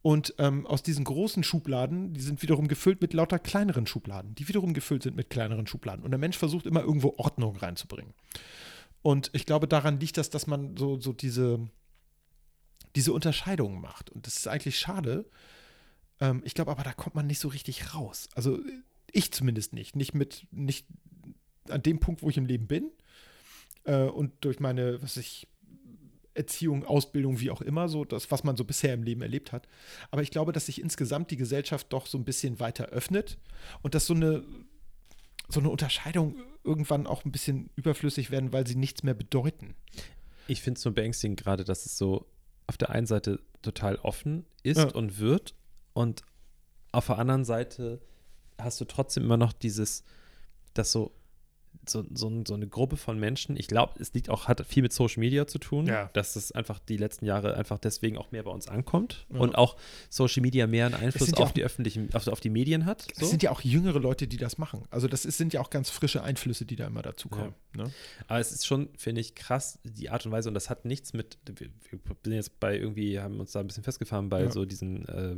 [0.00, 4.46] Und ähm, aus diesen großen Schubladen, die sind wiederum gefüllt mit lauter kleineren Schubladen, die
[4.46, 6.04] wiederum gefüllt sind mit kleineren Schubladen.
[6.04, 8.14] Und der Mensch versucht immer irgendwo Ordnung reinzubringen.
[9.02, 11.68] Und ich glaube, daran liegt das, dass man so, so diese,
[12.94, 14.10] diese Unterscheidungen macht.
[14.10, 15.28] Und das ist eigentlich schade.
[16.20, 18.28] Ähm, ich glaube aber, da kommt man nicht so richtig raus.
[18.34, 18.60] Also
[19.10, 19.96] ich zumindest nicht.
[19.96, 20.86] Nicht mit, nicht
[21.68, 22.90] an dem Punkt, wo ich im Leben bin.
[23.84, 25.48] Äh, und durch meine, was ich,
[26.38, 29.68] Erziehung, Ausbildung, wie auch immer, so das, was man so bisher im Leben erlebt hat.
[30.10, 33.36] Aber ich glaube, dass sich insgesamt die Gesellschaft doch so ein bisschen weiter öffnet
[33.82, 34.44] und dass so eine,
[35.48, 39.74] so eine Unterscheidung irgendwann auch ein bisschen überflüssig werden, weil sie nichts mehr bedeuten.
[40.46, 42.26] Ich finde es nur beängstigend gerade, dass es so
[42.66, 44.88] auf der einen Seite total offen ist Ja.
[44.94, 45.54] und wird
[45.92, 46.22] und
[46.92, 48.00] auf der anderen Seite
[48.58, 50.04] hast du trotzdem immer noch dieses,
[50.74, 51.12] dass so
[51.90, 54.92] so, so, so eine Gruppe von Menschen, ich glaube, es liegt auch, hat viel mit
[54.92, 56.10] Social Media zu tun, Ja.
[56.12, 59.40] dass es einfach die letzten Jahre einfach deswegen auch mehr bei uns ankommt Ja.
[59.40, 59.76] und auch
[60.10, 62.84] Social Media mehr einen Einfluss sind ja auf auch- die öffentlichen, auf, auf die Medien
[62.86, 63.06] hat.
[63.12, 63.26] Es So.
[63.26, 64.82] sind ja auch jüngere Leute, die das machen.
[64.90, 67.54] Also das ist, sind ja auch ganz frische Einflüsse, die da immer dazukommen.
[67.74, 67.90] Ne?
[68.26, 71.12] Aber es ist schon, finde ich, krass, die Art und Weise, und das hat nichts
[71.12, 74.50] mit, wir, wir sind jetzt bei irgendwie, haben uns da ein bisschen festgefahren bei Ja.
[74.50, 75.36] so diesen äh,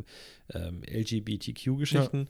[0.58, 2.28] ähm, LGBTQ-Geschichten,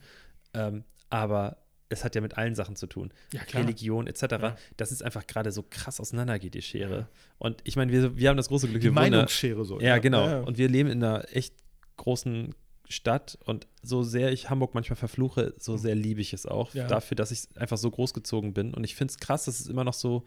[0.55, 1.59] ähm, aber
[1.91, 3.13] es hat ja mit allen Sachen zu tun.
[3.33, 3.43] Ja.
[3.53, 4.57] Religion etc., Ja.
[4.77, 7.09] dass es einfach gerade so krass auseinandergeht, die Schere.
[7.39, 9.81] Und ich meine, wir, wir haben das große Glück, Die wir wohnen Meinungsschere so.
[9.81, 10.25] ja, genau.
[10.25, 10.41] Ja, ja.
[10.41, 11.53] Und wir leben in einer echt
[11.97, 12.55] großen
[12.89, 16.73] Stadt und so sehr ich Hamburg manchmal verfluche, so sehr liebe ich es auch.
[16.75, 16.89] Mhm.
[16.89, 18.73] Dafür, dass ich einfach so großgezogen bin.
[18.75, 20.25] Und ich finde es krass, dass es immer noch so,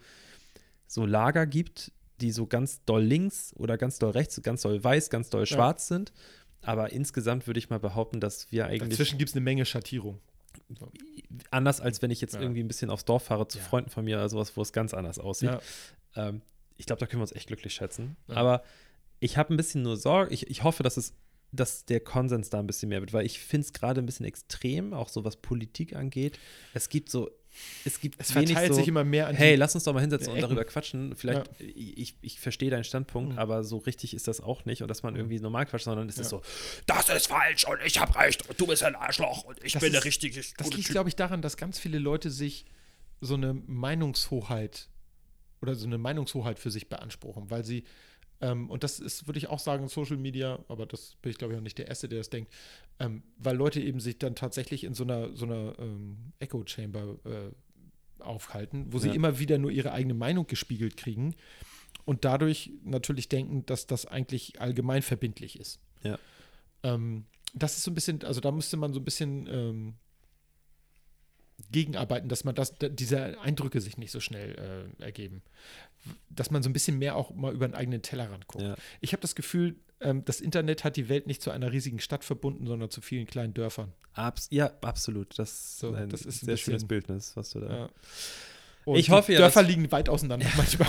[0.86, 5.10] so Lager gibt, die so ganz doll links oder ganz doll rechts, ganz doll weiß,
[5.10, 6.12] ganz doll schwarz sind.
[6.62, 10.20] Aber insgesamt würde ich mal behaupten, dass wir eigentlich Dazwischen gibt es eine Menge Schattierung.
[11.50, 12.40] Anders, als wenn ich jetzt Ja.
[12.40, 13.64] irgendwie ein bisschen aufs Dorf fahre zu Ja.
[13.64, 15.50] Freunden von mir oder sowas, wo es ganz anders aussieht.
[15.50, 16.28] Ja.
[16.28, 16.42] Ähm,
[16.76, 18.16] ich glaube, da können wir uns echt glücklich schätzen.
[18.28, 18.62] Aber
[19.20, 20.32] ich habe ein bisschen nur Sorge.
[20.34, 21.14] Ich, ich hoffe, dass es
[21.52, 24.26] dass der Konsens da ein bisschen mehr wird, weil ich finde es gerade ein bisschen
[24.26, 26.36] extrem, auch so was Politik angeht.
[26.72, 27.30] Es gibt so,
[27.84, 30.00] es gibt Es wenig verteilt so, sich immer mehr an hey, lass uns doch mal
[30.00, 31.14] hinsetzen und darüber quatschen.
[31.16, 33.38] Vielleicht, ich, ich verstehe deinen Standpunkt, Mhm.
[33.38, 36.16] aber so richtig ist das auch nicht und dass man irgendwie normal quatscht, sondern es
[36.18, 36.38] ist Ja.
[36.38, 36.42] so,
[36.86, 39.82] Das ist falsch und ich hab recht und du bist ein Arschloch und ich Das
[39.82, 42.64] bin der ist- richtige Das liegt, glaube ich, daran, dass ganz viele Leute sich
[43.20, 44.88] so eine Meinungshoheit
[45.62, 47.84] oder so eine Meinungshoheit für sich beanspruchen, weil sie,
[48.44, 51.54] ähm, und das ist, würde ich auch sagen, Social Media, aber das bin ich, glaube
[51.54, 52.52] ich, auch nicht der Erste, der das denkt,
[52.98, 58.22] ähm, weil Leute eben sich dann tatsächlich in so einer, so einer ähm, Echo-Chamber äh,
[58.22, 59.14] aufhalten, wo sie Ja.
[59.14, 61.34] immer wieder nur ihre eigene Meinung gespiegelt kriegen
[62.04, 65.80] und dadurch natürlich denken, dass das eigentlich allgemein verbindlich ist.
[66.02, 66.18] Ja.
[66.82, 67.24] Ähm,
[67.54, 69.94] das ist so ein bisschen, also da müsste man so ein bisschen ähm,
[71.70, 75.42] gegenarbeiten, dass man das, da- diese Eindrücke sich nicht so schnell äh, ergeben.
[76.30, 78.64] Dass man so ein bisschen mehr auch mal über den eigenen Tellerrand guckt.
[78.64, 78.74] Ja.
[79.00, 82.24] Ich habe das Gefühl, ähm, das Internet hat die Welt nicht zu einer riesigen Stadt
[82.24, 83.92] verbunden, sondern zu vielen kleinen Dörfern.
[84.12, 85.38] abs ja, absolut.
[85.38, 87.74] Das, So, ist ein das ist ein sehr schönes bisschen- Bildnis, was du da.
[87.76, 87.88] Ja.
[88.84, 90.88] Und Ich hoffe ja, Dörfer liegen weit auseinander manchmal.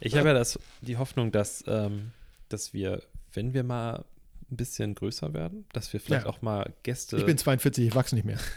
[0.00, 2.10] Ich habe ja das, die Hoffnung, dass, ähm,
[2.50, 4.04] dass wir, wenn wir mal
[4.50, 6.30] ein bisschen größer werden, dass wir vielleicht Ja.
[6.30, 8.38] auch mal Gäste, Ich bin 42, ich wachse nicht mehr.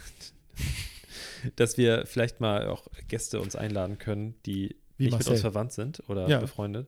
[1.56, 5.32] dass wir vielleicht mal auch Gäste uns einladen können, die Wie nicht mit Marcel.
[5.34, 6.40] uns verwandt sind oder Ja.
[6.40, 6.88] befreundet.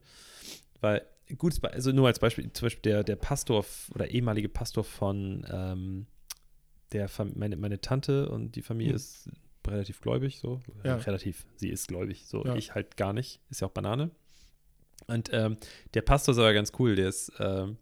[0.82, 5.46] Weil, Be also nur als Beispiel, zum Beispiel der, der Pastor oder ehemalige Pastor von
[5.52, 6.08] ähm,
[6.92, 8.96] der meine, meine Tante und die Familie Hm.
[8.96, 9.30] ist
[9.68, 10.60] relativ gläubig, so.
[10.84, 10.96] Ja.
[10.96, 12.44] Relativ, sie ist gläubig, so.
[12.44, 12.56] Ja.
[12.56, 14.10] Ich halt gar nicht, ist ja auch Banane.
[15.06, 15.58] Und ähm,
[15.94, 17.78] der Pastor ist aber ganz cool, der ist ähm,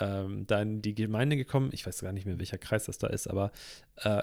[0.00, 3.08] ähm, da in die Gemeinde gekommen, ich weiß gar nicht mehr, welcher Kreis das da
[3.08, 3.52] ist, aber
[3.96, 4.22] äh,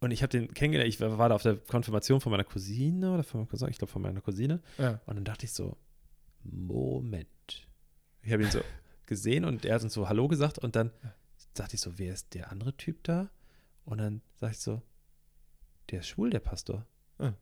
[0.00, 3.24] und ich habe den kennengelernt, ich war da auf der Konfirmation von meiner Cousine oder
[3.24, 4.60] von meiner Cousine, ich glaube von meiner Cousine.
[4.78, 5.00] Ja.
[5.06, 5.76] Und dann dachte ich so,
[6.44, 7.66] Moment.
[8.22, 8.60] Ich habe ihn so
[9.06, 10.90] gesehen und er hat uns so Hallo gesagt und dann
[11.54, 13.30] dachte ich so, wer ist der andere Typ da?
[13.84, 14.82] Und dann sag ich so,
[15.90, 16.86] der ist schwul, der Pastor.
[17.18, 17.32] Ah.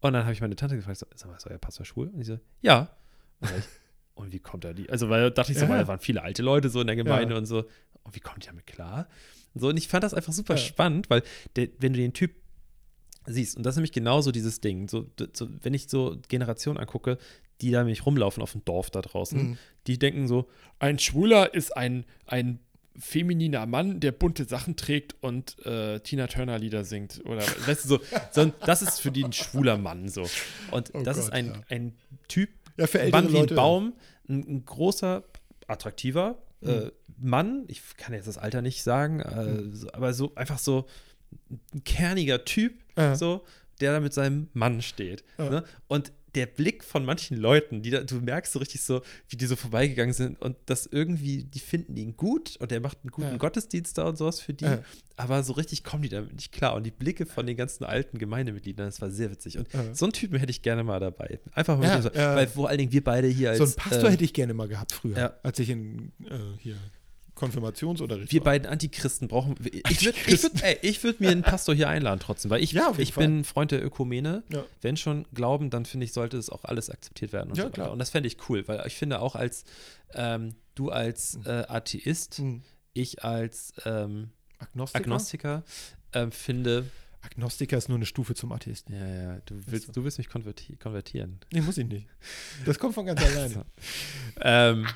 [0.00, 2.08] Und dann habe ich meine Tante gefragt, so, sag mal, ist euer Pastor schwul?
[2.08, 2.90] Und ich so, ja.
[3.40, 3.64] Und, ich,
[4.14, 4.88] und wie kommt er die?
[4.90, 5.70] Also, weil dachte ich so, Ja.
[5.70, 7.38] weil da waren viele alte Leute so in der Gemeinde Ja.
[7.38, 7.64] und so.
[8.08, 9.06] Und wie kommt ihr damit klar?
[9.54, 10.58] Und so, und ich fand das einfach super Ja.
[10.60, 11.22] spannend, weil
[11.56, 12.32] der, wenn du den Typ
[13.26, 17.18] siehst, und das ist nämlich genauso dieses Ding, so, so wenn ich so Generationen angucke,
[17.60, 19.58] die da nämlich rumlaufen auf dem Dorf da draußen, Mhm.
[19.86, 20.48] die denken so,
[20.78, 22.60] Ein Schwuler ist ein, ein
[22.98, 27.20] femininer Mann, der bunte Sachen trägt und äh, Tina Turner Lieder singt.
[27.26, 28.00] Oder weißt du, so,
[28.32, 30.22] so, das ist für die ein schwuler Mann so.
[30.72, 31.60] Und Oh das Gott, ist ein, ja.
[31.68, 31.94] ein
[32.28, 33.54] Typ, Ja, für ältere Mann wie ein Leute.
[33.54, 33.92] Baum,
[34.28, 35.22] ein, ein großer,
[35.68, 36.68] attraktiver Mhm.
[36.68, 36.90] äh,
[37.20, 39.74] Mann, ich kann jetzt das Alter nicht sagen, äh, Mhm.
[39.74, 40.86] so, aber so einfach so
[41.74, 43.14] ein kerniger Typ, Ja.
[43.16, 43.44] so,
[43.80, 45.24] der da mit seinem Mann steht.
[45.38, 45.50] Ja.
[45.50, 45.64] Ne?
[45.88, 49.46] Und der Blick von manchen Leuten, die da, du merkst so richtig so, wie die
[49.46, 53.28] so vorbeigegangen sind und das irgendwie, die finden ihn gut und er macht einen guten
[53.30, 53.36] Ja.
[53.38, 54.82] Gottesdienst da und sowas für die, Ja.
[55.16, 58.18] aber so richtig kommen die damit nicht klar und die Blicke von den ganzen alten
[58.18, 59.94] Gemeindemitgliedern, das war sehr witzig und Ja.
[59.94, 61.40] so einen Typen hätte ich gerne mal dabei.
[61.52, 63.64] Einfach mal Ja, mit dem so, weil vor allen Dingen wir beide hier als so
[63.64, 66.76] einen Pastor äh, hätte ich gerne mal gehabt früher, als ich in äh, hier
[67.38, 68.44] Konfirmationsunterricht wir war.
[68.52, 69.54] beiden Antichristen brauchen.
[69.88, 72.72] Ich würde ich würd, ey, ich würd mir einen Pastor hier einladen trotzdem, weil ich,
[72.72, 73.26] Ja, ich Fall.
[73.26, 74.42] bin Freund der Ökumene.
[74.52, 74.64] Ja.
[74.82, 77.70] Wenn schon glauben, dann finde ich, sollte es auch alles akzeptiert werden und Ja, so
[77.70, 77.90] klar.
[77.92, 79.64] Und das fände ich cool, weil ich finde auch als
[80.14, 82.62] ähm, du als äh, Atheist, Mhm.
[82.92, 85.04] ich als ähm, Agnostiker?
[85.04, 85.62] Agnostiker
[86.12, 86.84] ähm, finde,
[87.20, 88.94] Agnostiker ist nur eine Stufe zum Atheisten.
[88.94, 89.92] ja, ja, du willst, so.
[89.92, 91.40] du willst mich konverti konvertieren.
[91.52, 92.06] Nee, muss ich nicht.
[92.64, 93.54] Das kommt von ganz alleine.
[93.54, 93.64] So.
[94.40, 94.86] ähm,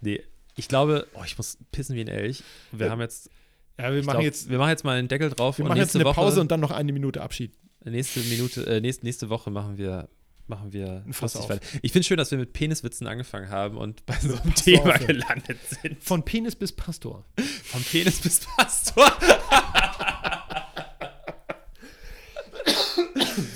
[0.00, 0.22] nee,
[0.58, 2.42] ich glaube, oh, ich muss pissen wie ein Elch.
[2.72, 3.30] Wir Ja, haben jetzt,
[3.78, 5.78] Ja, wir machen glaub, jetzt, wir machen jetzt mal einen Deckel drauf wir und machen
[5.78, 7.52] jetzt eine Woche Pause und dann noch eine Minute Abschied.
[7.84, 10.08] Nächste Minute, äh, nächste, nächste Woche machen wir,
[10.48, 11.48] machen wir Fass auf.
[11.48, 11.64] weiter.
[11.82, 14.94] Ich finde schön, dass wir mit Peniswitzen angefangen haben und bei so einem Pass Thema
[14.96, 16.02] auf, gelandet sind.
[16.02, 17.24] Von Penis bis Pastor.
[17.64, 19.06] Vom Penis bis Pastor.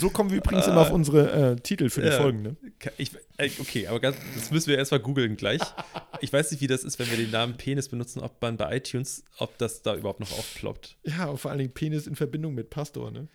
[0.03, 2.17] So kommen wir übrigens immer auf unsere äh, Titel für die Ja.
[2.21, 2.57] Folgen, ne?
[2.99, 5.61] Ich, äh, okay, aber ganz, das müssen wir erstmal googeln gleich.
[6.21, 8.79] Ich weiß nicht, wie das ist, wenn wir den Namen Penis benutzen, ob man bei
[8.79, 10.99] iTunes, ob das da überhaupt noch aufploppt.
[11.05, 13.29] Ja, und vor allen Dingen Penis in Verbindung mit Pastor, ne?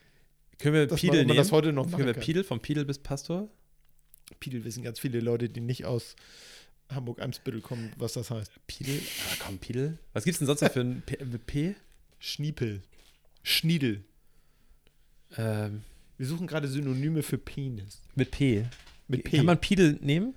[0.59, 1.37] Können wir Dass Pidel man, nehmen?
[1.37, 2.23] das heute noch Können wir kann.
[2.23, 3.47] Pidel, vom Pidel bis Pastor?
[4.41, 6.17] Pidel wissen ganz viele Leute, die nicht aus
[6.89, 8.51] Hamburg-Eimsbüttel kommen, was das heißt.
[8.67, 8.99] Pidel?
[9.31, 9.99] Ah, komm, Pidel.
[10.11, 11.15] Was gibt es denn sonst noch für ein P?
[11.15, 11.75] P?
[12.19, 12.81] Schniepel.
[13.41, 14.03] Schniedel.
[15.37, 15.83] Ähm,
[16.17, 18.01] Wir suchen gerade Synonyme für Penis.
[18.15, 18.65] mit P.
[19.07, 19.37] Mit P.
[19.37, 20.33] Kann man Pidel nehmen?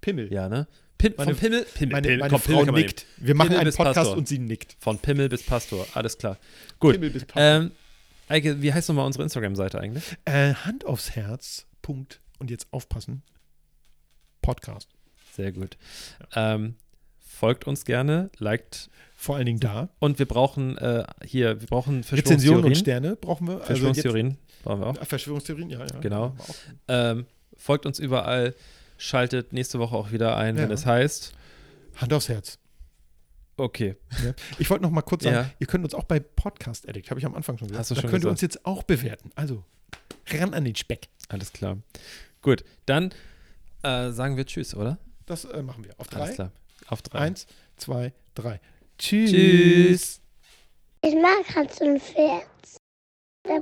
[0.00, 0.32] Pimmel.
[0.32, 0.66] Ja, ne?
[0.98, 3.06] Pim, Meine- von Pimmel, Pimmel, Meine, Pimmel, meine komm, Frau nickt.
[3.16, 4.16] Wir machen Pimmel einen Podcast Pastor.
[4.16, 4.72] und sie nickt.
[4.72, 4.80] nehmen.
[4.80, 6.38] Von Pimmel bis Pastor, alles klar.
[6.78, 6.94] Gut.
[6.94, 7.42] Pimmel bis Pastor.
[7.42, 7.70] Ähm,
[8.28, 10.04] Eike, wie heißt nochmal unsere Instagram-Seite eigentlich?
[10.24, 11.66] Äh, Hand aufs Herz.
[11.82, 12.20] Punkt.
[12.38, 13.22] Und jetzt aufpassen.
[14.42, 14.88] Podcast.
[15.34, 15.76] Sehr gut.
[16.34, 16.76] Ähm,
[17.20, 19.88] folgt uns gerne, liked Vor allen Dingen da.
[19.98, 22.76] und wir brauchen äh, hier, wir brauchen Rezensionen und.
[22.76, 23.54] Sterne brauchen wir.
[23.54, 24.96] Also Verschwörungstheorien brauchen wir auch.
[25.06, 25.98] Verschwörungstheorien, ja, ja.
[26.00, 26.34] Genau.
[26.88, 28.54] Ähm, folgt uns überall,
[28.98, 30.74] schaltet nächste Woche auch wieder ein, wenn Ja.
[30.74, 31.32] es heißt.
[31.96, 32.58] Hand aufs Herz.
[33.56, 33.96] Okay.
[34.24, 34.32] Ja.
[34.58, 35.50] Ich wollte noch mal kurz sagen, Ja.
[35.58, 37.80] ihr könnt uns auch bei Podcast Addict, habe ich am Anfang schon gesagt.
[37.80, 38.42] Hast du da schon könnt ihr gesagt.
[38.42, 39.30] uns jetzt auch bewerten.
[39.34, 39.62] Also,
[40.28, 41.08] ran an den Speck.
[41.28, 41.76] Alles klar.
[42.40, 43.12] Gut, dann
[43.82, 44.98] äh, sagen wir Tschüss, oder?
[45.26, 45.92] Das äh, machen wir.
[45.98, 46.34] Auf Alles drei.
[46.34, 46.52] klar.
[46.86, 47.18] Auf drei.
[47.18, 47.46] Eins,
[47.76, 48.60] zwei, drei.
[48.98, 49.30] Tschüss.
[49.30, 50.20] Tschüss.
[51.02, 52.46] Ich mag Hans und Pferd.
[53.44, 53.60] Der,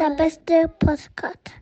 [0.00, 1.52] der beste Postkarte.